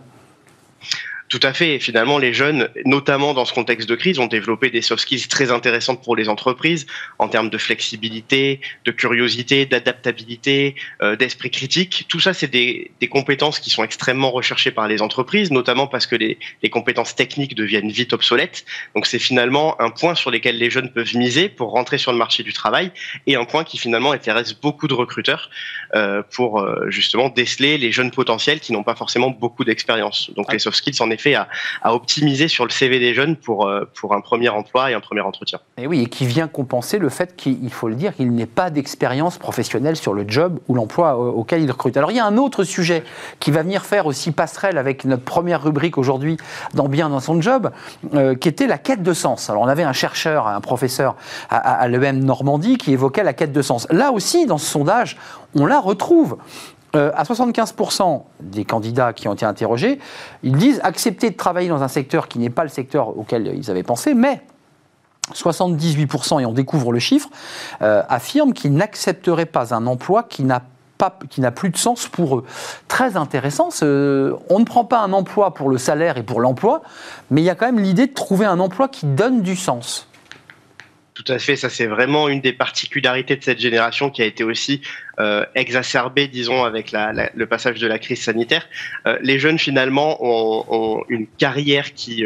Tout 1.36 1.46
à 1.46 1.52
fait. 1.52 1.76
Et 1.76 1.80
finalement, 1.82 2.18
les 2.18 2.34
jeunes, 2.34 2.70
notamment 2.86 3.34
dans 3.34 3.44
ce 3.44 3.52
contexte 3.52 3.90
de 3.90 3.96
crise, 3.96 4.20
ont 4.20 4.28
développé 4.28 4.70
des 4.70 4.82
soft 4.82 5.02
skills 5.02 5.28
très 5.28 5.52
intéressantes 5.52 6.02
pour 6.02 6.16
les 6.16 6.30
entreprises 6.30 6.88
en 7.20 7.28
termes 7.28 7.50
de 7.50 7.58
flexibilité, 7.58 8.62
de 8.86 8.92
curiosité, 8.92 9.66
d'adaptabilité, 9.66 10.76
euh, 11.02 11.18
d'esprit 11.18 11.52
critique. 11.52 12.06
Tout 12.08 12.22
ça, 12.22 12.34
c'est 12.34 12.48
des, 12.48 12.92
des, 13.02 13.10
compétences 13.10 13.60
qui 13.60 13.70
sont 13.70 13.84
extrêmement 13.84 14.32
recherchées 14.32 14.72
par 14.72 14.88
les 14.88 15.02
entreprises, 15.02 15.52
notamment 15.52 15.88
parce 15.88 16.08
que 16.08 16.16
les, 16.16 16.38
les 16.64 16.70
compétences 16.70 17.16
techniques 17.16 17.54
deviennent 17.54 17.92
vite 17.92 18.14
obsolètes. 18.14 18.64
Donc, 18.96 19.06
c'est 19.06 19.20
finalement 19.20 19.76
un 19.82 19.90
point 19.90 20.16
sur 20.16 20.32
lequel 20.32 20.58
les 20.58 20.70
jeunes 20.70 20.90
peuvent 20.90 21.18
miser 21.18 21.50
pour 21.50 21.72
rentrer 21.72 21.98
sur 21.98 22.14
le 22.14 22.18
marché 22.18 22.44
du 22.44 22.54
travail 22.54 22.92
et 23.28 23.36
un 23.36 23.44
point 23.44 23.66
qui 23.66 23.78
finalement 23.78 24.14
intéresse 24.14 24.54
beaucoup 24.54 24.88
de 24.88 24.94
recruteurs 24.94 25.50
euh, 25.96 26.24
pour 26.34 26.62
euh, 26.62 26.90
justement 26.90 27.28
déceler 27.28 27.78
les 27.78 27.92
jeunes 27.92 28.12
potentiels 28.12 28.62
qui 28.62 28.72
n'ont 28.72 28.84
pas 28.84 28.96
forcément 28.96 29.32
beaucoup 29.32 29.66
d'expérience. 29.66 30.32
Donc, 30.38 30.54
les 30.54 30.60
soft 30.60 30.78
skills 30.78 31.02
en 31.02 31.12
effet 31.12 31.25
à, 31.34 31.48
optimiser 31.86 32.48
sur 32.48 32.66
le 32.66 32.70
CV 32.70 33.00
des 33.00 33.14
jeunes 33.14 33.36
pour, 33.36 33.66
euh, 33.66 33.90
pour 33.96 34.14
un 34.14 34.22
premier 34.22 34.50
emploi 34.50 34.92
et 34.92 34.94
un 34.94 35.00
premier 35.00 35.22
entretien. 35.22 35.60
Et 35.78 35.88
oui, 35.88 36.04
et 36.04 36.06
qui 36.08 36.26
vient 36.26 36.48
compenser 36.48 37.00
le 37.00 37.10
fait 37.10 37.36
qu'il 37.36 37.72
faut 37.72 37.88
le 37.88 37.96
dire, 37.96 38.16
qu'il 38.16 38.32
n'ait 38.32 38.46
pas 38.46 38.70
d'expérience 38.70 39.38
professionnelle 39.38 39.96
sur 39.96 40.14
le 40.14 40.26
job 40.28 40.60
ou 40.68 40.76
l'emploi 40.76 41.18
auquel 41.18 41.64
il 41.64 41.72
recrute. 41.72 41.98
Alors 41.98 42.12
il 42.12 42.18
y 42.18 42.20
a 42.20 42.26
un 42.26 42.38
autre 42.38 42.64
sujet 42.64 43.04
qui 43.40 43.52
va 43.52 43.64
venir 43.64 43.86
faire 43.86 44.06
aussi 44.06 44.32
passerelle 44.32 44.78
avec 44.78 45.06
notre 45.06 45.24
première 45.24 45.64
rubrique 45.64 45.98
aujourd'hui 45.98 46.38
dans 46.74 46.90
Bien 46.90 47.10
dans 47.10 47.20
son 47.20 47.42
job, 47.42 47.72
euh, 48.14 48.36
qui 48.36 48.48
était 48.48 48.68
la 48.68 48.78
quête 48.78 49.02
de 49.02 49.14
sens. 49.14 49.50
Alors 49.50 49.64
on 49.64 49.68
avait 49.68 49.84
un 49.84 49.94
chercheur, 49.94 50.48
un 50.48 50.62
professeur 50.62 51.16
à, 51.50 51.58
à 51.58 51.88
l'EM 51.88 52.20
Normandie 52.24 52.78
qui 52.78 52.94
évoquait 52.94 53.24
la 53.24 53.34
quête 53.34 53.52
de 53.52 53.62
sens. 53.62 53.88
Là 53.90 54.12
aussi, 54.12 54.46
dans 54.46 54.58
ce 54.58 54.66
sondage, 54.66 55.18
on 55.56 55.66
la 55.66 55.80
retrouve. 55.80 56.38
Euh, 56.96 57.12
à 57.16 57.24
75% 57.24 58.24
des 58.40 58.64
candidats 58.64 59.12
qui 59.12 59.28
ont 59.28 59.34
été 59.34 59.46
interrogés, 59.46 60.00
ils 60.44 60.56
disent 60.56 60.80
accepter 60.84 61.30
de 61.30 61.36
travailler 61.36 61.68
dans 61.68 61.84
un 61.84 61.88
secteur 61.88 62.28
qui 62.28 62.40
n'est 62.40 62.50
pas 62.50 62.64
le 62.64 62.70
secteur 62.70 63.18
auquel 63.18 63.54
ils 63.56 63.70
avaient 63.70 63.84
pensé, 63.84 64.14
mais 64.14 64.42
78%, 65.34 66.42
et 66.42 66.46
on 66.46 66.54
découvre 66.54 66.94
le 66.94 67.00
chiffre, 67.00 67.30
euh, 67.82 68.04
affirment 68.08 68.54
qu'ils 68.54 68.74
n'accepteraient 68.74 69.46
pas 69.46 69.74
un 69.74 69.88
emploi 69.88 70.24
qui 70.24 70.44
n'a 70.44 70.62
pas, 70.98 71.18
qui 71.30 71.42
n'a 71.42 71.52
plus 71.52 71.70
de 71.70 71.78
sens 71.78 72.08
pour 72.08 72.38
eux. 72.38 72.46
Très 72.88 73.18
intéressant. 73.18 73.70
on 73.82 74.60
ne 74.60 74.66
prend 74.66 74.86
pas 74.86 75.02
un 75.02 75.12
emploi 75.12 75.54
pour 75.54 75.70
le 75.70 75.78
salaire 75.78 76.18
et 76.18 76.24
pour 76.24 76.40
l'emploi, 76.40 76.82
mais 77.30 77.42
il 77.42 77.46
y 77.46 77.50
a 77.50 77.56
quand 77.56 77.66
même 77.66 77.80
l'idée 77.80 78.08
de 78.08 78.14
trouver 78.14 78.46
un 78.46 78.60
emploi 78.60 78.88
qui 78.88 79.06
donne 79.06 79.42
du 79.42 79.58
sens. 79.58 80.08
Tout 81.16 81.32
à 81.32 81.40
fait, 81.40 81.56
ça 81.56 81.70
c'est 81.70 81.88
vraiment 81.88 82.28
une 82.28 82.42
des 82.42 82.52
particularités 82.52 83.38
de 83.38 83.44
cette 83.44 83.60
génération 83.60 84.10
qui 84.10 84.22
a 84.22 84.26
été 84.26 84.44
aussi 84.44 84.82
euh, 85.20 85.46
exacerbée, 85.56 86.28
disons, 86.28 86.64
avec 86.64 86.92
le 86.92 87.46
passage 87.46 87.80
de 87.80 87.88
la 87.88 88.00
crise 88.00 88.22
sanitaire. 88.22 88.68
Euh, 89.08 89.18
les 89.22 89.40
jeunes 89.40 89.60
finalement 89.60 90.18
ont, 90.22 90.66
ont 90.70 91.04
une 91.10 91.28
carrière 91.28 91.94
qui 91.94 92.26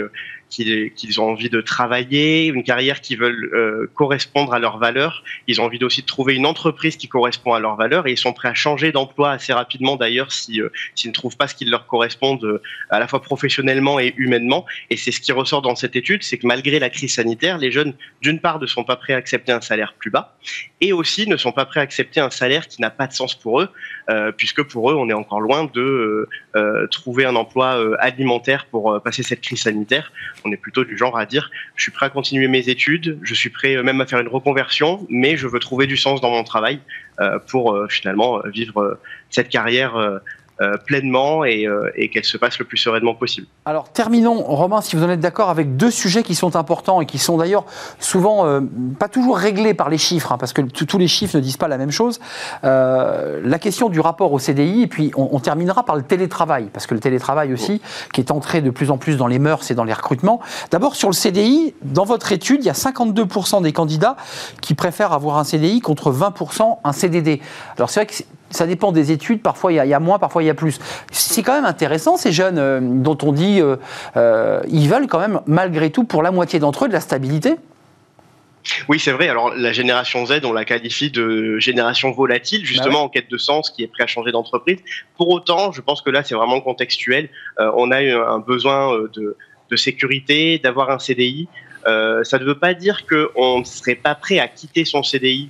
qu'ils 0.50 1.22
ont 1.22 1.30
envie 1.30 1.50
de 1.50 1.62
travailler, 1.62 2.48
une 2.48 2.64
carrière 2.64 3.02
qui 3.02 3.16
veulent 3.16 3.52
euh, 3.54 3.90
correspondre 3.94 4.54
à 4.54 4.60
leurs 4.60 4.80
valeurs. 4.80 5.24
Ils 5.48 5.62
ont 5.62 5.66
envie 5.66 5.84
aussi 5.84 6.02
de 6.02 6.08
trouver 6.08 6.36
une 6.36 6.46
entreprise 6.46 6.98
qui 6.98 7.08
correspond 7.08 7.54
à 7.54 7.60
leurs 7.60 7.76
valeurs 7.76 8.08
et 8.08 8.12
ils 8.12 8.18
sont 8.18 8.34
prêts 8.34 8.50
à 8.50 8.54
changer 8.56 8.92
d'emploi 8.92 9.32
assez 9.32 9.54
rapidement 9.54 9.96
d'ailleurs 9.96 10.30
euh, 10.50 10.70
s'ils 10.96 11.10
ne 11.10 11.14
trouvent 11.14 11.38
pas 11.38 11.48
ce 11.48 11.56
qui 11.56 11.66
leur 11.66 11.86
correspond 11.86 12.40
euh, 12.44 12.62
à 12.90 13.00
la 13.00 13.08
fois 13.08 13.22
professionnellement 13.22 14.00
et 14.00 14.14
humainement. 14.18 14.66
Et 14.90 14.98
c'est 14.98 15.12
ce 15.12 15.22
qui 15.22 15.32
ressort 15.32 15.62
dans 15.62 15.76
cette 15.76 15.96
étude, 15.96 16.24
c'est 16.24 16.40
que 16.40 16.48
malgré 16.48 16.80
la 16.80 16.90
crise 16.90 17.14
sanitaire, 17.14 17.60
les 17.60 17.72
jeunes 17.72 17.94
d'une 18.22 18.40
part 18.40 18.60
ne 18.60 18.66
sont 18.66 18.84
pas 18.84 18.96
prêts 18.96 19.14
à 19.14 19.18
accepter 19.18 19.52
un 19.52 19.62
salaire 19.62 19.94
plus 20.00 20.10
bas 20.10 20.36
et 20.82 20.94
aussi 20.94 21.28
ne 21.28 21.38
sont 21.38 21.52
pas 21.52 21.66
prêts 21.66 21.80
à 21.80 21.84
accepter 21.84 22.20
un 22.20 22.32
salaire 22.32 22.68
qui 22.68 22.82
n'a 22.82 22.90
pas 22.90 23.06
de 23.06 23.14
sens 23.14 23.36
pour 23.36 23.62
eux, 23.62 23.70
puisque 24.38 24.64
pour 24.64 24.90
eux 24.90 24.96
on 24.96 25.10
est 25.10 25.14
encore 25.14 25.42
loin 25.42 25.70
de 25.74 26.28
trouver 26.90 27.26
un 27.26 27.36
emploi 27.36 27.98
alimentaire 28.00 28.66
pour 28.66 29.02
passer 29.04 29.22
cette 29.22 29.42
crise 29.42 29.62
sanitaire. 29.62 30.12
On 30.46 30.52
est 30.52 30.58
plutôt 30.58 30.84
du 30.84 30.98
genre 30.98 31.18
à 31.18 31.26
dire 31.26 31.52
je 31.76 31.84
suis 31.84 31.92
prêt 31.92 32.06
à 32.06 32.10
continuer 32.10 32.48
mes 32.48 32.70
études, 32.70 33.20
je 33.22 33.34
suis 33.34 33.50
prêt 33.50 33.76
euh, 33.76 33.84
même 33.84 34.02
à 34.02 34.06
faire 34.06 34.20
une 34.20 34.28
reconversion, 34.28 35.06
mais 35.10 35.38
je 35.38 35.48
veux 35.48 35.60
trouver 35.60 35.88
du 35.88 35.98
sens 35.98 36.22
dans 36.22 36.32
mon 36.32 36.44
travail 36.44 36.80
euh, 37.20 37.40
pour 37.40 37.74
euh, 37.74 37.88
finalement 37.88 38.42
vivre 38.46 39.00
cette 39.30 39.50
carrière 39.50 40.22
pleinement 40.86 41.46
et, 41.46 41.68
et 41.96 42.10
qu'elle 42.10 42.26
se 42.26 42.38
passe 42.38 42.60
le 42.60 42.66
plus 42.66 42.78
sereinement 42.78 43.14
possible. 43.14 43.48
Alors 43.66 43.90
terminons, 43.90 44.42
Romain, 44.44 44.82
si 44.82 44.96
vous 44.96 45.04
en 45.04 45.10
êtes 45.10 45.20
d'accord, 45.20 45.50
avec 45.50 45.78
deux 45.78 45.92
sujets 45.92 46.24
qui 46.24 46.36
sont 46.36 46.56
importants 46.56 47.02
et 47.02 47.06
qui 47.06 47.18
sont 47.18 47.38
d'ailleurs 47.38 47.66
souvent 48.00 48.62
pas 49.00 49.08
toujours 49.08 49.38
réglés 49.38 49.74
par 49.74 49.90
les 49.90 49.98
chiffres, 49.98 50.32
hein, 50.32 50.38
parce 50.38 50.54
que 50.54 50.62
tous 50.62 50.98
les 50.98 51.08
chiffres 51.08 51.38
ne 51.38 51.42
disent 51.42 51.58
pas 51.58 51.68
la 51.68 51.78
même 51.78 51.92
chose. 51.92 52.20
la 52.64 53.60
question 53.60 53.90
du 53.90 54.00
rapport 54.00 54.34
au 54.34 54.40
CDI, 54.40 54.84
et 54.84 54.88
puis 54.88 55.12
on, 55.16 55.30
on, 55.32 55.40
terminera 55.40 55.84
par 55.84 55.96
le 55.96 56.04
télétravail, 56.04 56.70
parce 56.74 56.88
que 56.88 56.94
le 56.94 57.00
télétravail 57.00 57.54
aussi, 57.54 57.82
qui 58.14 58.22
est 58.22 58.32
entré 58.32 58.62
de 58.62 58.70
plus 58.70 58.92
en 58.92 58.98
plus 58.98 59.18
dans 59.18 59.28
les 59.28 59.40
mœurs 59.40 59.70
et 59.72 59.76
dans 59.76 59.84
les 59.84 59.94
recrutements. 59.94 60.40
D'abord 60.72 60.96
sur 60.96 61.10
le 61.10 61.14
CDI, 61.14 61.74
dans 61.84 62.06
votre 62.06 62.32
étude, 62.32 62.62
il 62.62 62.66
y 62.66 62.70
a 62.70 62.74
52% 62.74 63.62
des 63.62 63.74
candidats 63.74 64.16
qui 64.62 64.74
préfèrent 64.74 65.14
avoir 65.14 65.38
un 65.38 65.44
CDI 65.44 65.82
contre 65.82 66.12
20% 66.12 66.80
un 66.84 66.92
CDD. 66.92 67.42
Alors 67.78 67.90
c'est 67.90 68.02
vrai 68.02 68.08
que 68.08 68.24
ça 68.50 68.66
dépend 68.66 68.92
des 68.92 69.12
études, 69.12 69.42
parfois 69.42 69.72
il 69.72 69.76
y, 69.76 69.94
a, 69.94 70.00
moins, 70.00 70.20
parfois 70.20 70.44
il 70.44 70.48
y 70.48 70.50
a 70.50 70.54
plus. 70.54 70.80
C'est 71.12 71.44
quand 71.44 71.54
même 71.54 71.66
intéressant 71.66 72.18
ces 72.18 72.32
jeunes 72.32 72.58
euh, 72.58 72.80
dont 72.82 73.18
on 73.24 73.32
dit 73.32 73.62
euh, 73.62 73.76
euh, 74.18 74.62
ils 74.70 74.90
veulent 74.90 75.08
quand 75.08 75.20
même 75.20 75.42
malgré 75.46 75.90
tout 75.92 76.04
pour 76.04 76.24
la 76.24 76.32
moitié 76.32 76.60
d'entre 76.60 76.86
eux 76.86 76.88
de 76.88 76.94
la 76.94 77.02
stabilité. 77.02 77.56
Oui, 78.88 79.00
c'est 79.00 79.14
vrai. 79.14 79.30
Alors, 79.30 79.54
la 79.56 79.72
génération 79.72 80.26
Z, 80.26 80.42
on 80.44 80.52
la 80.52 80.66
qualifie 80.66 81.10
de 81.10 81.58
génération 81.60 82.12
volatile, 82.12 82.66
justement 82.66 83.00
bah 83.00 83.06
en 83.06 83.10
quête 83.10 83.32
de 83.32 83.38
sens, 83.38 83.70
qui 83.70 83.84
est 83.84 83.88
prêt 83.88 84.04
à 84.04 84.08
changer 84.08 84.32
d'entreprise. 84.32 84.80
Pour 85.18 85.30
autant, 85.30 85.72
je 85.72 85.82
pense 85.82 86.02
que 86.02 86.10
là, 86.10 86.24
c'est 86.24 86.36
vraiment 86.36 86.60
contextuel. 86.60 87.30
on 87.58 87.90
a 87.90 88.00
un 88.00 88.40
besoin 88.40 88.92
de, 89.14 89.38
de 89.70 89.76
sécurité, 89.76 90.60
d'avoir 90.60 90.90
un 90.92 91.00
CDI. 91.00 91.48
Euh, 91.88 92.24
ça 92.24 92.40
ne 92.40 92.44
veut 92.44 92.58
pas 92.58 92.74
dire 92.74 93.06
qu'on 93.08 93.60
ne 93.60 93.64
serait 93.64 93.96
pas 93.96 94.16
prêt 94.16 94.40
à 94.40 94.48
quitter 94.48 94.86
son 94.86 95.04
CDI 95.04 95.50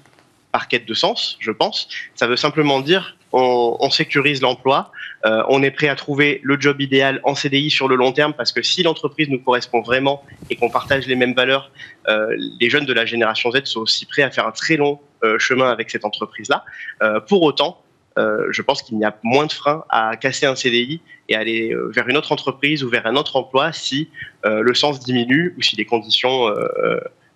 par 0.52 0.68
quête 0.68 0.86
de 0.86 0.94
sens, 0.94 1.38
je 1.40 1.52
pense. 1.52 1.88
Ça 2.16 2.28
veut 2.28 2.36
simplement 2.36 2.80
dire 2.80 3.16
on, 3.32 3.90
sécurise 3.90 4.42
l'emploi, 4.42 4.92
euh, 5.26 5.44
on 5.50 5.62
est 5.62 5.72
prêt 5.72 5.88
à 5.88 5.96
trouver 5.96 6.40
le 6.44 6.60
job 6.60 6.82
idéal 6.82 7.20
en 7.24 7.36
CDI 7.36 7.70
sur 7.70 7.88
le 7.88 7.96
long 7.96 8.12
terme 8.12 8.34
parce 8.34 8.52
que 8.52 8.62
si 8.62 8.84
l'entreprise 8.84 9.30
nous 9.30 9.40
correspond 9.40 9.82
vraiment 9.82 10.24
et 10.50 10.56
qu'on 10.56 10.70
partage 10.70 11.06
les 11.06 11.16
mêmes 11.16 11.34
valeurs, 11.34 11.72
euh, 12.08 12.36
les 12.60 12.70
jeunes 12.70 12.86
de 12.86 12.94
la 12.94 13.06
génération 13.06 13.52
Z 13.52 13.66
sont 13.66 13.82
aussi 13.82 14.06
prêts 14.06 14.24
à 14.24 14.32
faire 14.32 14.48
un 14.48 14.52
très 14.52 14.78
long 14.78 15.00
euh, 15.24 15.38
chemin 15.38 15.70
avec 15.70 15.90
cette 15.90 16.06
entreprise-là. 16.06 16.64
Pour 17.28 17.44
autant, 17.44 17.84
je 18.18 18.62
pense 18.62 18.82
qu'il 18.82 19.00
y 19.00 19.06
a 19.06 19.16
moins 19.24 19.46
de 19.46 19.52
freins 19.54 19.86
à 19.88 20.18
casser 20.18 20.46
un 20.46 20.56
CDI 20.56 21.00
et 21.30 21.36
aller 21.36 21.74
vers 21.96 22.10
une 22.10 22.18
autre 22.18 22.34
entreprise 22.34 22.84
ou 22.84 22.90
vers 22.90 23.06
un 23.06 23.16
autre 23.16 23.38
emploi 23.38 23.72
si 23.72 24.10
le 24.44 24.74
sens 24.74 25.00
diminue 25.00 25.56
ou 25.58 25.62
si 25.62 25.78
les 25.78 25.86
conditions 25.86 26.54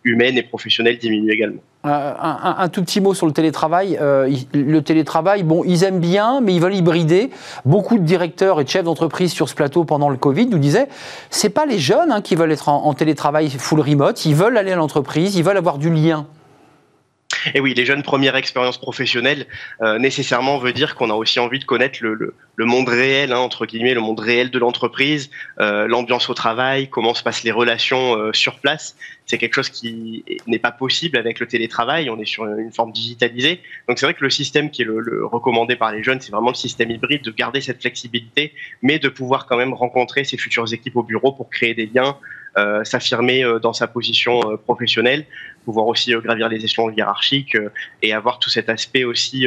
humaines 0.03 0.37
et 0.37 0.43
professionnelles 0.43 0.97
diminuent 0.97 1.31
également. 1.31 1.61
Un, 1.85 2.69
tout 2.69 2.81
petit 2.81 3.01
mot 3.01 3.13
sur 3.13 3.25
le 3.25 3.33
télétravail. 3.33 3.99
le 3.99 4.79
télétravail, 4.79 5.43
bon, 5.43 5.63
ils 5.65 5.83
aiment 5.83 5.99
bien, 5.99 6.39
mais 6.39 6.53
ils 6.53 6.61
veulent 6.61 6.75
hybrider. 6.75 7.29
Beaucoup 7.65 7.97
de 7.97 8.03
directeurs 8.03 8.61
et 8.61 8.63
de 8.63 8.69
chefs 8.69 8.85
d'entreprise 8.85 9.33
sur 9.33 9.49
ce 9.49 9.55
plateau 9.55 9.83
pendant 9.83 10.09
le 10.09 10.15
Covid 10.15 10.45
nous 10.47 10.59
disaient 10.59 10.87
c'est 11.29 11.49
pas 11.49 11.65
les 11.65 11.79
jeunes 11.79 12.11
hein, 12.11 12.21
qui 12.21 12.35
veulent 12.35 12.53
être 12.53 12.69
en 12.69 12.93
télétravail 12.93 13.49
full 13.49 13.81
remote, 13.81 14.25
ils 14.25 14.35
veulent 14.35 14.57
aller 14.57 14.71
à 14.71 14.77
l'entreprise, 14.77 15.35
ils 15.35 15.43
veulent 15.43 15.57
avoir 15.57 15.77
du 15.77 15.89
lien. 15.89 16.25
Et 17.53 17.59
oui, 17.59 17.73
les 17.73 17.85
jeunes 17.85 18.03
premières 18.03 18.35
expériences 18.35 18.77
professionnelles, 18.77 19.45
euh, 19.81 19.99
nécessairement 19.99 20.57
veut 20.57 20.73
dire 20.73 20.95
qu'on 20.95 21.09
a 21.09 21.13
aussi 21.13 21.39
envie 21.39 21.59
de 21.59 21.65
connaître 21.65 21.99
le, 22.01 22.13
le, 22.13 22.33
le 22.55 22.65
monde 22.65 22.89
réel, 22.89 23.31
hein, 23.31 23.39
entre 23.39 23.65
guillemets, 23.65 23.93
le 23.93 24.01
monde 24.01 24.19
réel 24.19 24.49
de 24.49 24.59
l'entreprise, 24.59 25.29
euh, 25.59 25.87
l'ambiance 25.87 26.29
au 26.29 26.33
travail, 26.33 26.89
comment 26.89 27.13
se 27.13 27.23
passent 27.23 27.43
les 27.43 27.51
relations 27.51 28.17
euh, 28.17 28.33
sur 28.33 28.59
place. 28.59 28.95
C'est 29.25 29.37
quelque 29.37 29.53
chose 29.53 29.69
qui 29.69 30.25
n'est 30.47 30.59
pas 30.59 30.71
possible 30.71 31.17
avec 31.17 31.39
le 31.39 31.47
télétravail. 31.47 32.09
On 32.09 32.19
est 32.19 32.25
sur 32.25 32.45
une 32.45 32.73
forme 32.73 32.91
digitalisée. 32.91 33.61
Donc 33.87 33.97
c'est 33.97 34.05
vrai 34.05 34.13
que 34.13 34.23
le 34.23 34.29
système 34.29 34.69
qui 34.69 34.81
est 34.81 34.85
le, 34.85 34.99
le 34.99 35.25
recommandé 35.25 35.75
par 35.75 35.91
les 35.91 36.03
jeunes, 36.03 36.19
c'est 36.19 36.31
vraiment 36.31 36.49
le 36.49 36.55
système 36.55 36.91
hybride 36.91 37.21
de 37.21 37.31
garder 37.31 37.61
cette 37.61 37.79
flexibilité, 37.81 38.53
mais 38.81 38.99
de 38.99 39.09
pouvoir 39.09 39.45
quand 39.45 39.57
même 39.57 39.73
rencontrer 39.73 40.23
ses 40.25 40.37
futures 40.37 40.71
équipes 40.73 40.97
au 40.97 41.03
bureau 41.03 41.31
pour 41.31 41.49
créer 41.49 41.73
des 41.73 41.85
liens, 41.85 42.17
s'affirmer 42.83 43.43
euh, 43.43 43.59
dans 43.59 43.73
sa 43.73 43.87
position 43.87 44.41
euh, 44.45 44.57
professionnelle, 44.57 45.25
pouvoir 45.65 45.87
aussi 45.87 46.13
gravir 46.13 46.49
les 46.49 46.63
échelons 46.63 46.89
hiérarchiques 46.89 47.57
et 48.01 48.13
avoir 48.13 48.39
tout 48.39 48.49
cet 48.49 48.69
aspect 48.69 49.03
aussi 49.03 49.45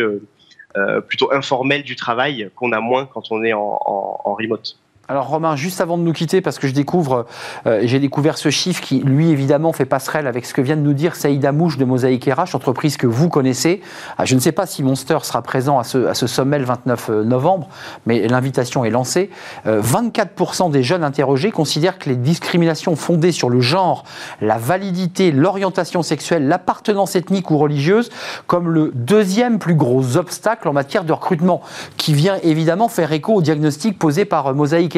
plutôt 1.08 1.32
informel 1.32 1.82
du 1.82 1.96
travail 1.96 2.50
qu'on 2.54 2.72
a 2.72 2.80
moins 2.80 3.06
quand 3.06 3.30
on 3.30 3.42
est 3.42 3.54
en, 3.54 3.78
en, 3.80 4.20
en 4.24 4.34
remote. 4.34 4.78
Alors 5.08 5.28
Romain, 5.28 5.54
juste 5.54 5.80
avant 5.80 5.98
de 5.98 6.02
nous 6.02 6.12
quitter, 6.12 6.40
parce 6.40 6.58
que 6.58 6.66
je 6.66 6.72
découvre, 6.72 7.26
euh, 7.66 7.82
j'ai 7.84 8.00
découvert 8.00 8.36
ce 8.36 8.50
chiffre 8.50 8.82
qui, 8.82 8.98
lui, 8.98 9.30
évidemment, 9.30 9.72
fait 9.72 9.84
passerelle 9.84 10.26
avec 10.26 10.44
ce 10.44 10.52
que 10.52 10.60
vient 10.60 10.74
de 10.74 10.80
nous 10.80 10.94
dire 10.94 11.14
Saïda 11.14 11.52
Mouche 11.52 11.78
de 11.78 11.84
Mosaïque 11.84 12.24
RH, 12.24 12.56
entreprise 12.56 12.96
que 12.96 13.06
vous 13.06 13.28
connaissez. 13.28 13.82
Ah, 14.18 14.24
je 14.24 14.34
ne 14.34 14.40
sais 14.40 14.50
pas 14.50 14.66
si 14.66 14.82
Monster 14.82 15.18
sera 15.22 15.42
présent 15.42 15.78
à 15.78 15.84
ce, 15.84 16.26
sommet 16.26 16.58
le 16.58 16.64
29 16.64 17.10
euh, 17.10 17.22
novembre, 17.22 17.68
mais 18.04 18.26
l'invitation 18.26 18.84
est 18.84 18.90
lancée. 18.90 19.30
24% 19.64 20.66
euh, 20.66 20.70
des 20.70 20.82
jeunes 20.82 21.04
interrogés 21.04 21.52
considèrent 21.52 21.98
que 21.98 22.10
les 22.10 22.16
discriminations 22.16 22.96
fondées 22.96 23.30
sur 23.30 23.48
le 23.48 23.60
genre, 23.60 24.02
la 24.40 24.58
validité, 24.58 25.30
l'orientation 25.30 26.02
sexuelle, 26.02 26.48
l'appartenance 26.48 27.14
ethnique 27.14 27.52
ou 27.52 27.58
religieuse, 27.58 28.10
comme 28.48 28.70
le 28.70 28.90
deuxième 28.92 29.60
plus 29.60 29.76
gros 29.76 30.16
obstacle 30.16 30.68
en 30.68 30.72
matière 30.72 31.04
de 31.04 31.12
recrutement, 31.12 31.62
qui 31.96 32.12
vient 32.12 32.38
évidemment 32.42 32.88
faire 32.88 33.12
écho 33.12 33.34
au 33.34 33.42
diagnostic 33.42 34.00
posé 34.00 34.24
par 34.24 34.52
Mosaïque 34.52 34.95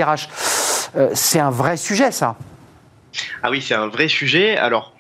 euh, 0.97 1.11
c'est 1.15 1.41
un 1.41 1.51
vrai 1.51 1.77
sujet, 1.77 2.11
ça. 2.11 2.37
Ah 3.43 3.51
oui, 3.51 3.63
c'est 3.63 3.75
un 3.75 3.89
vrai 3.89 4.09
sujet. 4.09 4.57
Alors, 4.57 4.95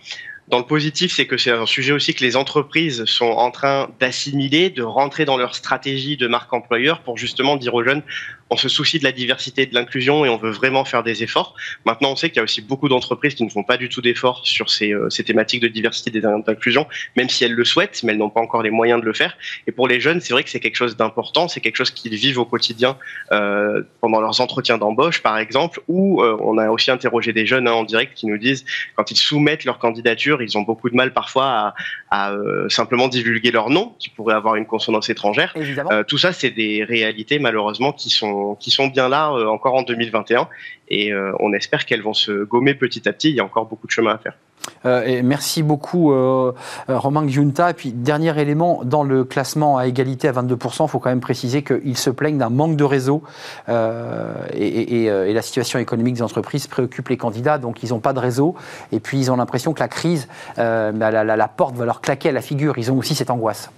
dans 0.48 0.58
le 0.58 0.64
positif, 0.64 1.12
c'est 1.14 1.26
que 1.26 1.36
c'est 1.36 1.50
un 1.50 1.66
sujet 1.66 1.92
aussi 1.92 2.14
que 2.14 2.24
les 2.24 2.36
entreprises 2.36 3.04
sont 3.04 3.26
en 3.26 3.50
train 3.50 3.88
d'assimiler, 4.00 4.70
de 4.70 4.82
rentrer 4.82 5.24
dans 5.24 5.36
leur 5.36 5.54
stratégie 5.54 6.16
de 6.16 6.26
marque 6.26 6.52
employeur 6.52 7.00
pour 7.00 7.18
justement 7.18 7.56
dire 7.56 7.74
aux 7.74 7.84
jeunes, 7.84 8.02
on 8.50 8.56
se 8.56 8.68
soucie 8.68 8.98
de 8.98 9.04
la 9.04 9.12
diversité 9.12 9.62
et 9.62 9.66
de 9.66 9.74
l'inclusion 9.74 10.24
et 10.24 10.28
on 10.28 10.36
veut 10.36 10.50
vraiment 10.50 10.84
faire 10.84 11.02
des 11.02 11.22
efforts. 11.22 11.54
Maintenant, 11.84 12.12
on 12.12 12.16
sait 12.16 12.28
qu'il 12.28 12.38
y 12.38 12.40
a 12.40 12.42
aussi 12.42 12.62
beaucoup 12.62 12.88
d'entreprises 12.88 13.34
qui 13.34 13.44
ne 13.44 13.50
font 13.50 13.62
pas 13.62 13.76
du 13.76 13.88
tout 13.88 14.00
d'efforts 14.00 14.40
sur 14.44 14.70
ces, 14.70 14.92
euh, 14.92 15.10
ces, 15.10 15.24
thématiques 15.24 15.60
de 15.60 15.68
diversité 15.68 16.16
et 16.16 16.20
d'inclusion, 16.20 16.86
même 17.16 17.28
si 17.28 17.44
elles 17.44 17.52
le 17.52 17.64
souhaitent, 17.64 18.02
mais 18.02 18.12
elles 18.12 18.18
n'ont 18.18 18.30
pas 18.30 18.40
encore 18.40 18.62
les 18.62 18.70
moyens 18.70 19.00
de 19.00 19.06
le 19.06 19.12
faire. 19.12 19.36
Et 19.66 19.72
pour 19.72 19.88
les 19.88 20.00
jeunes, 20.00 20.20
c'est 20.20 20.32
vrai 20.32 20.44
que 20.44 20.50
c'est 20.50 20.60
quelque 20.60 20.76
chose 20.76 20.96
d'important, 20.96 21.48
c'est 21.48 21.60
quelque 21.60 21.76
chose 21.76 21.90
qu'ils 21.90 22.14
vivent 22.14 22.38
au 22.38 22.44
quotidien 22.44 22.96
euh, 23.32 23.82
pendant 24.00 24.20
leurs 24.20 24.40
entretiens 24.40 24.78
d'embauche, 24.78 25.22
par 25.22 25.38
exemple, 25.38 25.80
où 25.88 26.22
euh, 26.22 26.36
on 26.40 26.58
a 26.58 26.68
aussi 26.70 26.90
interrogé 26.90 27.32
des 27.32 27.46
jeunes 27.46 27.68
hein, 27.68 27.72
en 27.72 27.84
direct 27.84 28.14
qui 28.14 28.26
nous 28.26 28.38
disent, 28.38 28.64
quand 28.96 29.10
ils 29.10 29.16
soumettent 29.16 29.64
leur 29.64 29.78
candidature, 29.78 30.42
ils 30.42 30.56
ont 30.56 30.62
beaucoup 30.62 30.88
de 30.88 30.96
mal 30.96 31.12
parfois 31.12 31.46
à, 31.46 31.74
à 32.10 32.32
euh, 32.32 32.68
simplement 32.68 33.08
divulguer 33.08 33.50
leur 33.50 33.70
nom, 33.70 33.94
qui 33.98 34.08
pourrait 34.08 34.34
avoir 34.34 34.56
une 34.56 34.66
consonance 34.66 35.10
étrangère. 35.10 35.54
Euh, 35.90 36.04
tout 36.04 36.18
ça, 36.18 36.32
c'est 36.32 36.50
des 36.50 36.84
réalités 36.84 37.38
malheureusement 37.38 37.92
qui 37.92 38.10
sont 38.10 38.37
qui 38.58 38.70
sont 38.70 38.88
bien 38.88 39.08
là 39.08 39.30
euh, 39.32 39.46
encore 39.46 39.74
en 39.74 39.82
2021 39.82 40.48
et 40.88 41.12
euh, 41.12 41.32
on 41.40 41.52
espère 41.52 41.84
qu'elles 41.84 42.02
vont 42.02 42.14
se 42.14 42.44
gommer 42.44 42.74
petit 42.74 43.08
à 43.08 43.12
petit. 43.12 43.30
Il 43.30 43.36
y 43.36 43.40
a 43.40 43.44
encore 43.44 43.66
beaucoup 43.66 43.86
de 43.86 43.92
chemin 43.92 44.12
à 44.14 44.18
faire. 44.18 44.34
Euh, 44.84 45.22
merci 45.24 45.62
beaucoup 45.62 46.12
Romain 46.88 47.26
Giunta. 47.28 47.70
Et 47.70 47.74
puis 47.74 47.92
dernier 47.92 48.38
élément, 48.40 48.82
dans 48.84 49.02
le 49.02 49.24
classement 49.24 49.78
à 49.78 49.86
égalité 49.86 50.28
à 50.28 50.32
22%, 50.32 50.84
il 50.84 50.88
faut 50.88 50.98
quand 50.98 51.10
même 51.10 51.20
préciser 51.20 51.62
qu'ils 51.62 51.96
se 51.96 52.10
plaignent 52.10 52.38
d'un 52.38 52.50
manque 52.50 52.76
de 52.76 52.84
réseau 52.84 53.22
et, 53.68 55.08
la 55.08 55.42
situation 55.42 55.78
économique 55.78 56.14
des 56.14 56.22
entreprises 56.22 56.66
préoccupe 56.66 57.08
les 57.08 57.16
candidats, 57.16 57.58
donc 57.58 57.82
ils 57.82 57.90
n'ont 57.90 58.00
pas 58.00 58.12
de 58.12 58.20
réseau. 58.20 58.54
Et 58.92 59.00
puis 59.00 59.18
ils 59.18 59.30
ont 59.30 59.36
l'impression 59.36 59.72
que 59.72 59.80
la 59.80 59.88
crise, 59.88 60.28
bah, 60.56 60.92
la, 60.92 61.24
la 61.24 61.48
porte 61.48 61.74
va 61.76 61.84
leur 61.84 62.00
claquer 62.00 62.30
à 62.30 62.32
la 62.32 62.42
figure. 62.42 62.78
Ils 62.78 62.90
ont 62.90 62.98
aussi 62.98 63.14
cette 63.14 63.30
angoisse. 63.30 63.70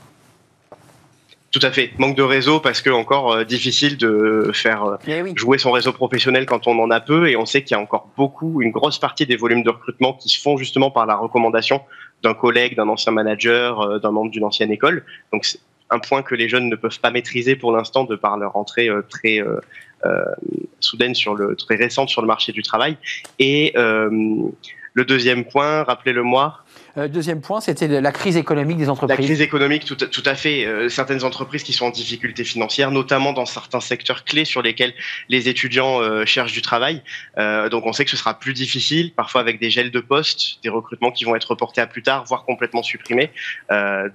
Tout 1.52 1.60
à 1.62 1.72
fait. 1.72 1.90
Manque 1.98 2.16
de 2.16 2.22
réseau 2.22 2.60
parce 2.60 2.80
que 2.80 2.90
encore 2.90 3.32
euh, 3.32 3.44
difficile 3.44 3.96
de 3.96 4.52
faire 4.54 4.84
euh, 4.84 4.96
eh 5.08 5.36
jouer 5.36 5.58
son 5.58 5.72
réseau 5.72 5.92
professionnel 5.92 6.46
quand 6.46 6.68
on 6.68 6.78
en 6.78 6.90
a 6.90 7.00
peu 7.00 7.28
et 7.28 7.36
on 7.36 7.44
sait 7.44 7.62
qu'il 7.64 7.76
y 7.76 7.78
a 7.78 7.82
encore 7.82 8.08
beaucoup, 8.16 8.62
une 8.62 8.70
grosse 8.70 9.00
partie 9.00 9.26
des 9.26 9.34
volumes 9.34 9.64
de 9.64 9.70
recrutement 9.70 10.12
qui 10.12 10.28
se 10.28 10.40
font 10.40 10.56
justement 10.56 10.92
par 10.92 11.06
la 11.06 11.16
recommandation 11.16 11.82
d'un 12.22 12.34
collègue, 12.34 12.76
d'un 12.76 12.88
ancien 12.88 13.10
manager, 13.10 13.80
euh, 13.80 13.98
d'un 13.98 14.12
membre 14.12 14.30
d'une 14.30 14.44
ancienne 14.44 14.70
école. 14.70 15.04
Donc 15.32 15.44
c'est 15.44 15.58
un 15.90 15.98
point 15.98 16.22
que 16.22 16.36
les 16.36 16.48
jeunes 16.48 16.68
ne 16.68 16.76
peuvent 16.76 17.00
pas 17.00 17.10
maîtriser 17.10 17.56
pour 17.56 17.72
l'instant 17.72 18.04
de 18.04 18.14
par 18.14 18.36
leur 18.38 18.54
entrée 18.56 18.88
très 19.08 19.40
soudaine 20.78 21.16
sur 21.16 21.34
le 21.34 21.56
très 21.56 21.74
récente 21.74 22.10
sur 22.10 22.22
le 22.22 22.28
marché 22.28 22.52
du 22.52 22.62
travail. 22.62 22.96
Et 23.40 23.72
le 23.74 25.04
deuxième 25.04 25.44
point, 25.44 25.82
rappelez-le-moi. 25.82 26.62
Euh, 26.96 27.08
deuxième 27.08 27.40
point, 27.40 27.60
c'était 27.60 27.88
la 27.88 28.12
crise 28.12 28.36
économique 28.36 28.78
des 28.78 28.88
entreprises. 28.88 29.18
La 29.18 29.24
crise 29.24 29.40
économique, 29.40 29.84
tout, 29.84 29.96
tout 29.96 30.22
à 30.24 30.34
fait. 30.34 30.64
Euh, 30.64 30.88
certaines 30.88 31.24
entreprises 31.24 31.62
qui 31.62 31.72
sont 31.72 31.86
en 31.86 31.90
difficulté 31.90 32.44
financière, 32.44 32.90
notamment 32.90 33.32
dans 33.32 33.46
certains 33.46 33.80
secteurs 33.80 34.24
clés 34.24 34.44
sur 34.44 34.62
lesquels 34.62 34.94
les 35.28 35.48
étudiants 35.48 36.00
euh, 36.00 36.24
cherchent 36.24 36.52
du 36.52 36.62
travail. 36.62 37.02
donc 37.70 37.86
on 37.86 37.92
sait 37.92 38.04
que 38.04 38.10
ce 38.10 38.16
sera 38.16 38.38
plus 38.38 38.52
difficile, 38.52 39.12
parfois 39.12 39.40
avec 39.40 39.60
des 39.60 39.70
gels 39.70 39.90
de 39.90 40.00
postes, 40.00 40.62
des 40.62 40.68
recrutements 40.68 41.10
qui 41.10 41.24
vont 41.24 41.34
être 41.34 41.50
reportés 41.50 41.80
à 41.80 41.86
plus 41.86 42.02
tard, 42.02 42.24
voire 42.24 42.44
complètement 42.44 42.82
supprimés. 42.82 43.30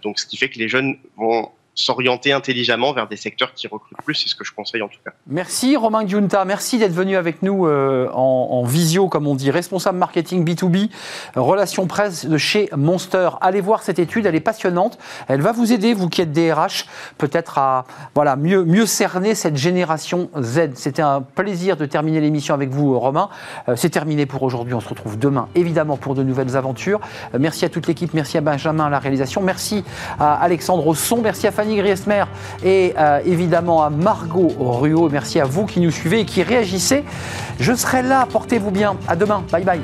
donc 0.02 0.20
ce 0.20 0.26
qui 0.26 0.38
fait 0.38 0.50
que 0.50 0.60
les 0.60 0.68
jeunes 0.68 0.98
vont 1.18 1.52
s'orienter 1.76 2.32
intelligemment 2.32 2.94
vers 2.94 3.08
des 3.08 3.18
secteurs 3.18 3.54
qui 3.54 3.68
recrutent 3.68 3.98
plus, 4.04 4.16
c'est 4.16 4.30
ce 4.30 4.36
que 4.36 4.46
je 4.46 4.54
conseille 4.54 4.82
en 4.82 4.88
tout 4.88 5.00
cas. 5.04 5.12
Merci 5.28 5.76
Romain 5.76 6.08
Giunta, 6.08 6.46
merci 6.46 6.78
d'être 6.78 6.94
venu 6.94 7.18
avec 7.18 7.42
nous 7.42 7.68
euh, 7.68 8.10
en, 8.14 8.64
visio, 8.64 9.10
comme 9.10 9.28
on 9.28 9.36
dit, 9.36 9.52
responsable 9.52 9.98
marketing 9.98 10.46
B2B, 10.46 10.90
relations 11.36 11.86
presse 11.86 12.26
de 12.26 12.38
chez 12.38 12.70
Monster. 12.76 13.32
Allez 13.42 13.60
voir 13.60 13.84
cette 13.84 14.00
étude, 14.00 14.26
elle 14.26 14.36
est 14.36 14.40
passionnante, 14.40 14.98
elle 15.28 15.42
va 15.42 15.52
vous 15.52 15.74
aider, 15.74 15.94
vous 15.94 16.08
qui 16.08 16.22
êtes 16.22 16.32
DRH, 16.32 16.86
peut-être 17.18 17.58
à 17.58 17.84
voilà, 18.16 18.38
mieux, 18.38 18.64
mieux 18.64 18.86
cerner 18.86 19.36
cette 19.36 19.58
génération 19.58 20.30
Z. 20.40 20.76
C'était 20.76 21.02
un 21.02 21.22
plaisir 21.22 21.76
de 21.76 21.86
terminer 21.86 22.22
l'émission 22.22 22.54
avec 22.54 22.70
vous 22.70 22.98
Romain. 22.98 23.30
Euh, 23.68 23.76
c'est 23.76 23.90
terminé 23.90 24.26
pour 24.26 24.44
aujourd'hui, 24.44 24.74
on 24.74 24.80
se 24.80 24.90
retrouve 24.90 25.20
demain 25.20 25.50
évidemment 25.56 25.98
pour 25.98 26.16
de 26.16 26.24
nouvelles 26.24 26.56
aventures. 26.56 27.02
Euh, 27.34 27.38
merci 27.40 27.66
à 27.66 27.70
toute 27.70 27.88
l'équipe, 27.88 28.14
merci 28.14 28.38
à 28.38 28.42
Benjamin 28.42 28.86
à 28.86 28.90
la 28.90 29.00
réalisation, 29.00 29.42
merci 29.42 29.84
à 30.20 30.36
Alexandre 30.36 30.94
Son, 30.96 31.22
merci 31.22 31.48
à 31.48 31.52
Fanny 31.52 31.65
Griesmer 31.74 32.26
et 32.64 32.94
euh, 32.98 33.20
évidemment 33.26 33.84
à 33.84 33.90
Margot 33.90 34.52
Ruot. 34.60 35.10
Merci 35.10 35.40
à 35.40 35.46
vous 35.46 35.66
qui 35.66 35.80
nous 35.80 35.92
suivez 35.92 36.22
et 36.22 36.26
qui 36.26 36.44
réagissez. 36.44 37.04
Je 37.60 37.74
serai 37.74 38.02
là, 38.02 38.28
portez-vous 38.32 38.72
bien. 38.72 38.96
À 39.08 39.16
demain. 39.16 39.44
Bye 39.52 39.64
bye. 39.64 39.82